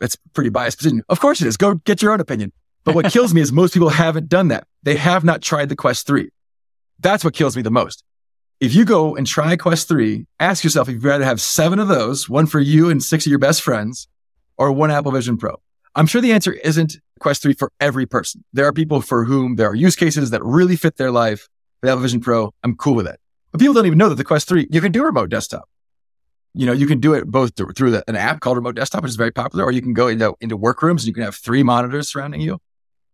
[0.00, 1.02] that's pretty biased position.
[1.08, 1.56] Of course it is.
[1.56, 2.52] Go get your own opinion.
[2.84, 4.66] But what kills me is most people haven't done that.
[4.82, 6.30] They have not tried the Quest 3.
[6.98, 8.04] That's what kills me the most.
[8.60, 11.88] If you go and try Quest 3, ask yourself if you'd rather have seven of
[11.88, 14.08] those, one for you and six of your best friends,
[14.56, 15.60] or one Apple Vision Pro.
[15.94, 18.44] I'm sure the answer isn't Quest 3 for every person.
[18.52, 21.48] There are people for whom there are use cases that really fit their life.
[21.82, 23.18] The Apple Vision Pro, I'm cool with that.
[23.50, 25.68] But people don't even know that the Quest 3, you can do remote desktop.
[26.54, 29.10] You know, you can do it both through the, an app called Remote Desktop, which
[29.10, 31.62] is very popular, or you can go into, into workrooms and you can have three
[31.62, 32.60] monitors surrounding you,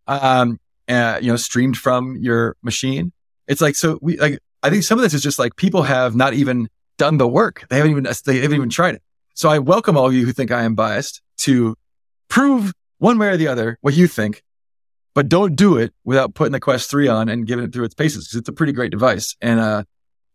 [0.09, 3.12] um, uh, you know, streamed from your machine.
[3.46, 6.16] It's like, so we, like, I think some of this is just like people have
[6.16, 7.64] not even done the work.
[7.68, 9.02] They haven't even, they haven't even tried it.
[9.34, 11.76] So I welcome all of you who think I am biased to
[12.28, 14.42] prove one way or the other what you think,
[15.14, 17.94] but don't do it without putting the Quest 3 on and giving it through its
[17.94, 19.36] paces because it's a pretty great device.
[19.40, 19.84] And, uh,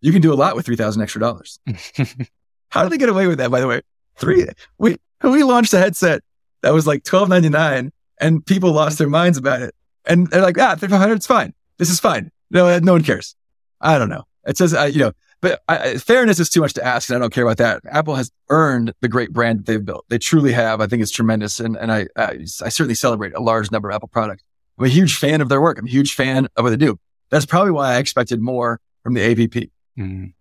[0.03, 1.59] you can do a lot with 3000 extra dollars.
[2.69, 3.81] How did they get away with that, by the way?
[4.17, 4.45] Three,
[4.77, 6.21] we, we launched a headset
[6.61, 7.91] that was like twelve ninety nine,
[8.23, 9.75] and people lost their minds about it.
[10.05, 11.53] And they're like, ah, 3500 it's fine.
[11.77, 12.31] This is fine.
[12.49, 13.35] No, no one cares.
[13.81, 14.23] I don't know.
[14.45, 15.11] It says, uh, you know,
[15.41, 17.81] but I, fairness is too much to ask, and I don't care about that.
[17.89, 20.05] Apple has earned the great brand that they've built.
[20.07, 20.79] They truly have.
[20.79, 23.95] I think it's tremendous, and and I I, I certainly celebrate a large number of
[23.95, 24.43] Apple products.
[24.77, 25.77] I'm a huge fan of their work.
[25.77, 26.97] I'm a huge fan of what they do.
[27.29, 29.69] That's probably why I expected more from the AVP.
[29.97, 30.33] Mm.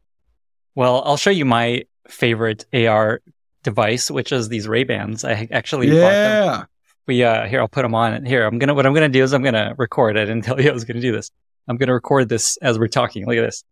[0.76, 3.22] Well, I'll show you my favorite AR
[3.64, 5.24] device, which is these Ray Bans.
[5.24, 6.00] I actually yeah.
[6.00, 6.68] bought them.
[7.06, 8.24] We uh here I'll put them on.
[8.24, 10.16] Here I'm gonna what I'm gonna do is I'm gonna record.
[10.16, 11.30] I didn't tell you I was gonna do this.
[11.68, 13.26] I'm gonna record this as we're talking.
[13.26, 13.64] Look at this.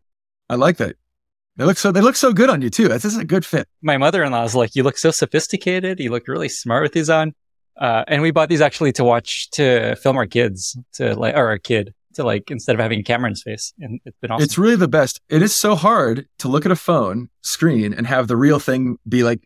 [0.48, 0.96] I like that.
[1.56, 2.88] They look so they look so good on you too.
[2.88, 3.68] This is a good fit.
[3.82, 6.00] My mother-in-law is like, you look so sophisticated.
[6.00, 7.34] You look really smart with these on.
[7.76, 11.48] Uh, and we bought these actually to watch to film our kids to like or
[11.48, 13.72] our kid to like instead of having a camera in his face.
[13.80, 14.44] And it's been awesome.
[14.44, 15.20] It's really the best.
[15.28, 18.98] It is so hard to look at a phone screen and have the real thing
[19.08, 19.40] be like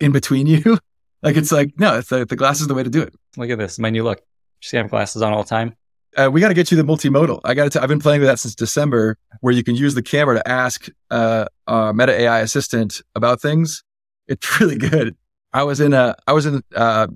[0.00, 0.78] in between you.
[1.24, 3.14] Like it's like, no, it's the, the glass is the way to do it.
[3.36, 3.78] Look at this.
[3.78, 4.22] My new look.
[4.60, 5.76] Just have glasses on all the time.
[6.16, 7.40] Uh, we got to get you the multimodal.
[7.44, 7.82] I got to.
[7.82, 10.86] I've been playing with that since December, where you can use the camera to ask
[11.10, 13.82] uh, uh, Meta AI assistant about things.
[14.28, 15.16] It's really good.
[15.52, 17.08] I was in a I was in uh,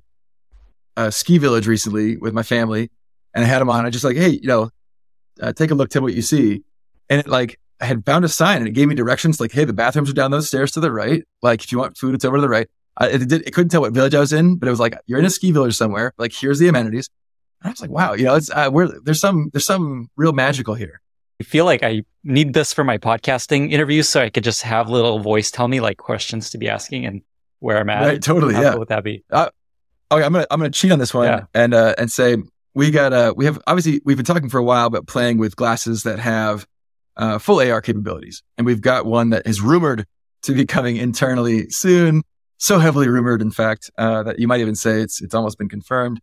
[0.96, 2.90] a ski village recently with my family,
[3.34, 3.86] and I had them on.
[3.86, 4.70] I just like, hey, you know,
[5.40, 6.62] uh, take a look, tell me what you see.
[7.09, 9.64] And it like, I had found a sign and it gave me directions like, hey,
[9.64, 11.22] the bathrooms are down those stairs to the right.
[11.42, 12.68] Like, if you want food, it's over to the right.
[12.99, 14.99] I, it, did, it couldn't tell what village I was in, but it was like,
[15.07, 16.12] you're in a ski village somewhere.
[16.18, 17.09] Like, here's the amenities.
[17.62, 20.32] And I was like, wow, you know, it's, uh, we're, there's some, there's some real
[20.32, 21.01] magical here.
[21.40, 24.88] I feel like I need this for my podcasting interviews so I could just have
[24.88, 27.22] little voice tell me like questions to be asking and
[27.61, 28.05] where I'm at.
[28.05, 28.55] Right, totally.
[28.55, 28.74] How yeah.
[28.74, 29.24] would that be?
[29.30, 29.49] Uh,
[30.11, 30.24] okay.
[30.24, 31.44] I'm going to, I'm going to cheat on this one yeah.
[31.55, 32.36] and, uh, and say,
[32.78, 35.57] we got uh we have obviously we've been talking for a while about playing with
[35.57, 36.64] glasses that have
[37.16, 40.07] uh, full AR capabilities, and we've got one that is rumored
[40.42, 42.22] to be coming internally soon.
[42.59, 45.68] So heavily rumored, in fact, uh, that you might even say it's it's almost been
[45.68, 46.20] confirmed.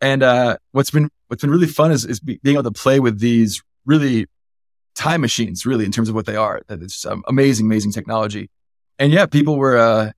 [0.00, 3.20] And uh, what's been what's been really fun is is being able to play with
[3.20, 4.26] these really
[4.94, 6.60] time machines, really in terms of what they are.
[6.68, 8.50] That it's um, amazing, amazing technology.
[8.98, 10.12] And yeah, people were uh,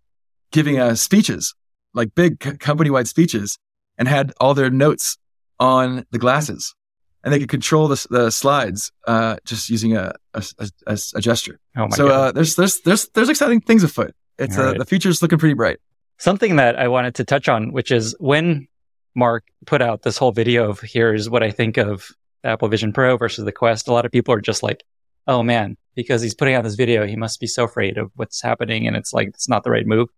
[0.50, 1.54] giving uh, speeches,
[1.94, 3.56] like big c- company wide speeches,
[3.96, 5.18] and had all their notes
[5.60, 6.74] on the glasses
[7.22, 10.42] and they could control the, the slides uh, just using a, a,
[10.86, 11.58] a, a gesture.
[11.76, 14.14] Oh my so uh, there's there's there's there's exciting things afoot.
[14.41, 14.78] It's uh, right.
[14.78, 15.78] the future's looking pretty bright.
[16.18, 18.66] Something that I wanted to touch on, which is when
[19.14, 22.09] Mark put out this whole video of here's what I think of
[22.43, 23.89] Apple Vision Pro versus the Quest.
[23.89, 24.82] A lot of people are just like,
[25.27, 28.43] "Oh man," because he's putting out this video, he must be so afraid of what's
[28.43, 30.09] happening, and it's like it's not the right move.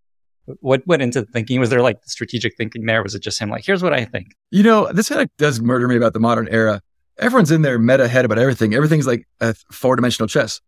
[0.61, 1.61] What went into the thinking?
[1.61, 3.03] Was there like strategic thinking there?
[3.03, 4.35] Was it just him like, here's what I think?
[4.51, 6.81] You know, this kind of does murder me about the modern era.
[7.19, 8.75] Everyone's in their meta head about everything.
[8.75, 10.61] Everything's like a four dimensional chess.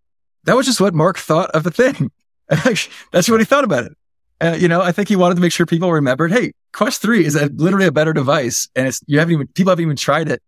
[0.44, 2.10] That was just what Mark thought of the thing.
[3.12, 3.92] That's what he thought about it.
[4.40, 7.24] Uh, you know, I think he wanted to make sure people remembered, hey, Quest 3
[7.24, 10.28] is a, literally a better device and it's, you haven't even, people haven't even tried
[10.28, 10.42] it.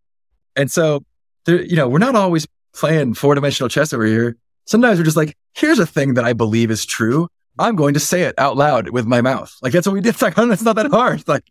[0.56, 1.04] And so,
[1.46, 4.36] you know, we're not always playing four dimensional chess over here.
[4.66, 7.28] Sometimes we're just like, here's a thing that I believe is true.
[7.58, 9.54] I'm going to say it out loud with my mouth.
[9.62, 10.10] Like that's what we did.
[10.10, 11.26] It's like, it's not that hard.
[11.28, 11.44] Like,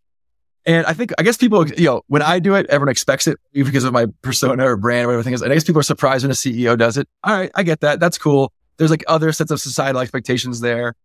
[0.65, 3.37] and I think, I guess people, you know, when I do it, everyone expects it
[3.53, 5.41] because of my persona or brand or whatever thing is.
[5.41, 7.07] And I guess people are surprised when a CEO does it.
[7.23, 7.51] All right.
[7.55, 7.99] I get that.
[7.99, 8.51] That's cool.
[8.77, 10.95] There's like other sets of societal expectations there.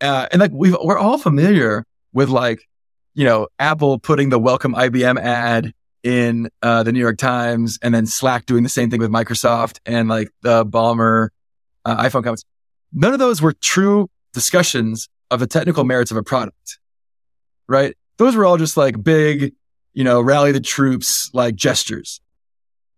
[0.00, 2.60] Uh, and like we we're all familiar with like,
[3.14, 5.72] you know, Apple putting the welcome IBM ad
[6.04, 9.78] in uh, the New York Times and then Slack doing the same thing with Microsoft
[9.84, 11.30] and like the Ballmer
[11.84, 12.44] uh, iPhone comments.
[12.92, 16.78] None of those were true discussions of the technical merits of a product,
[17.66, 17.96] right?
[18.18, 19.54] Those were all just like big,
[19.92, 22.20] you know, rally the troops, like gestures.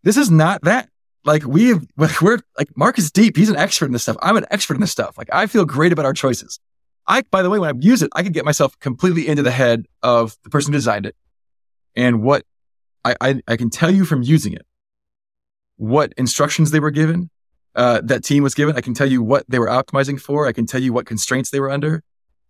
[0.02, 0.88] This is not that.
[1.24, 3.36] Like we've we're like Mark is deep.
[3.36, 4.16] He's an expert in this stuff.
[4.22, 5.16] I'm an expert in this stuff.
[5.18, 6.58] Like I feel great about our choices.
[7.06, 9.50] I, by the way, when I use it, I can get myself completely into the
[9.50, 11.16] head of the person who designed it
[11.96, 12.44] and what
[13.04, 14.64] I, I, I can tell you from using it,
[15.76, 17.30] what instructions they were given,
[17.74, 18.76] uh, that team was given.
[18.76, 20.46] I can tell you what they were optimizing for.
[20.46, 22.04] I can tell you what constraints they were under.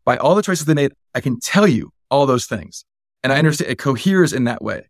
[0.05, 2.84] By all the choices they made, I can tell you all those things.
[3.22, 4.89] And I understand it coheres in that way.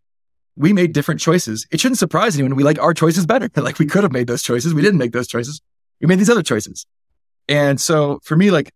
[0.55, 1.65] We made different choices.
[1.71, 2.55] It shouldn't surprise anyone.
[2.55, 3.49] We like our choices better.
[3.55, 4.73] like we could have made those choices.
[4.73, 5.61] We didn't make those choices.
[5.99, 6.85] We made these other choices.
[7.47, 8.71] And so for me, like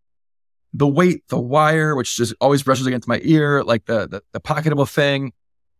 [0.73, 4.41] the weight, the wire, which just always brushes against my ear, like the, the, the
[4.41, 5.33] pocketable thing,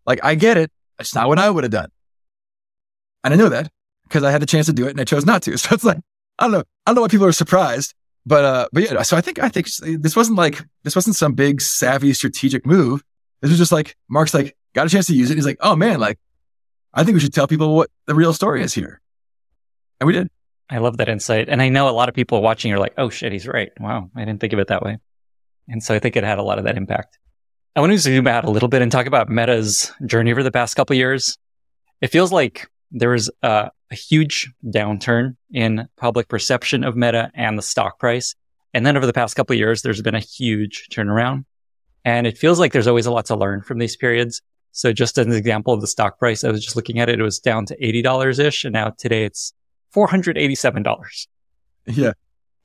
[0.05, 0.72] like I get it.
[0.99, 1.89] It's not what I would have done.
[3.23, 3.69] And I know that
[4.03, 5.57] because I had the chance to do it and I chose not to.
[5.57, 5.97] So it's like,
[6.39, 6.59] I don't know.
[6.59, 7.93] I don't know why people are surprised,
[8.26, 9.67] but, uh, but yeah, so I think, I think
[10.01, 13.03] this wasn't like, this wasn't some big savvy strategic move.
[13.41, 15.35] This was just like, Mark's like, got a chance to use it.
[15.35, 16.19] He's like, oh man, like,
[16.93, 19.02] I think we should tell people what the real story is here.
[19.99, 20.30] And we did.
[20.69, 21.49] I love that insight.
[21.49, 23.72] And I know a lot of people watching are like, oh shit, he's right.
[23.80, 24.10] Wow.
[24.15, 24.97] I didn't think of it that way.
[25.68, 27.18] And so I think it had a lot of that impact.
[27.76, 30.52] I want to zoom out a little bit and talk about Meta's journey over the
[30.52, 31.38] past couple years.
[32.02, 37.57] It feels like there was a, a huge downturn in public perception of Meta and
[37.57, 38.35] the stock price.
[38.73, 41.45] And then over the past couple years, there's been a huge turnaround.
[42.03, 44.41] And it feels like there's always a lot to learn from these periods.
[44.76, 47.18] So just as an example of the stock price, I was just looking at it.
[47.18, 48.65] It was down to $80 ish.
[48.65, 49.53] And now today it's
[49.95, 51.27] $487.
[51.88, 52.11] Yeah.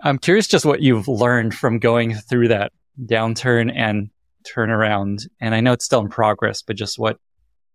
[0.01, 4.11] I'm curious just what you've learned from going through that downturn and
[4.43, 5.29] turnaround.
[5.41, 7.17] And I know it's still in progress, but just what,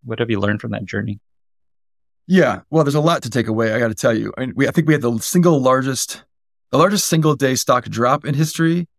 [0.03, 1.21] what have you learned from that journey?
[2.27, 2.61] Yeah.
[2.69, 3.71] Well, there's a lot to take away.
[3.71, 4.33] I got to tell you.
[4.37, 6.25] I, mean, we, I think we had the single largest,
[6.71, 8.89] the largest single day stock drop in history,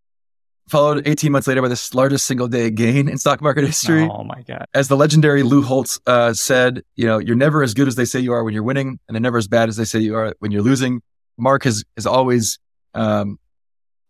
[0.69, 4.09] followed 18 months later by the largest single day gain in stock market history.
[4.11, 4.67] Oh my God.
[4.75, 8.05] As the legendary Lou Holtz uh, said, you know, you're never as good as they
[8.05, 10.17] say you are when you're winning, and they're never as bad as they say you
[10.17, 11.03] are when you're losing.
[11.39, 12.59] Mark has, has always,
[12.95, 13.39] um,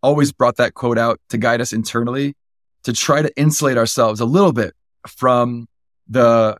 [0.03, 2.35] always brought that quote out to guide us internally
[2.85, 4.73] to try to insulate ourselves a little bit
[5.07, 5.66] from
[6.09, 6.57] the,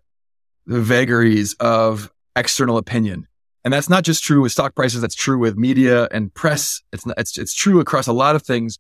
[0.67, 3.29] the vagaries of external opinion.
[3.65, 5.01] And that's not just true with stock prices.
[5.01, 6.83] That's true with media and press.
[6.93, 8.79] It's, not, it's, it's true across a lot of things.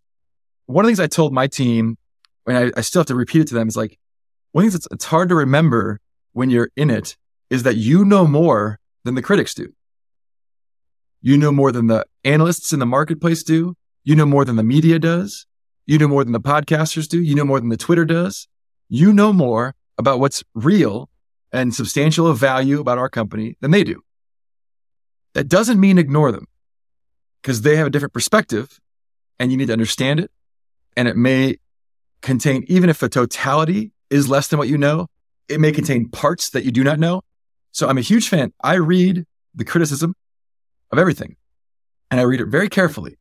[0.67, 1.97] One of the things I told my team,
[2.47, 3.99] and I, I still have to repeat it to them, is like,
[4.53, 6.01] one of the things that's hard to remember
[6.33, 7.17] when you're in it
[7.51, 9.73] is that you know more than the critics do.
[11.21, 13.75] You know more than the analysts in the marketplace do.
[14.05, 15.47] You know more than the media does.
[15.87, 17.21] You know more than the podcasters do.
[17.21, 18.49] You know more than the Twitter does.
[18.89, 21.09] You know more about what's real
[21.53, 24.03] and substantial of value about our company than they do.
[25.35, 26.47] That doesn't mean ignore them
[27.43, 28.81] because they have a different perspective
[29.39, 30.31] and you need to understand it.
[30.97, 31.59] And it may
[32.23, 35.09] contain, even if the totality is less than what you know,
[35.49, 37.23] it may contain parts that you do not know.
[37.73, 38.53] So I'm a huge fan.
[38.63, 39.25] I read
[39.55, 40.15] the criticism
[40.91, 41.37] of everything
[42.11, 43.17] and I read it very carefully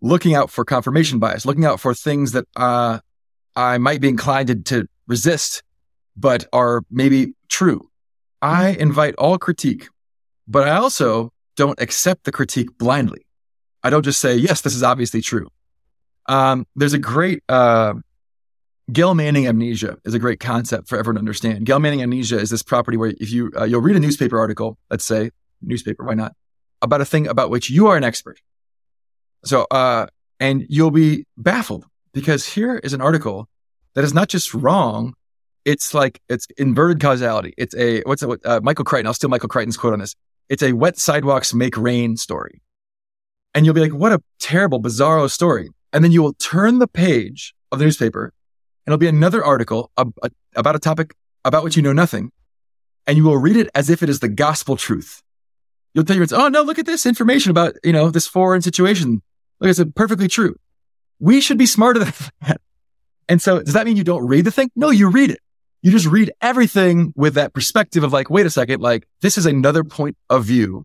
[0.00, 2.98] looking out for confirmation bias, looking out for things that uh,
[3.54, 5.62] I might be inclined to, to resist,
[6.16, 7.90] but are maybe true.
[8.42, 9.88] I invite all critique,
[10.46, 13.26] but I also don't accept the critique blindly.
[13.82, 15.48] I don't just say, yes, this is obviously true.
[16.28, 17.94] Um, there's a great, uh,
[18.92, 21.66] Gell-Manning amnesia is a great concept for everyone to understand.
[21.66, 24.78] Gail Manning amnesia is this property where if you, uh, you'll read a newspaper article,
[24.90, 25.30] let's say,
[25.60, 26.34] newspaper, why not,
[26.82, 28.40] about a thing about which you are an expert.
[29.44, 30.06] So, uh,
[30.38, 33.48] and you'll be baffled because here is an article
[33.94, 35.14] that is not just wrong.
[35.64, 37.54] It's like, it's inverted causality.
[37.56, 39.06] It's a, what's it, uh, Michael Crichton.
[39.06, 40.14] I'll steal Michael Crichton's quote on this.
[40.48, 42.62] It's a wet sidewalks make rain story.
[43.52, 45.70] And you'll be like, what a terrible, bizarro story.
[45.92, 48.32] And then you will turn the page of the newspaper
[48.86, 51.14] and it'll be another article about a topic
[51.44, 52.30] about which you know nothing.
[53.06, 55.22] And you will read it as if it is the gospel truth.
[55.94, 58.62] You'll tell your friends, oh no, look at this information about, you know, this foreign
[58.62, 59.22] situation
[59.60, 60.56] Look, it's perfectly true.
[61.18, 62.12] We should be smarter than
[62.46, 62.60] that.
[63.28, 64.70] And so does that mean you don't read the thing?
[64.76, 65.40] No, you read it.
[65.82, 69.46] You just read everything with that perspective of like, wait a second, like this is
[69.46, 70.84] another point of view.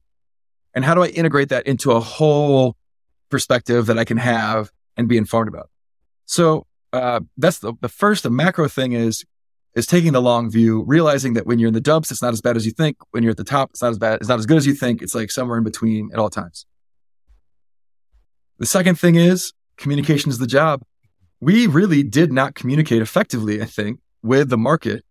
[0.74, 2.76] And how do I integrate that into a whole
[3.30, 5.70] perspective that I can have and be informed about?
[6.26, 9.24] So, uh, that's the, the first, the macro thing is,
[9.76, 12.42] is taking the long view, realizing that when you're in the dumps, it's not as
[12.42, 12.98] bad as you think.
[13.12, 14.74] When you're at the top, it's not as bad, it's not as good as you
[14.74, 15.02] think.
[15.02, 16.66] It's like somewhere in between at all times.
[18.60, 20.84] The second thing is communication is the job.
[21.40, 25.04] We really did not communicate effectively, I think, with the market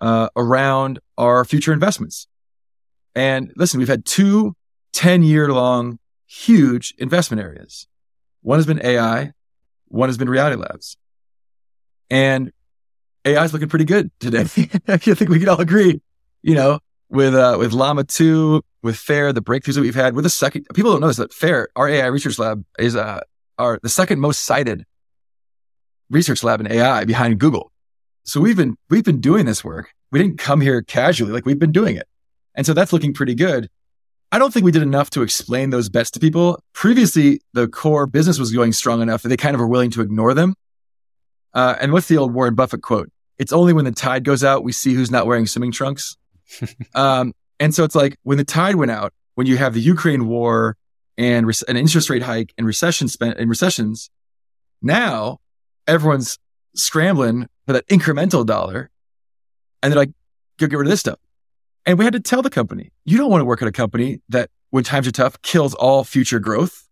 [0.00, 2.26] uh, around our future investments.
[3.14, 4.56] And listen, we've had two
[4.92, 7.86] 10 year long huge investment areas.
[8.42, 9.32] One has been AI.
[9.88, 10.96] One has been reality labs.
[12.10, 12.52] And
[13.24, 14.40] AI is looking pretty good today.
[14.88, 16.00] I think we can all agree,
[16.42, 20.16] you know, with, uh, with Llama 2 with FAIR, the breakthroughs that we've had.
[20.16, 23.20] We're the second, people don't this, that FAIR, our AI research lab is, uh,
[23.58, 24.84] our, the second most cited
[26.10, 27.70] research lab in AI behind Google.
[28.24, 29.92] So we've been, we've been doing this work.
[30.10, 31.32] We didn't come here casually.
[31.32, 32.08] Like we've been doing it.
[32.54, 33.68] And so that's looking pretty good.
[34.32, 36.58] I don't think we did enough to explain those bets to people.
[36.72, 40.00] Previously, the core business was going strong enough that they kind of were willing to
[40.00, 40.54] ignore them.
[41.52, 43.10] Uh, and what's the old Warren Buffett quote?
[43.38, 46.16] It's only when the tide goes out, we see who's not wearing swimming trunks.
[46.94, 50.26] um, and so it's like when the tide went out, when you have the Ukraine
[50.26, 50.78] war
[51.18, 54.08] and re- an interest rate hike and recession spent and recessions,
[54.80, 55.40] now
[55.86, 56.38] everyone's
[56.74, 58.90] scrambling for that incremental dollar.
[59.82, 60.12] And they're like,
[60.58, 61.18] go get rid of this stuff.
[61.84, 64.20] And we had to tell the company, you don't want to work at a company
[64.28, 66.88] that when times are tough kills all future growth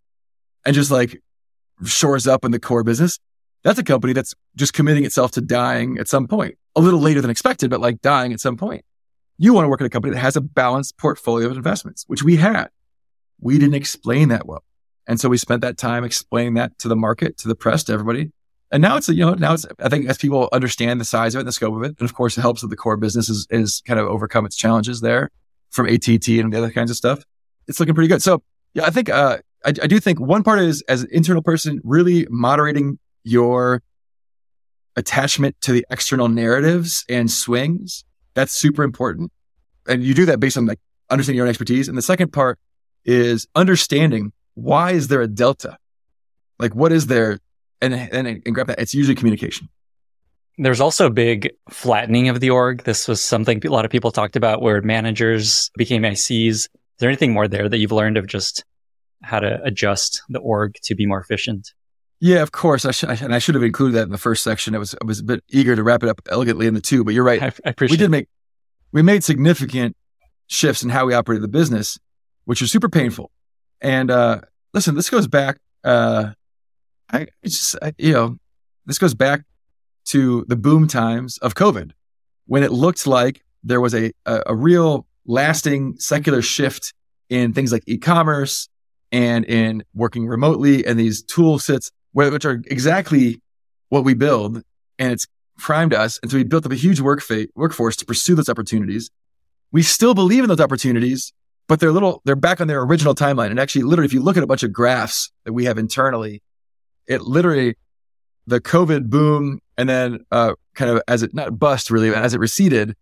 [0.65, 1.21] and just like
[1.85, 3.19] shores up in the core business.
[3.63, 7.21] That's a company that's just committing itself to dying at some point, a little later
[7.21, 8.83] than expected, but like dying at some point.
[9.37, 12.23] You want to work at a company that has a balanced portfolio of investments, which
[12.23, 12.69] we had.
[13.39, 14.63] We didn't explain that well.
[15.07, 17.93] And so we spent that time explaining that to the market, to the press, to
[17.93, 18.31] everybody.
[18.71, 21.39] And now it's, you know, now it's, I think as people understand the size of
[21.39, 23.29] it and the scope of it, and of course it helps that the core business
[23.29, 25.29] is, is kind of overcome its challenges there
[25.69, 27.23] from ATT and the other kinds of stuff.
[27.67, 28.21] It's looking pretty good.
[28.21, 28.43] So
[28.73, 31.81] yeah, I think, uh, I, I do think one part is as an internal person,
[31.83, 33.83] really moderating your
[34.95, 38.05] attachment to the external narratives and swings.
[38.33, 39.31] That's super important.
[39.87, 40.79] And you do that based on like
[41.09, 41.89] understanding your own expertise.
[41.89, 42.57] And the second part
[43.03, 45.77] is understanding why is there a delta?
[46.59, 47.39] Like what is there
[47.81, 48.79] and, and, and grab that.
[48.79, 49.69] It's usually communication.
[50.57, 52.83] There's also a big flattening of the org.
[52.83, 56.47] This was something a lot of people talked about where managers became ICs.
[56.49, 58.63] Is there anything more there that you've learned of just
[59.23, 61.73] how to adjust the org to be more efficient?
[62.19, 62.85] Yeah, of course.
[62.85, 64.75] I sh- and I should have included that in the first section.
[64.75, 67.03] I was I was a bit eager to wrap it up elegantly in the two,
[67.03, 67.41] but you're right.
[67.41, 67.95] I, I appreciate.
[67.95, 68.27] We did make
[68.91, 69.95] we made significant
[70.45, 71.97] shifts in how we operated the business,
[72.45, 73.31] which was super painful.
[73.79, 74.41] And uh,
[74.73, 76.31] listen, this goes back uh,
[77.11, 78.37] I just, I, you know,
[78.85, 79.41] this goes back
[80.05, 81.91] to the boom times of COVID
[82.45, 86.93] when it looked like there was a, a, a real lasting secular shift
[87.29, 88.67] in things like e-commerce
[89.11, 93.41] and in working remotely and these tool sets, which are exactly
[93.89, 94.63] what we build.
[94.97, 95.27] And it's
[95.57, 96.19] primed us.
[96.21, 99.09] And so we built up a huge work fa- workforce to pursue those opportunities.
[99.71, 101.33] We still believe in those opportunities,
[101.67, 103.51] but they're little, they're back on their original timeline.
[103.51, 106.41] And actually, literally, if you look at a bunch of graphs that we have internally,
[107.07, 107.75] it literally
[108.47, 112.33] the COVID boom and then uh, kind of as it not bust really, but as
[112.33, 112.95] it receded,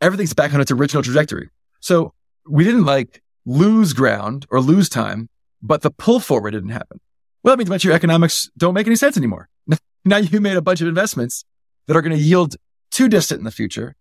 [0.00, 1.48] everything's back on its original trajectory.
[1.80, 2.12] So
[2.48, 5.28] we didn't like lose ground or lose time,
[5.62, 7.00] but the pull forward didn't happen.
[7.42, 9.48] Well, that means much your economics don't make any sense anymore.
[10.04, 11.44] Now you made a bunch of investments
[11.86, 12.56] that are going to yield
[12.90, 13.94] too distant in the future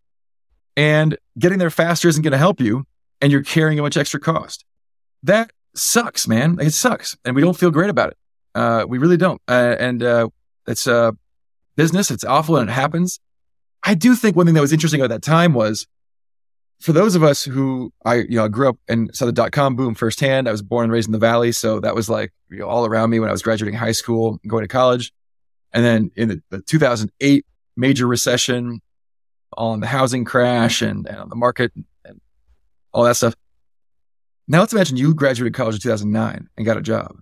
[0.75, 2.85] and getting there faster isn't going to help you
[3.21, 4.65] and you're carrying a much extra cost.
[5.21, 6.57] That sucks, man.
[6.59, 7.17] It sucks.
[7.23, 8.17] And we don't feel great about it.
[8.53, 9.41] Uh, we really don't.
[9.47, 10.29] Uh, and uh,
[10.67, 11.11] it's uh,
[11.75, 12.11] business.
[12.11, 13.19] It's awful and it happens.
[13.83, 15.87] I do think one thing that was interesting at that time was
[16.79, 19.75] for those of us who I, you know, grew up and saw the dot com
[19.75, 20.47] boom firsthand.
[20.47, 21.51] I was born and raised in the Valley.
[21.51, 24.39] So that was like, you know, all around me when I was graduating high school
[24.47, 25.11] going to college.
[25.73, 27.45] And then in the, the 2008
[27.77, 28.81] major recession,
[29.57, 31.71] on the housing crash and, and on the market
[32.05, 32.21] and
[32.93, 33.35] all that stuff.
[34.47, 37.17] Now let's imagine you graduated college in 2009 and got a job.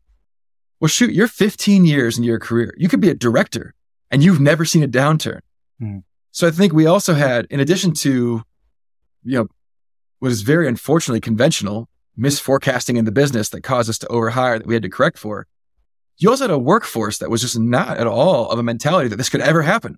[0.80, 2.74] Well, shoot, you're 15 years into your career.
[2.78, 3.74] You could be a director
[4.12, 5.42] and you've never seen a downturn.
[5.80, 6.00] Hmm.
[6.32, 8.44] So I think we also had, in addition to,
[9.24, 9.48] you know,
[10.20, 14.68] what is very unfortunately conventional misforecasting in the business that caused us to overhire that
[14.68, 15.48] we had to correct for.
[16.18, 19.16] You also had a workforce that was just not at all of a mentality that
[19.16, 19.98] this could ever happen.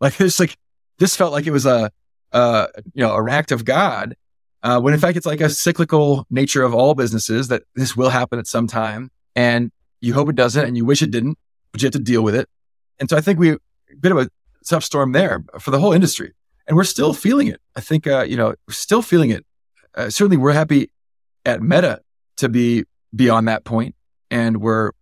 [0.00, 0.56] Like it's like,
[0.98, 1.90] this felt like it was a,
[2.32, 4.16] uh, you know, a act of God.
[4.62, 8.10] Uh, when in fact, it's like a cyclical nature of all businesses that this will
[8.10, 9.10] happen at some time.
[9.36, 11.38] And you hope it doesn't and you wish it didn't,
[11.72, 12.48] but you have to deal with it.
[12.98, 13.58] And so I think we a
[14.00, 14.28] bit of a
[14.66, 16.32] tough storm there for the whole industry.
[16.66, 17.60] And we're still feeling it.
[17.76, 19.46] I think, uh, you know, we're still feeling it.
[19.94, 20.90] Uh, certainly we're happy
[21.46, 22.00] at Meta
[22.36, 22.84] to be
[23.14, 23.94] beyond that point
[24.30, 24.92] and we're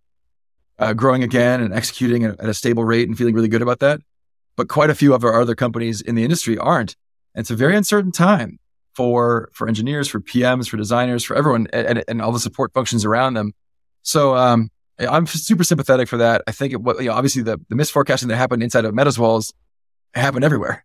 [0.79, 3.99] uh, growing again and executing at, a stable rate and feeling really good about that.
[4.55, 6.95] But quite a few of our other companies in the industry aren't.
[7.35, 8.59] And it's a very uncertain time
[8.95, 13.05] for, for engineers, for PMs, for designers, for everyone and, and all the support functions
[13.05, 13.53] around them.
[14.01, 14.69] So, um,
[14.99, 16.41] I'm super sympathetic for that.
[16.47, 19.53] I think it, you know, obviously the, the misforecasting that happened inside of Meta's walls
[20.13, 20.83] happened everywhere.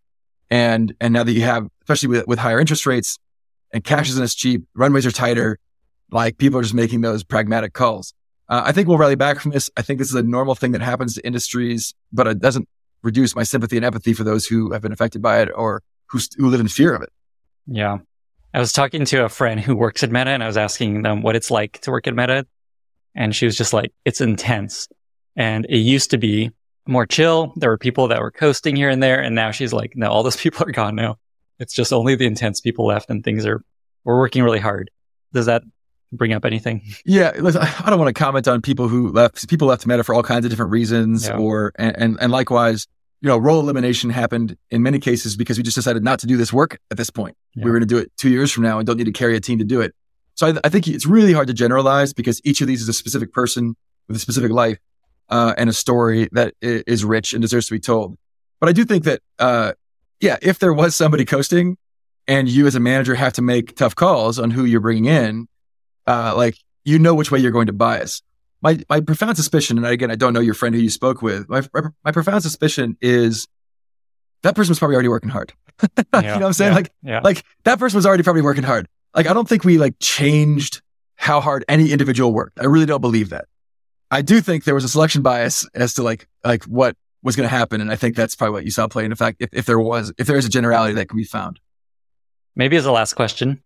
[0.50, 3.18] And, and now that you have, especially with, with higher interest rates
[3.72, 5.58] and cash isn't as cheap, runways are tighter,
[6.10, 8.12] like people are just making those pragmatic calls.
[8.48, 9.70] Uh, I think we'll rally back from this.
[9.78, 12.68] I think this is a normal thing that happens to industries, but it doesn't
[13.02, 16.18] reduce my sympathy and empathy for those who have been affected by it or who,
[16.36, 17.08] who live in fear of it.
[17.66, 17.98] Yeah.
[18.52, 21.22] I was talking to a friend who works at Meta and I was asking them
[21.22, 22.46] what it's like to work at Meta.
[23.14, 24.88] And she was just like, it's intense.
[25.36, 26.50] And it used to be
[26.86, 27.52] more chill.
[27.56, 29.20] There were people that were coasting here and there.
[29.20, 31.18] And now she's like, no, all those people are gone now.
[31.58, 33.62] It's just only the intense people left and things are,
[34.04, 34.90] we're working really hard.
[35.32, 35.62] Does that
[36.12, 36.82] bring up anything?
[37.04, 37.32] Yeah.
[37.38, 40.22] Listen, I don't want to comment on people who left, people left Meta for all
[40.22, 41.36] kinds of different reasons yeah.
[41.36, 42.86] or, and, and, and likewise,
[43.20, 46.36] you know, role elimination happened in many cases because we just decided not to do
[46.36, 47.36] this work at this point.
[47.54, 47.64] Yeah.
[47.64, 49.36] We were going to do it two years from now and don't need to carry
[49.36, 49.94] a team to do it.
[50.42, 52.92] So I, I, think it's really hard to generalize because each of these is a
[52.92, 53.76] specific person
[54.08, 54.78] with a specific life
[55.28, 58.18] uh, and a story that is rich and deserves to be told.
[58.58, 59.74] But I do think that, uh,
[60.20, 61.76] yeah, if there was somebody coasting
[62.26, 65.46] and you as a manager have to make tough calls on who you're bringing in,
[66.08, 68.20] uh, like you know which way you're going to bias
[68.62, 71.48] my my profound suspicion, and again, I don't know your friend who you spoke with.
[71.48, 71.62] My
[72.04, 73.48] my profound suspicion is
[74.42, 75.52] that person was probably already working hard.
[76.14, 76.70] Yeah, you know what I'm saying?
[76.70, 77.20] Yeah, like, yeah.
[77.24, 78.86] like that person was already probably working hard.
[79.14, 80.82] Like, I don't think we like changed
[81.16, 82.60] how hard any individual worked.
[82.60, 83.46] I really don't believe that.
[84.10, 87.48] I do think there was a selection bias as to like like what was going
[87.48, 89.04] to happen, and I think that's probably what you saw play.
[89.04, 91.60] In fact, if, if there was, if there is a generality that can be found.
[92.54, 93.62] Maybe as a last question,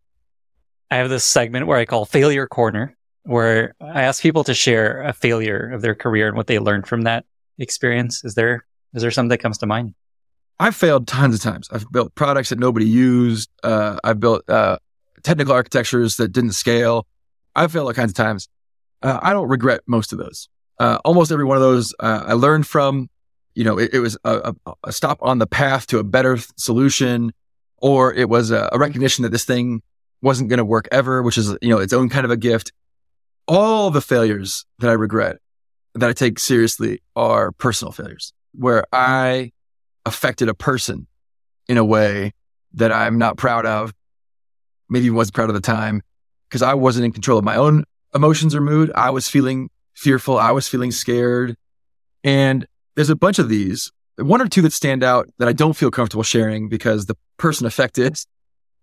[0.90, 5.02] I have this segment where I call Failure Corner, where I ask people to share
[5.02, 7.24] a failure of their career and what they learned from that
[7.59, 8.24] experience.
[8.24, 9.94] Is there is there something that comes to mind?
[10.60, 11.68] I've failed tons of times.
[11.70, 13.51] I've built products that nobody used.
[13.62, 14.78] Uh, I've built uh,
[15.27, 17.07] technical architectures that didn't scale.
[17.55, 18.48] I've failed all kinds of times.
[19.03, 20.48] Uh, I don't regret most of those.
[20.78, 23.09] Uh, almost every one of those uh, I learned from.
[23.55, 26.39] You know, it, it was a, a, a, stop on the path to a better
[26.57, 27.32] solution,
[27.78, 29.82] or it was a, a recognition that this thing
[30.20, 32.73] wasn't going to work ever, which is you know its own kind of a gift
[33.48, 35.39] all the failures that I regret
[35.94, 39.53] that I take seriously are personal failures where I
[40.05, 41.07] affected a person
[41.69, 42.32] in a way
[42.74, 43.94] that I'm not proud of,
[44.88, 46.02] maybe wasn't proud of the time
[46.48, 47.84] because I wasn't in control of my own
[48.14, 48.92] emotions or mood.
[48.94, 50.38] I was feeling fearful.
[50.38, 51.56] I was feeling scared.
[52.24, 55.74] And there's a bunch of these, one or two that stand out that I don't
[55.74, 58.18] feel comfortable sharing because the person affected,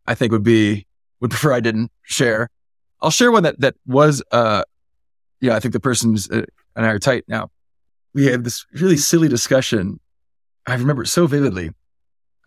[0.05, 0.85] I think would be,
[1.19, 2.49] would prefer I didn't share.
[3.01, 4.63] I'll share one that that was, uh,
[5.41, 7.49] yeah, I think the person's uh, and I are tight now.
[8.13, 9.99] We had this really silly discussion.
[10.65, 11.71] I remember it so vividly.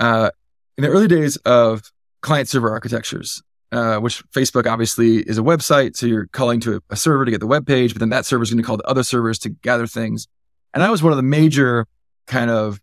[0.00, 0.30] Uh,
[0.76, 3.42] in the early days of client server architectures,
[3.72, 7.30] uh, which Facebook obviously is a website, so you're calling to a, a server to
[7.30, 9.38] get the web page, but then that server is going to call the other servers
[9.40, 10.28] to gather things.
[10.72, 11.86] And I was one of the major
[12.26, 12.80] kind of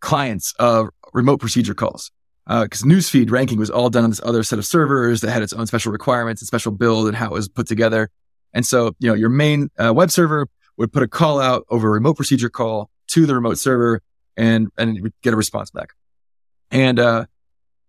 [0.00, 2.10] clients of remote procedure calls
[2.46, 5.42] because uh, newsfeed ranking was all done on this other set of servers that had
[5.42, 8.10] its own special requirements and special build and how it was put together.
[8.52, 10.46] And so, you know, your main uh, web server
[10.76, 14.02] would put a call out over a remote procedure call to the remote server
[14.36, 15.90] and, and get a response back.
[16.70, 17.26] And, uh,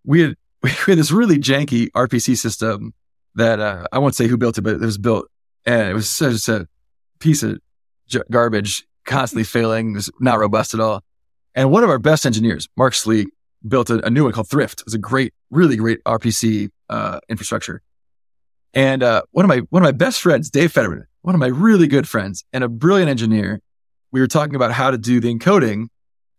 [0.04, 0.36] we had,
[0.86, 2.94] we had this really janky RPC system
[3.34, 5.28] that, uh, I won't say who built it, but it was built
[5.66, 6.66] and it was such a
[7.18, 7.58] piece of
[8.06, 9.94] j- garbage, constantly failing.
[9.94, 11.02] Was not robust at all.
[11.54, 13.26] And one of our best engineers, Mark Slee,
[13.66, 14.80] built a, a, new one called Thrift.
[14.80, 17.82] It was a great, really great RPC uh, infrastructure.
[18.74, 21.46] And uh, one of my one of my best friends, Dave Fetterman, one of my
[21.48, 23.60] really good friends, and a brilliant engineer.
[24.12, 25.88] We were talking about how to do the encoding,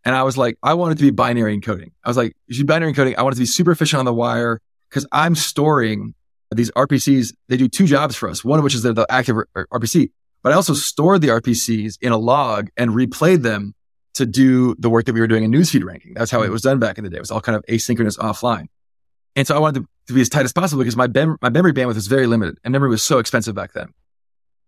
[0.07, 1.91] and I was like, I want it to be binary encoding.
[2.01, 4.13] I was like, you binary encoding, I want it to be super efficient on the
[4.13, 6.13] wire because I'm storing
[6.49, 7.33] these RPCs.
[7.49, 8.41] They do two jobs for us.
[8.41, 10.11] One of which is the active RPC,
[10.43, 13.75] but I also stored the RPCs in a log and replayed them
[14.13, 16.13] to do the work that we were doing in newsfeed ranking.
[16.13, 17.17] That's how it was done back in the day.
[17.17, 18.67] It was all kind of asynchronous offline.
[19.35, 21.73] And so I wanted to, be as tight as possible because my, bem- my memory
[21.73, 23.89] bandwidth was very limited and memory was so expensive back then.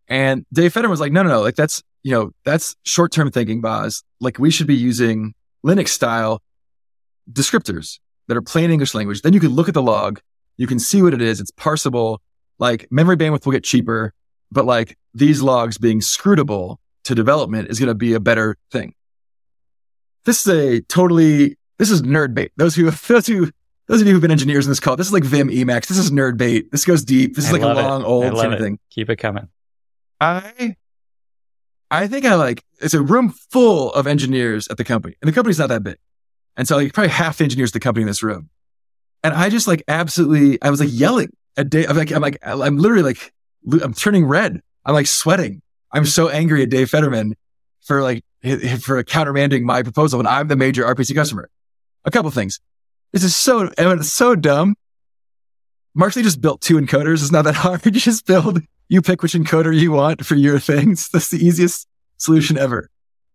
[0.09, 3.31] And Dave Fetterman was like, no, no, no, like that's, you know, that's short term
[3.31, 4.03] thinking, Boz.
[4.19, 5.33] Like we should be using
[5.65, 6.41] Linux style
[7.31, 9.21] descriptors that are plain English language.
[9.21, 10.19] Then you can look at the log.
[10.57, 11.39] You can see what it is.
[11.39, 12.19] It's parsable.
[12.57, 14.13] Like memory bandwidth will get cheaper,
[14.51, 18.93] but like these logs being scrutable to development is going to be a better thing
[20.25, 22.51] this is a totally this is nerd bait.
[22.57, 23.51] Those who those who
[23.87, 25.87] those of you who've been engineers in this call, this is like Vim Emacs.
[25.87, 26.71] This is nerd bait.
[26.71, 27.35] This goes deep.
[27.35, 28.05] This is I like a long it.
[28.05, 28.77] old kind of thing.
[28.91, 29.47] Keep it coming.
[30.21, 30.75] I
[31.91, 35.33] I think I like it's a room full of engineers at the company, and the
[35.33, 35.97] company's not that big,
[36.55, 38.49] and so like probably half the engineers at the company in this room,
[39.23, 41.89] and I just like absolutely I was like yelling at Dave.
[41.89, 43.33] I'm like I'm like I'm literally like
[43.83, 44.61] I'm turning red.
[44.85, 45.61] I'm like sweating.
[45.91, 47.35] I'm so angry at Dave Fetterman
[47.81, 51.49] for like for countermanding my proposal when I'm the major RPC customer.
[52.05, 52.59] A couple things.
[53.11, 54.75] This is so it's so dumb.
[55.95, 57.21] Mark Slee just built two encoders.
[57.21, 57.83] It's not that hard.
[57.85, 58.61] You just build.
[58.89, 61.09] You pick which encoder you want for your things.
[61.13, 61.87] That's the easiest
[62.17, 62.89] solution ever.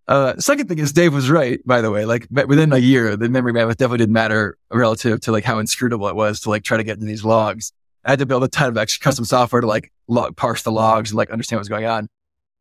[0.07, 2.05] Uh, second thing is Dave was right, by the way.
[2.05, 6.09] Like within a year, the memory bandwidth definitely didn't matter relative to like how inscrutable
[6.09, 7.73] it was to like try to get into these logs.
[8.05, 10.73] I had to build a ton of extra custom software to like log, parse the
[10.73, 12.09] logs and like understand what's going on.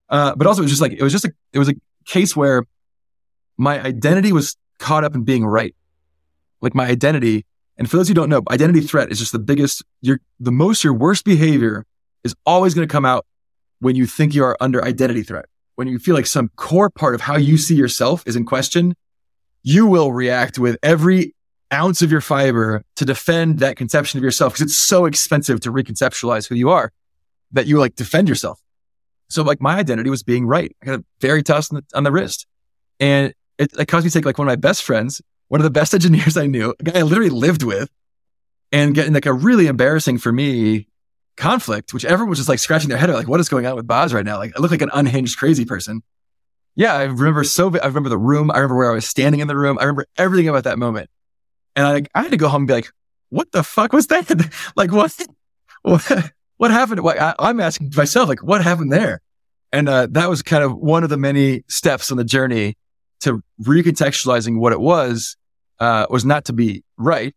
[0.07, 1.73] Uh, but also it was just like, it was just a, it was a
[2.05, 2.63] case where
[3.57, 5.75] my identity was caught up in being right.
[6.61, 7.45] Like my identity.
[7.77, 10.83] And for those who don't know, identity threat is just the biggest, your, the most
[10.83, 11.85] your worst behavior
[12.23, 13.25] is always going to come out
[13.79, 15.45] when you think you are under identity threat.
[15.75, 18.95] When you feel like some core part of how you see yourself is in question,
[19.63, 21.33] you will react with every
[21.73, 25.71] ounce of your fiber to defend that conception of yourself because it's so expensive to
[25.71, 26.91] reconceptualize who you are
[27.51, 28.59] that you like defend yourself.
[29.29, 30.75] So like my identity was being right.
[30.81, 32.45] I got a very toss on the, on the wrist
[32.99, 35.63] and it, it caused me to take like one of my best friends, one of
[35.63, 37.89] the best engineers I knew, a guy I literally lived with
[38.71, 40.87] and getting like a really embarrassing for me
[41.37, 43.87] conflict, which everyone was just like scratching their head like, what is going on with
[43.87, 44.37] Boz right now?
[44.37, 46.03] Like I look like an unhinged crazy person.
[46.75, 48.49] Yeah, I remember so, I remember the room.
[48.49, 49.77] I remember where I was standing in the room.
[49.79, 51.09] I remember everything about that moment.
[51.75, 52.91] And I, I had to go home and be like,
[53.29, 54.29] what the fuck was that?
[54.75, 55.15] like, what,
[55.83, 57.01] what, what happened?
[57.07, 59.21] I, I'm asking myself, like, what happened there?
[59.71, 62.75] And uh, that was kind of one of the many steps on the journey
[63.21, 65.35] to recontextualizing what it was,
[65.79, 67.35] uh, was not to be right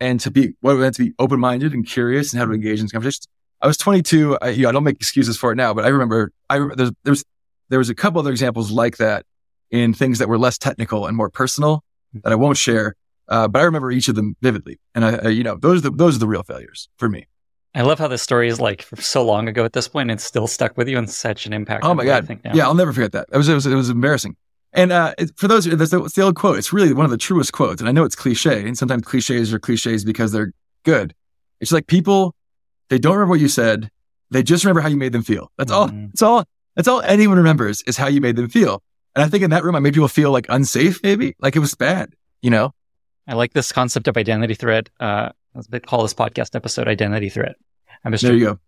[0.00, 2.80] and to be, what meant to be open minded and curious and how to engage
[2.80, 3.28] in conversations.
[3.60, 4.38] I was 22.
[4.42, 6.92] I, you know, I don't make excuses for it now, but I remember, I there's,
[7.04, 7.24] there was,
[7.70, 9.24] there was a couple other examples like that
[9.70, 11.82] in things that were less technical and more personal
[12.22, 12.94] that I won't share.
[13.26, 14.78] Uh, but I remember each of them vividly.
[14.94, 17.26] And I, I, you know, those are the, those are the real failures for me.
[17.74, 20.46] I love how this story is like so long ago at this and It's still
[20.46, 21.84] stuck with you and such an impact.
[21.84, 22.38] Oh my God.
[22.54, 22.66] Yeah.
[22.66, 23.28] I'll never forget that.
[23.32, 24.36] It was, it was, it was embarrassing.
[24.74, 26.58] And uh, for those, that's the, the old quote.
[26.58, 27.80] It's really one of the truest quotes.
[27.80, 30.52] And I know it's cliche, and sometimes cliches are cliches because they're
[30.84, 31.14] good.
[31.60, 32.34] It's like people,
[32.88, 33.90] they don't remember what you said.
[34.30, 35.50] They just remember how you made them feel.
[35.56, 35.96] That's mm-hmm.
[35.96, 36.08] all.
[36.08, 36.44] That's all.
[36.74, 38.82] That's all anyone remembers is how you made them feel.
[39.14, 41.60] And I think in that room, I made people feel like unsafe, maybe like it
[41.60, 42.74] was bad, you know?
[43.28, 44.90] I like this concept of identity threat.
[44.98, 47.54] Uh, let's call this podcast episode identity threat.
[48.04, 48.58] I'm just there you go.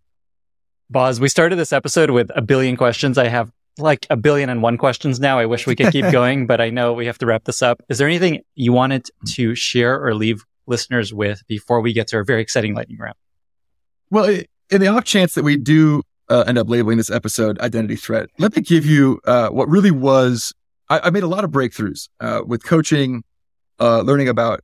[0.88, 3.18] Boz, we started this episode with a billion questions.
[3.18, 5.38] I have like a billion and one questions now.
[5.38, 7.82] I wish we could keep going, but I know we have to wrap this up.
[7.88, 12.16] Is there anything you wanted to share or leave listeners with before we get to
[12.16, 13.16] our very exciting lightning round?
[14.10, 17.96] Well, in the off chance that we do uh, end up labeling this episode identity
[17.96, 20.52] threat, let me give you uh, what really was.
[20.88, 23.24] I, I, made a lot of breakthroughs uh, with coaching,
[23.80, 24.60] uh, learning about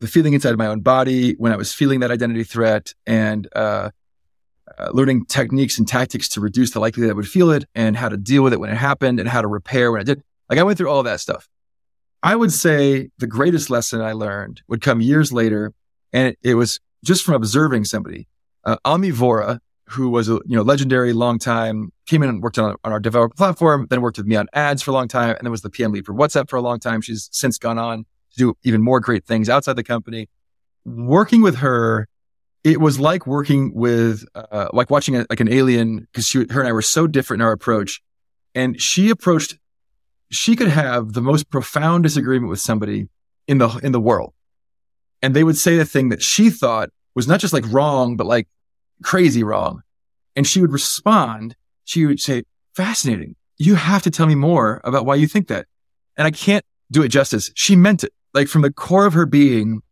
[0.00, 3.48] the feeling inside my own body when I was feeling that identity threat, and
[4.78, 7.96] uh, learning techniques and tactics to reduce the likelihood that I would feel it and
[7.96, 10.22] how to deal with it when it happened and how to repair when I did.
[10.48, 11.48] Like I went through all that stuff.
[12.22, 15.72] I would say the greatest lesson I learned would come years later.
[16.12, 18.28] And it, it was just from observing somebody,
[18.64, 19.58] uh, Ami Vora,
[19.88, 23.00] who was a you know legendary long time, came in and worked on, on our
[23.00, 25.62] developer platform, then worked with me on ads for a long time, and then was
[25.62, 27.00] the PM lead for WhatsApp for a long time.
[27.00, 30.28] She's since gone on to do even more great things outside the company.
[30.84, 32.08] Working with her
[32.64, 36.60] it was like working with, uh, like watching a, like an alien because she, her
[36.60, 38.00] and I were so different in our approach.
[38.54, 39.58] And she approached,
[40.30, 43.08] she could have the most profound disagreement with somebody
[43.48, 44.32] in the, in the world.
[45.22, 48.26] And they would say the thing that she thought was not just like wrong, but
[48.26, 48.48] like
[49.02, 49.82] crazy wrong.
[50.36, 51.56] And she would respond.
[51.84, 52.44] She would say,
[52.74, 53.36] fascinating.
[53.58, 55.66] You have to tell me more about why you think that.
[56.16, 57.50] And I can't do it justice.
[57.54, 58.12] She meant it.
[58.34, 59.82] Like from the core of her being,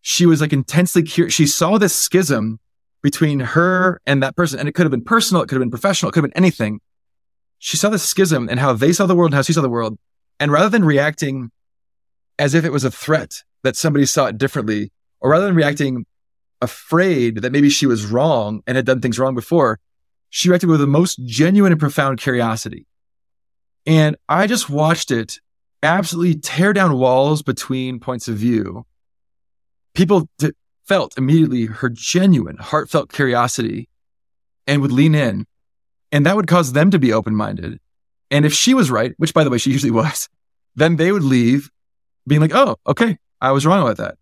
[0.00, 1.34] she was like intensely curious.
[1.34, 2.60] She saw this schism
[3.02, 4.58] between her and that person.
[4.58, 5.42] And it could have been personal.
[5.42, 6.10] It could have been professional.
[6.10, 6.80] It could have been anything.
[7.58, 9.68] She saw the schism and how they saw the world and how she saw the
[9.68, 9.98] world.
[10.40, 11.50] And rather than reacting
[12.38, 16.06] as if it was a threat that somebody saw it differently, or rather than reacting
[16.60, 19.80] afraid that maybe she was wrong and had done things wrong before,
[20.30, 22.86] she reacted with the most genuine and profound curiosity.
[23.86, 25.40] And I just watched it
[25.82, 28.84] absolutely tear down walls between points of view
[29.98, 30.28] people
[30.86, 33.88] felt immediately her genuine, heartfelt curiosity
[34.64, 35.44] and would lean in.
[36.12, 37.80] And that would cause them to be open minded.
[38.30, 40.28] And if she was right, which by the way, she usually was,
[40.76, 41.68] then they would leave
[42.28, 44.16] being like, oh, okay, I was wrong about that.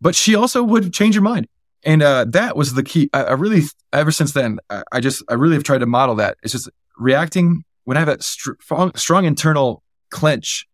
[0.00, 1.46] But she also would change her mind.
[1.84, 3.10] And uh, that was the key.
[3.12, 6.14] I, I really, ever since then, I, I, just, I really have tried to model
[6.14, 6.38] that.
[6.42, 10.66] It's just reacting when I have that strong, strong internal clench.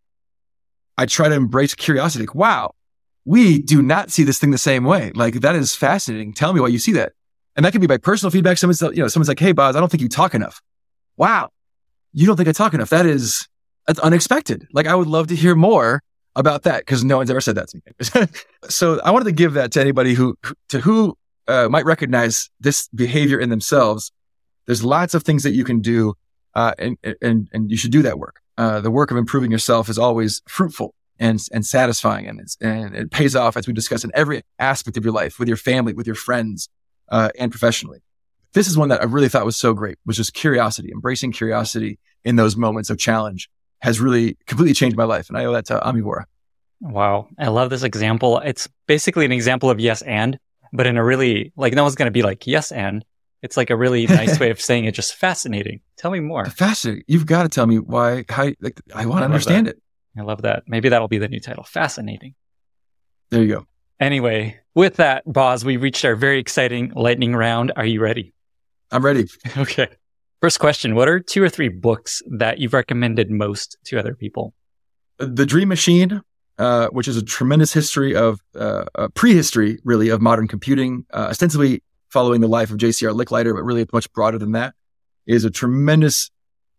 [0.97, 2.25] I try to embrace curiosity.
[2.27, 2.75] Like, wow,
[3.25, 5.13] we do not see this thing the same way.
[5.15, 6.33] Like that is fascinating.
[6.33, 7.13] Tell me why you see that.
[7.55, 8.59] And that can be by personal feedback.
[8.59, 10.61] Someone's, you know, someone's like, Hey, Boz, I don't think you talk enough.
[11.17, 11.51] Wow.
[12.13, 12.91] You don't think I talk enough.
[12.91, 13.47] That is,
[13.87, 14.67] that's unexpected.
[14.73, 16.03] Like I would love to hear more
[16.35, 17.81] about that because no one's ever said that to
[18.21, 18.27] me.
[18.69, 20.37] so I wanted to give that to anybody who,
[20.71, 21.17] to who
[21.47, 24.11] uh, might recognize this behavior in themselves.
[24.67, 26.15] There's lots of things that you can do.
[26.55, 28.41] Uh, and, and, and you should do that work.
[28.59, 32.27] uh, the work of improving yourself is always fruitful and, and satisfying.
[32.27, 35.47] And, and it pays off, as we discussed, in every aspect of your life, with
[35.47, 36.69] your family, with your friends,
[37.11, 38.03] uh, and professionally.
[38.55, 41.99] This is one that I really thought was so great, was just curiosity, embracing curiosity
[42.25, 43.49] in those moments of challenge
[43.81, 45.29] has really completely changed my life.
[45.29, 46.25] And I owe that to Ami Vora.
[46.81, 47.29] Wow.
[47.39, 48.39] I love this example.
[48.41, 50.39] It's basically an example of yes and,
[50.73, 53.05] but in a really, like, no one's going to be like, yes and.
[53.43, 55.81] It's like a really nice way of saying it, just fascinating.
[55.97, 56.45] Tell me more.
[56.47, 57.05] Fascinating.
[57.09, 59.77] You've got to tell me why, how, like, I want to understand that.
[59.77, 59.83] it.
[60.17, 60.65] I love that.
[60.67, 61.65] Maybe that'll be the new title.
[61.65, 62.35] Fascinating.
[63.31, 63.67] There you go.
[63.99, 67.73] Anyway, with that, Boz, we reached our very exciting lightning round.
[67.77, 68.35] Are you ready?
[68.91, 69.29] I'm ready.
[69.57, 69.89] Okay.
[70.41, 74.55] First question What are two or three books that you've recommended most to other people?
[75.19, 76.21] The Dream Machine,
[76.59, 81.85] uh, which is a tremendous history of uh, prehistory, really, of modern computing, uh, ostensibly
[82.09, 83.13] following the life of J.C.R.
[83.13, 84.75] Licklider, but really it's much broader than that,
[85.27, 86.31] is a tremendous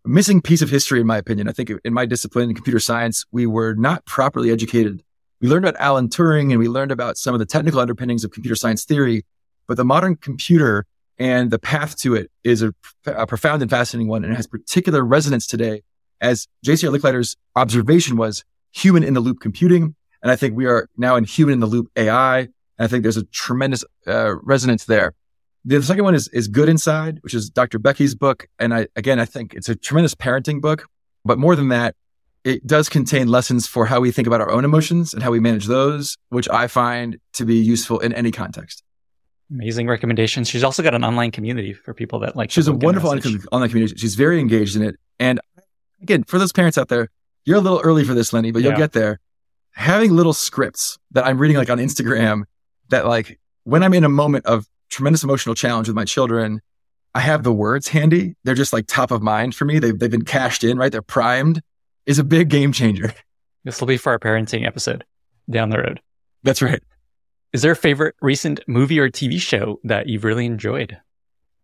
[0.05, 1.47] missing piece of history, in my opinion.
[1.47, 5.03] I think in my discipline in computer science, we were not properly educated.
[5.41, 8.31] We learned about Alan Turing and we learned about some of the technical underpinnings of
[8.31, 9.25] computer science theory,
[9.67, 10.85] but the modern computer
[11.19, 12.73] and the path to it is a,
[13.05, 15.81] a profound and fascinating one and it has particular resonance today
[16.21, 19.95] as JCR Licklider's observation was human in the loop computing.
[20.21, 22.39] And I think we are now in human in the loop AI.
[22.39, 22.49] And
[22.79, 25.13] I think there's a tremendous uh, resonance there.
[25.65, 27.79] The second one is, is Good Inside, which is Dr.
[27.79, 28.47] Becky's book.
[28.59, 30.87] And I, again, I think it's a tremendous parenting book,
[31.23, 31.95] but more than that,
[32.43, 35.39] it does contain lessons for how we think about our own emotions and how we
[35.39, 38.83] manage those, which I find to be useful in any context.
[39.49, 40.49] Amazing recommendations.
[40.49, 42.51] She's also got an online community for people that like.
[42.51, 43.11] She's a wonderful
[43.51, 43.95] online community.
[43.97, 44.95] She's very engaged in it.
[45.19, 45.39] And
[46.01, 47.09] again, for those parents out there,
[47.45, 48.77] you're a little early for this, Lenny, but you'll yeah.
[48.77, 49.19] get there.
[49.71, 52.43] Having little scripts that I'm reading like on Instagram
[52.89, 56.61] that like when I'm in a moment of tremendous emotional challenge with my children,
[57.15, 58.35] I have the words handy.
[58.43, 59.79] They're just like top of mind for me.
[59.79, 60.91] They've, they've been cached in, right?
[60.91, 61.61] They're primed
[62.05, 63.13] is a big game changer.
[63.65, 65.05] This will be for our parenting episode
[65.49, 66.01] down the road.
[66.43, 66.83] That's right.
[67.53, 70.97] Is there a favorite recent movie or TV show that you've really enjoyed?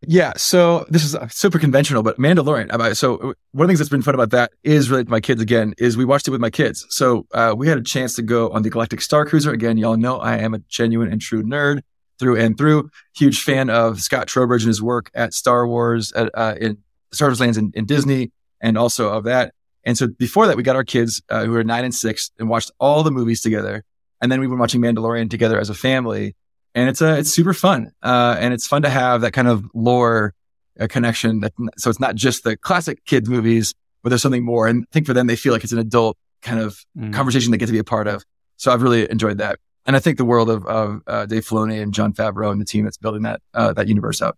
[0.08, 0.32] Yeah.
[0.38, 2.96] So this is super conventional, but Mandalorian.
[2.96, 5.42] So one of the things that's been fun about that is related to my kids
[5.42, 6.86] again, is we watched it with my kids.
[6.90, 9.52] So uh, we had a chance to go on the Galactic Star Cruiser.
[9.52, 11.82] Again, y'all know I am a genuine and true nerd
[12.20, 12.90] through and through.
[13.16, 16.78] Huge fan of Scott Trowbridge and his work at Star Wars, at, uh, in
[17.12, 18.32] Star Wars Lands in, in, Disney,
[18.62, 19.54] and also of that.
[19.84, 22.50] And so before that, we got our kids uh, who are nine and six and
[22.50, 23.84] watched all the movies together.
[24.22, 26.36] And then we've been watching Mandalorian together as a family.
[26.76, 27.92] And it's a, uh, it's super fun.
[28.04, 30.34] Uh, and it's fun to have that kind of lore
[30.80, 31.40] uh, connection.
[31.40, 33.74] That, so it's not just the classic kids movies,
[34.04, 34.68] but there's something more.
[34.68, 37.14] And I think for them, they feel like it's an adult kind of mm.
[37.14, 38.24] conversation they get to be a part of.
[38.58, 39.60] So I've really enjoyed that.
[39.90, 42.66] And I think the world of, of uh, Dave Filoni and Jon Favreau and the
[42.66, 44.38] team that's building that, uh, that universe out.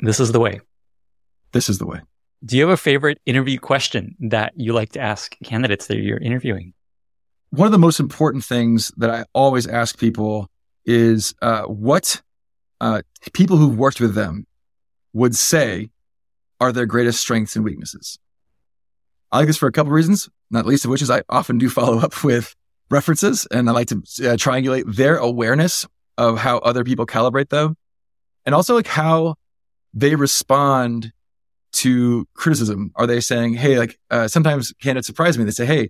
[0.00, 0.60] This is the way.
[1.52, 2.00] This is the way.
[2.42, 6.16] Do you have a favorite interview question that you like to ask candidates that you're
[6.16, 6.72] interviewing?
[7.52, 10.48] one of the most important things that I always ask people
[10.86, 12.22] is uh, what
[12.80, 13.02] uh,
[13.34, 14.46] people who've worked with them
[15.12, 15.90] would say
[16.60, 18.18] are their greatest strengths and weaknesses.
[19.30, 21.58] I like this for a couple of reasons, not least of which is I often
[21.58, 22.56] do follow up with
[22.92, 25.86] references and I like to uh, triangulate their awareness
[26.18, 27.76] of how other people calibrate them
[28.46, 29.34] and also like how
[29.94, 31.12] they respond
[31.72, 32.92] to criticism.
[32.94, 35.44] Are they saying, Hey, like, uh, sometimes candidates surprise me.
[35.44, 35.88] They say, Hey,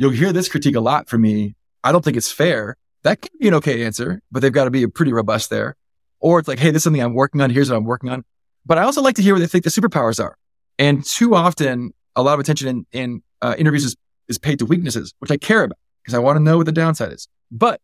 [0.00, 1.54] You'll hear this critique a lot from me.
[1.84, 2.78] I don't think it's fair.
[3.02, 5.76] That can be an okay answer, but they've got to be pretty robust there.
[6.20, 7.50] Or it's like, hey, this is something I'm working on.
[7.50, 8.24] Here's what I'm working on.
[8.64, 10.38] But I also like to hear what they think the superpowers are.
[10.78, 13.96] And too often, a lot of attention in, in uh, interviews is,
[14.28, 15.76] is paid to weaknesses, which I care about
[16.10, 17.28] because I want to know what the downside is.
[17.50, 17.80] But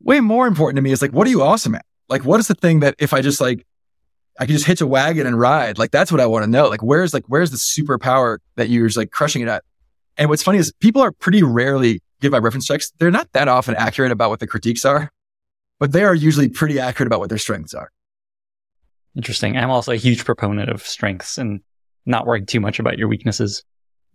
[0.00, 1.84] way more important to me is like, what are you awesome at?
[2.08, 3.66] Like, what is the thing that if I just like,
[4.38, 5.78] I can just hitch a wagon and ride?
[5.78, 6.68] Like, that's what I want to know.
[6.68, 9.64] Like, where's like, where's the superpower that you're just like crushing it at?
[10.16, 12.92] And what's funny is people are pretty rarely give my reference checks.
[12.98, 15.10] They're not that often accurate about what the critiques are,
[15.78, 17.90] but they are usually pretty accurate about what their strengths are.
[19.16, 19.56] Interesting.
[19.56, 21.60] I'm also a huge proponent of strengths and
[22.04, 23.64] not worrying too much about your weaknesses.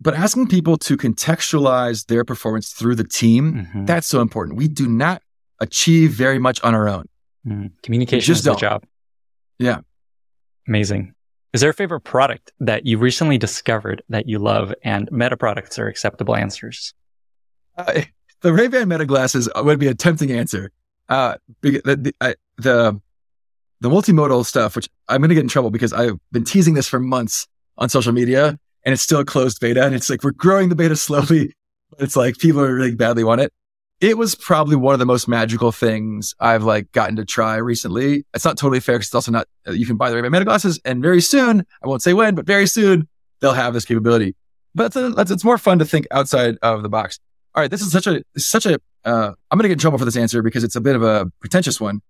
[0.00, 3.84] But asking people to contextualize their performance through the team, mm-hmm.
[3.84, 4.56] that's so important.
[4.56, 5.22] We do not
[5.60, 7.06] achieve very much on our own.
[7.46, 7.70] Mm.
[7.82, 8.84] Communication is the job.
[9.58, 9.80] Yeah.
[10.66, 11.14] Amazing.
[11.52, 15.78] Is there a favorite product that you recently discovered that you love and meta products
[15.78, 16.94] are acceptable answers?
[17.76, 18.02] Uh,
[18.40, 20.72] the Ray-Ban meta glasses would be a tempting answer.
[21.08, 23.00] Uh, the, the, I, the,
[23.80, 26.88] the multimodal stuff, which I'm going to get in trouble because I've been teasing this
[26.88, 27.46] for months
[27.76, 29.84] on social media and it's still a closed beta.
[29.84, 31.54] And it's like, we're growing the beta slowly,
[31.90, 33.52] but it's like people are really badly want it
[34.02, 38.26] it was probably one of the most magical things I've like gotten to try recently.
[38.34, 40.44] It's not totally fair because it's also not, uh, you can buy the Ray-Ban Meta
[40.44, 43.08] glasses and very soon, I won't say when, but very soon
[43.40, 44.34] they'll have this capability.
[44.74, 47.20] but it's, it's more fun to think outside of the box.
[47.54, 48.80] All right, this is such a such a.
[49.04, 51.02] Uh, I'm going to get in trouble for this answer because it's a bit of
[51.02, 52.00] a pretentious one.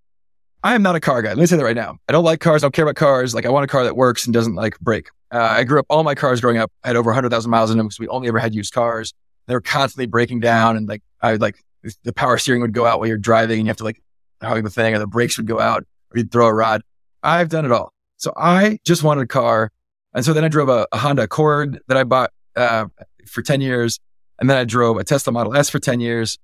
[0.62, 1.30] I am not a car guy.
[1.30, 1.98] Let me say that right now.
[2.08, 2.62] I don't like cars.
[2.62, 3.34] I don't care about cars.
[3.34, 5.08] Like I want a car that works and doesn't like break.
[5.32, 7.86] Uh, I grew up, all my cars growing up had over 100,000 miles in them
[7.86, 9.14] because we only ever had used cars.
[9.46, 11.56] They were constantly breaking down and like, I like
[12.04, 14.02] the power steering would go out while you're driving and you have to like
[14.42, 16.82] hug the thing or the brakes would go out or you'd throw a rod.
[17.22, 17.92] I've done it all.
[18.18, 19.72] So I just wanted a car.
[20.14, 22.86] And so then I drove a, a Honda Accord that I bought, uh,
[23.26, 23.98] for 10 years.
[24.38, 26.38] And then I drove a Tesla Model S for 10 years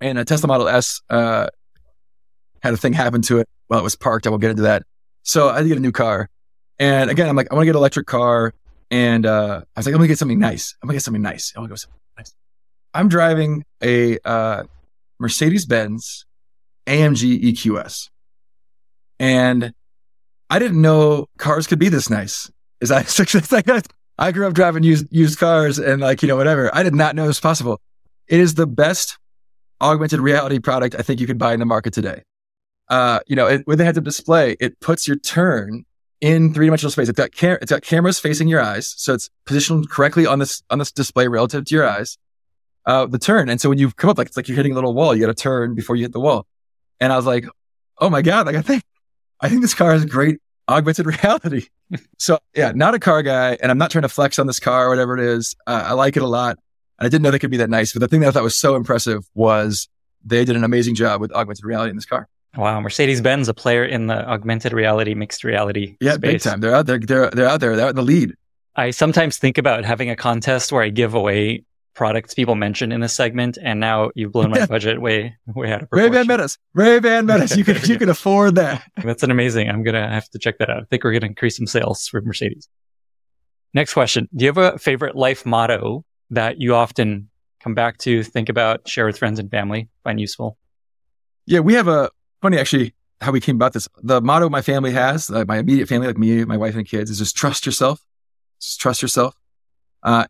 [0.00, 1.48] and a Tesla Model S, uh,
[2.62, 4.26] had a thing happen to it while it was parked.
[4.26, 4.82] I will get into that.
[5.22, 6.28] So I had to get a new car.
[6.80, 8.54] And again, I'm like, I want to get an electric car.
[8.90, 10.74] And uh, I was like, I'm to get something nice.
[10.82, 11.52] I'm to get something nice.
[11.54, 12.34] I want to go something nice.
[12.94, 14.64] I'm driving a uh,
[15.20, 16.24] Mercedes Benz
[16.86, 18.08] AMG EQS.
[19.20, 19.74] And
[20.48, 22.50] I didn't know cars could be this nice.
[22.80, 23.04] Is I,
[23.52, 23.68] like,
[24.18, 26.74] I grew up driving used, used cars and like, you know, whatever.
[26.74, 27.78] I did not know it was possible.
[28.26, 29.18] It is the best
[29.82, 32.22] augmented reality product I think you could buy in the market today
[32.90, 35.84] uh, you know, it, with the heads up display, it puts your turn
[36.20, 37.08] in three dimensional space.
[37.08, 38.94] It's got, cam- it's got cameras facing your eyes.
[38.96, 42.18] So it's positioned correctly on this, on this display relative to your eyes.
[42.86, 43.48] Uh, the turn.
[43.48, 45.14] And so when you come up, like, it's like you're hitting a little wall.
[45.14, 46.46] You got to turn before you hit the wall.
[46.98, 47.46] And I was like,
[47.98, 48.82] oh my God, like I think,
[49.40, 50.38] I think this car has great
[50.68, 51.66] augmented reality.
[52.18, 53.56] so yeah, not a car guy.
[53.60, 55.54] And I'm not trying to flex on this car or whatever it is.
[55.66, 56.58] Uh, I like it a lot.
[56.98, 57.92] And I didn't know they could be that nice.
[57.92, 59.88] But the thing that I thought was so impressive was
[60.24, 62.28] they did an amazing job with augmented reality in this car.
[62.56, 65.96] Wow, Mercedes Benz, a player in the augmented reality, mixed reality.
[66.00, 66.32] Yeah, space.
[66.32, 66.60] big time.
[66.60, 66.98] They're out there.
[66.98, 67.76] They're they're out there.
[67.76, 68.34] They're out in the lead.
[68.74, 71.64] I sometimes think about having a contest where I give away
[71.94, 75.82] products people mentioned in this segment, and now you've blown my budget way way out
[75.82, 76.12] of proportion.
[76.12, 77.56] Ray-Ban Metas, Ray-Ban Metas.
[77.56, 78.82] You can you can afford that.
[79.04, 79.68] That's an amazing.
[79.68, 80.82] I'm gonna have to check that out.
[80.82, 82.68] I think we're gonna increase some sales for Mercedes.
[83.74, 87.28] Next question: Do you have a favorite life motto that you often
[87.60, 90.56] come back to, think about, share with friends and family, find useful?
[91.46, 92.10] Yeah, we have a
[92.40, 93.88] funny actually how we came about this.
[94.02, 97.10] The motto my family has, uh, my immediate family, like me, my wife and kids,
[97.10, 98.00] is just trust yourself.
[98.60, 99.34] Just trust yourself.
[100.02, 100.26] Uh,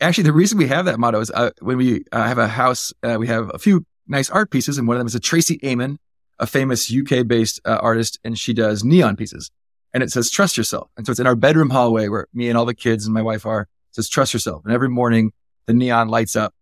[0.00, 2.92] actually, the reason we have that motto is uh, when we uh, have a house,
[3.02, 5.58] uh, we have a few nice art pieces, and one of them is a Tracey
[5.62, 5.98] Emin,
[6.38, 9.50] a famous UK based uh, artist, and she does neon pieces.
[9.94, 10.90] And it says, trust yourself.
[10.96, 13.22] And so it's in our bedroom hallway where me and all the kids and my
[13.22, 13.62] wife are.
[13.62, 14.64] It says, trust yourself.
[14.64, 15.32] And every morning
[15.66, 16.52] the neon lights up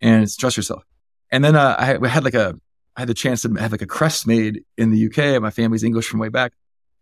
[0.00, 0.82] and it's trust yourself.
[1.30, 2.58] And then I had like a
[2.96, 5.40] I had the chance to have like a crest made in the UK.
[5.40, 6.52] My family's English from way back.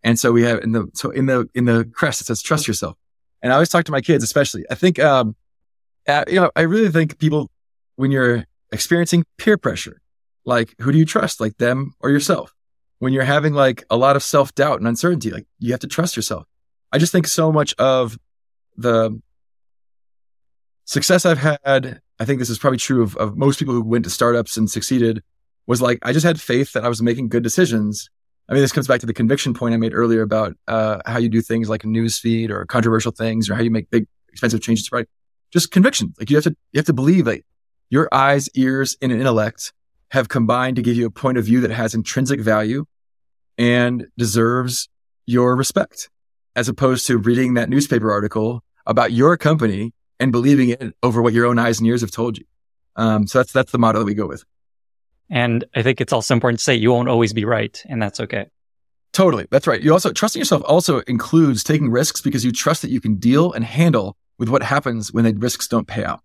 [0.03, 2.67] And so we have in the, so in the, in the crest, it says trust
[2.67, 2.95] yourself.
[3.41, 4.65] And I always talk to my kids, especially.
[4.69, 5.35] I think, um,
[6.07, 7.49] uh, you know, I really think people,
[7.95, 10.01] when you're experiencing peer pressure,
[10.45, 12.53] like who do you trust, like them or yourself?
[12.99, 15.87] When you're having like a lot of self doubt and uncertainty, like you have to
[15.87, 16.45] trust yourself.
[16.91, 18.17] I just think so much of
[18.75, 19.21] the
[20.85, 22.01] success I've had.
[22.19, 24.69] I think this is probably true of, of most people who went to startups and
[24.69, 25.23] succeeded
[25.69, 28.09] was like, I just had faith that I was making good decisions.
[28.49, 31.19] I mean, this comes back to the conviction point I made earlier about uh, how
[31.19, 34.89] you do things like newsfeed or controversial things or how you make big, expensive changes
[34.89, 35.11] product.
[35.53, 36.15] Just conviction.
[36.17, 37.43] Like you have to, you have to believe that
[37.91, 39.71] your eyes, ears, and intellect
[40.09, 42.85] have combined to give you a point of view that has intrinsic value
[43.59, 44.89] and deserves
[45.27, 46.09] your respect,
[46.55, 51.33] as opposed to reading that newspaper article about your company and believing it over what
[51.33, 52.45] your own eyes and ears have told you.
[52.95, 54.43] Um, so that's that's the model that we go with.
[55.29, 58.19] And I think it's also important to say you won't always be right, and that's
[58.19, 58.47] okay.
[59.13, 59.47] Totally.
[59.49, 59.81] That's right.
[59.81, 63.51] You also trusting yourself also includes taking risks because you trust that you can deal
[63.53, 66.21] and handle with what happens when the risks don't pay out.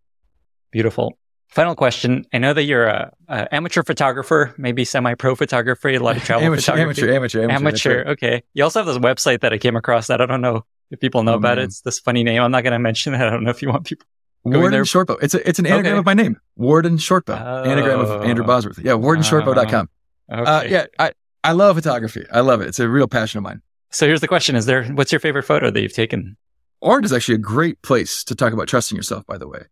[0.70, 1.18] Beautiful.
[1.48, 2.24] Final question.
[2.32, 6.44] I know that you're a, a amateur photographer, maybe semi-pro photographer, a lot of travel
[6.44, 7.02] amateur, photography.
[7.02, 7.56] Amateur, amateur, amateur.
[7.56, 7.98] Amateur.
[7.98, 8.06] Right.
[8.08, 8.42] Okay.
[8.54, 11.22] You also have this website that I came across that I don't know if people
[11.22, 11.64] know oh, about man.
[11.64, 11.66] it.
[11.66, 12.42] It's this funny name.
[12.42, 13.20] I'm not going to mention it.
[13.20, 14.06] I don't know if you want people
[14.44, 14.82] Warden.
[14.82, 15.22] Shortbow.
[15.22, 15.98] It's a, it's an anagram okay.
[15.98, 16.38] of my name.
[16.56, 17.40] Warden Shortbow.
[17.40, 17.64] Oh.
[17.64, 18.78] Anagram of Andrew Bosworth.
[18.78, 19.88] Yeah, wardenshortbow.com.
[20.30, 20.50] Uh, okay.
[20.50, 21.12] Uh, yeah, I,
[21.42, 22.24] I love photography.
[22.30, 22.68] I love it.
[22.68, 23.62] It's a real passion of mine.
[23.90, 24.54] So here's the question.
[24.56, 26.36] Is there, what's your favorite photo that you've taken?
[26.82, 29.62] Art is actually a great place to talk about trusting yourself, by the way.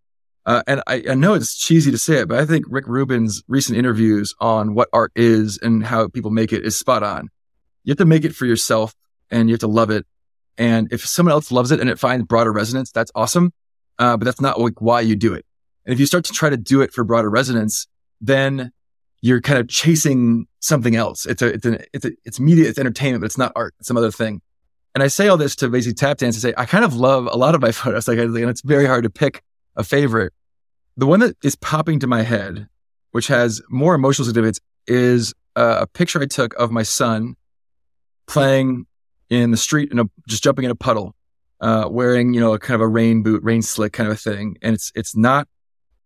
[0.47, 3.43] Uh, and I, I know it's cheesy to say it, but I think Rick Rubin's
[3.49, 7.29] recent interviews on what art is and how people make it is spot on.
[7.85, 8.95] You have to make it for yourself
[9.31, 10.07] and you have to love it.
[10.59, 13.53] And if someone else loves it and it finds broader resonance, that's awesome
[13.99, 15.45] uh, but that's not like why you do it.
[15.85, 17.87] And if you start to try to do it for broader resonance,
[18.21, 18.73] then
[19.21, 21.27] you're kind of chasing something else.
[21.27, 23.75] It's a, it's an, it's a, it's media, it's entertainment, but it's not art.
[23.79, 24.41] It's some other thing.
[24.95, 27.27] And I say all this to basically tap dance and say, I kind of love
[27.27, 28.09] a lot of my photos.
[28.09, 29.43] Like, and it's very hard to pick
[29.77, 30.33] a favorite.
[30.97, 32.69] The one that is popping to my head,
[33.13, 37.37] which has more emotional significance is a picture I took of my son
[38.27, 38.87] playing
[39.31, 41.15] in the street and just jumping in a puddle
[41.63, 44.19] uh, wearing you know a kind of a rain boot, rain slick kind of a
[44.19, 45.49] thing, and it's it's not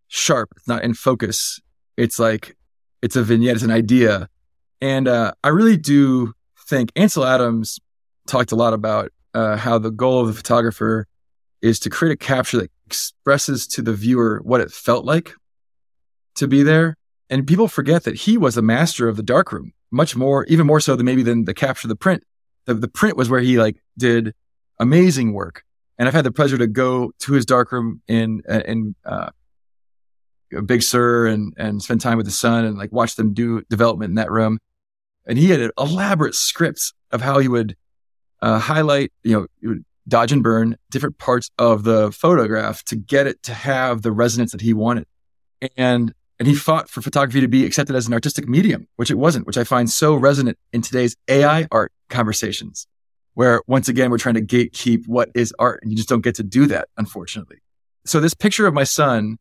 [0.06, 1.60] sharp, it's not in focus.
[1.96, 2.56] It's like
[3.02, 4.28] it's a vignette, it's an idea,
[4.80, 6.34] and uh, I really do
[6.68, 7.80] think Ansel Adams
[8.26, 11.06] talked a lot about uh, how the goal of the photographer
[11.62, 15.32] is to create a capture that expresses to the viewer what it felt like
[16.34, 16.96] to be there.
[17.28, 20.80] And people forget that he was a master of the darkroom, much more, even more
[20.80, 22.22] so than maybe than the capture the print.
[22.66, 24.34] The, the print was where he like did
[24.78, 25.62] amazing work.
[25.98, 29.30] And I've had the pleasure to go to his darkroom in, in, uh,
[30.64, 34.10] Big Sur and, and spend time with his son and like watch them do development
[34.10, 34.58] in that room.
[35.26, 37.76] And he had elaborate scripts of how he would
[38.42, 39.78] uh, highlight, you know,
[40.08, 44.52] dodge and burn different parts of the photograph to get it to have the resonance
[44.52, 45.06] that he wanted.
[45.76, 49.16] And and he fought for photography to be accepted as an artistic medium, which it
[49.16, 52.86] wasn't, which I find so resonant in today's AI art conversations,
[53.36, 56.34] where once again we're trying to gatekeep what is art, and you just don't get
[56.34, 57.58] to do that, unfortunately.
[58.06, 59.36] So this picture of my son,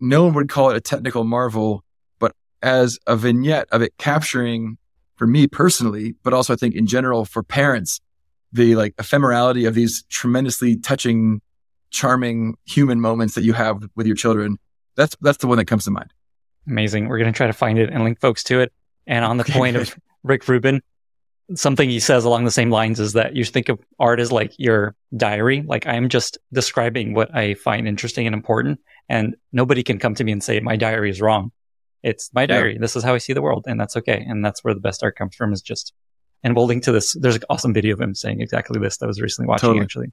[0.00, 1.84] no one would call it a technical marvel,
[2.18, 2.32] but
[2.62, 4.78] as a vignette of it capturing
[5.16, 8.00] for me personally, but also I think in general for parents,
[8.50, 11.42] the like ephemerality of these tremendously touching,
[11.90, 14.56] charming human moments that you have with your children.
[14.94, 16.14] That's that's the one that comes to mind.
[16.66, 17.08] Amazing.
[17.08, 18.72] We're going to try to find it and link folks to it.
[19.06, 20.80] And on the point of Rick Rubin,
[21.54, 24.52] something he says along the same lines is that you think of art as like
[24.58, 25.62] your diary.
[25.66, 28.80] Like I'm just describing what I find interesting and important.
[29.08, 31.52] And nobody can come to me and say my diary is wrong.
[32.02, 32.74] It's my diary.
[32.74, 32.80] Yeah.
[32.80, 34.24] This is how I see the world, and that's okay.
[34.28, 35.92] And that's where the best art comes from is just.
[36.42, 37.16] And we'll link to this.
[37.18, 39.84] There's an awesome video of him saying exactly this that I was recently watching totally.
[39.84, 40.12] actually.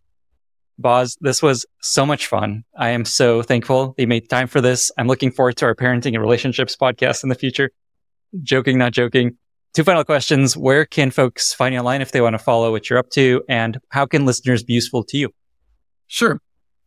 [0.79, 2.63] Boz, this was so much fun.
[2.75, 4.91] I am so thankful they made time for this.
[4.97, 7.71] I'm looking forward to our parenting and relationships podcast in the future.
[8.41, 9.37] Joking, not joking.
[9.73, 10.55] Two final questions.
[10.55, 13.43] Where can folks find you online if they want to follow what you're up to?
[13.49, 15.29] And how can listeners be useful to you?
[16.05, 16.39] Sure.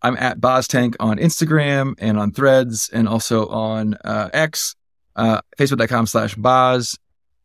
[0.03, 4.77] I'm at Boz Tank on Instagram and on threads and also on uh, X
[5.17, 6.97] uh, facebook.com slash Boz.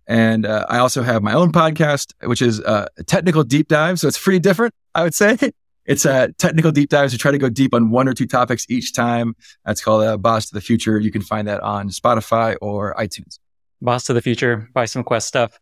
[0.06, 4.00] And uh, I also have my own podcast, which is uh, a technical deep dive.
[4.00, 5.38] So it's pretty different, I would say.
[5.84, 7.12] It's a technical deep dives.
[7.12, 9.36] We try to go deep on one or two topics each time.
[9.66, 11.00] That's called uh, Boz to the Future.
[11.00, 13.40] You can find that on Spotify or iTunes.
[13.82, 14.70] Boz to the Future.
[14.74, 15.60] Buy some Quest stuff.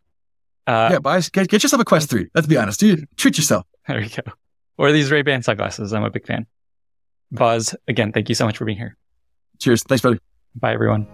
[0.67, 2.27] Uh, yeah, buy, get, get yourself a Quest 3.
[2.35, 2.79] Let's be honest.
[2.79, 3.65] Dude, treat yourself.
[3.87, 4.31] There you go.
[4.77, 5.93] Or these Ray-Ban sunglasses.
[5.93, 6.45] I'm a big fan.
[7.31, 8.97] Boz, again, thank you so much for being here.
[9.57, 9.83] Cheers.
[9.83, 10.19] Thanks, buddy.
[10.55, 11.07] Bye, everyone.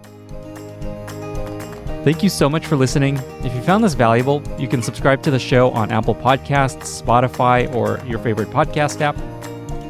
[2.03, 3.18] Thank you so much for listening.
[3.44, 7.73] If you found this valuable, you can subscribe to the show on Apple Podcasts, Spotify,
[7.73, 9.18] or your favorite podcast app.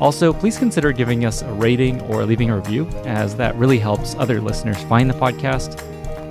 [0.02, 4.16] Also, please consider giving us a rating or leaving a review, as that really helps
[4.16, 5.82] other listeners find the podcast.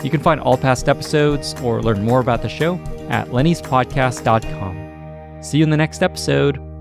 [0.05, 2.75] You can find all past episodes or learn more about the show
[3.09, 5.43] at lennyspodcast.com.
[5.43, 6.74] See you in the next episode.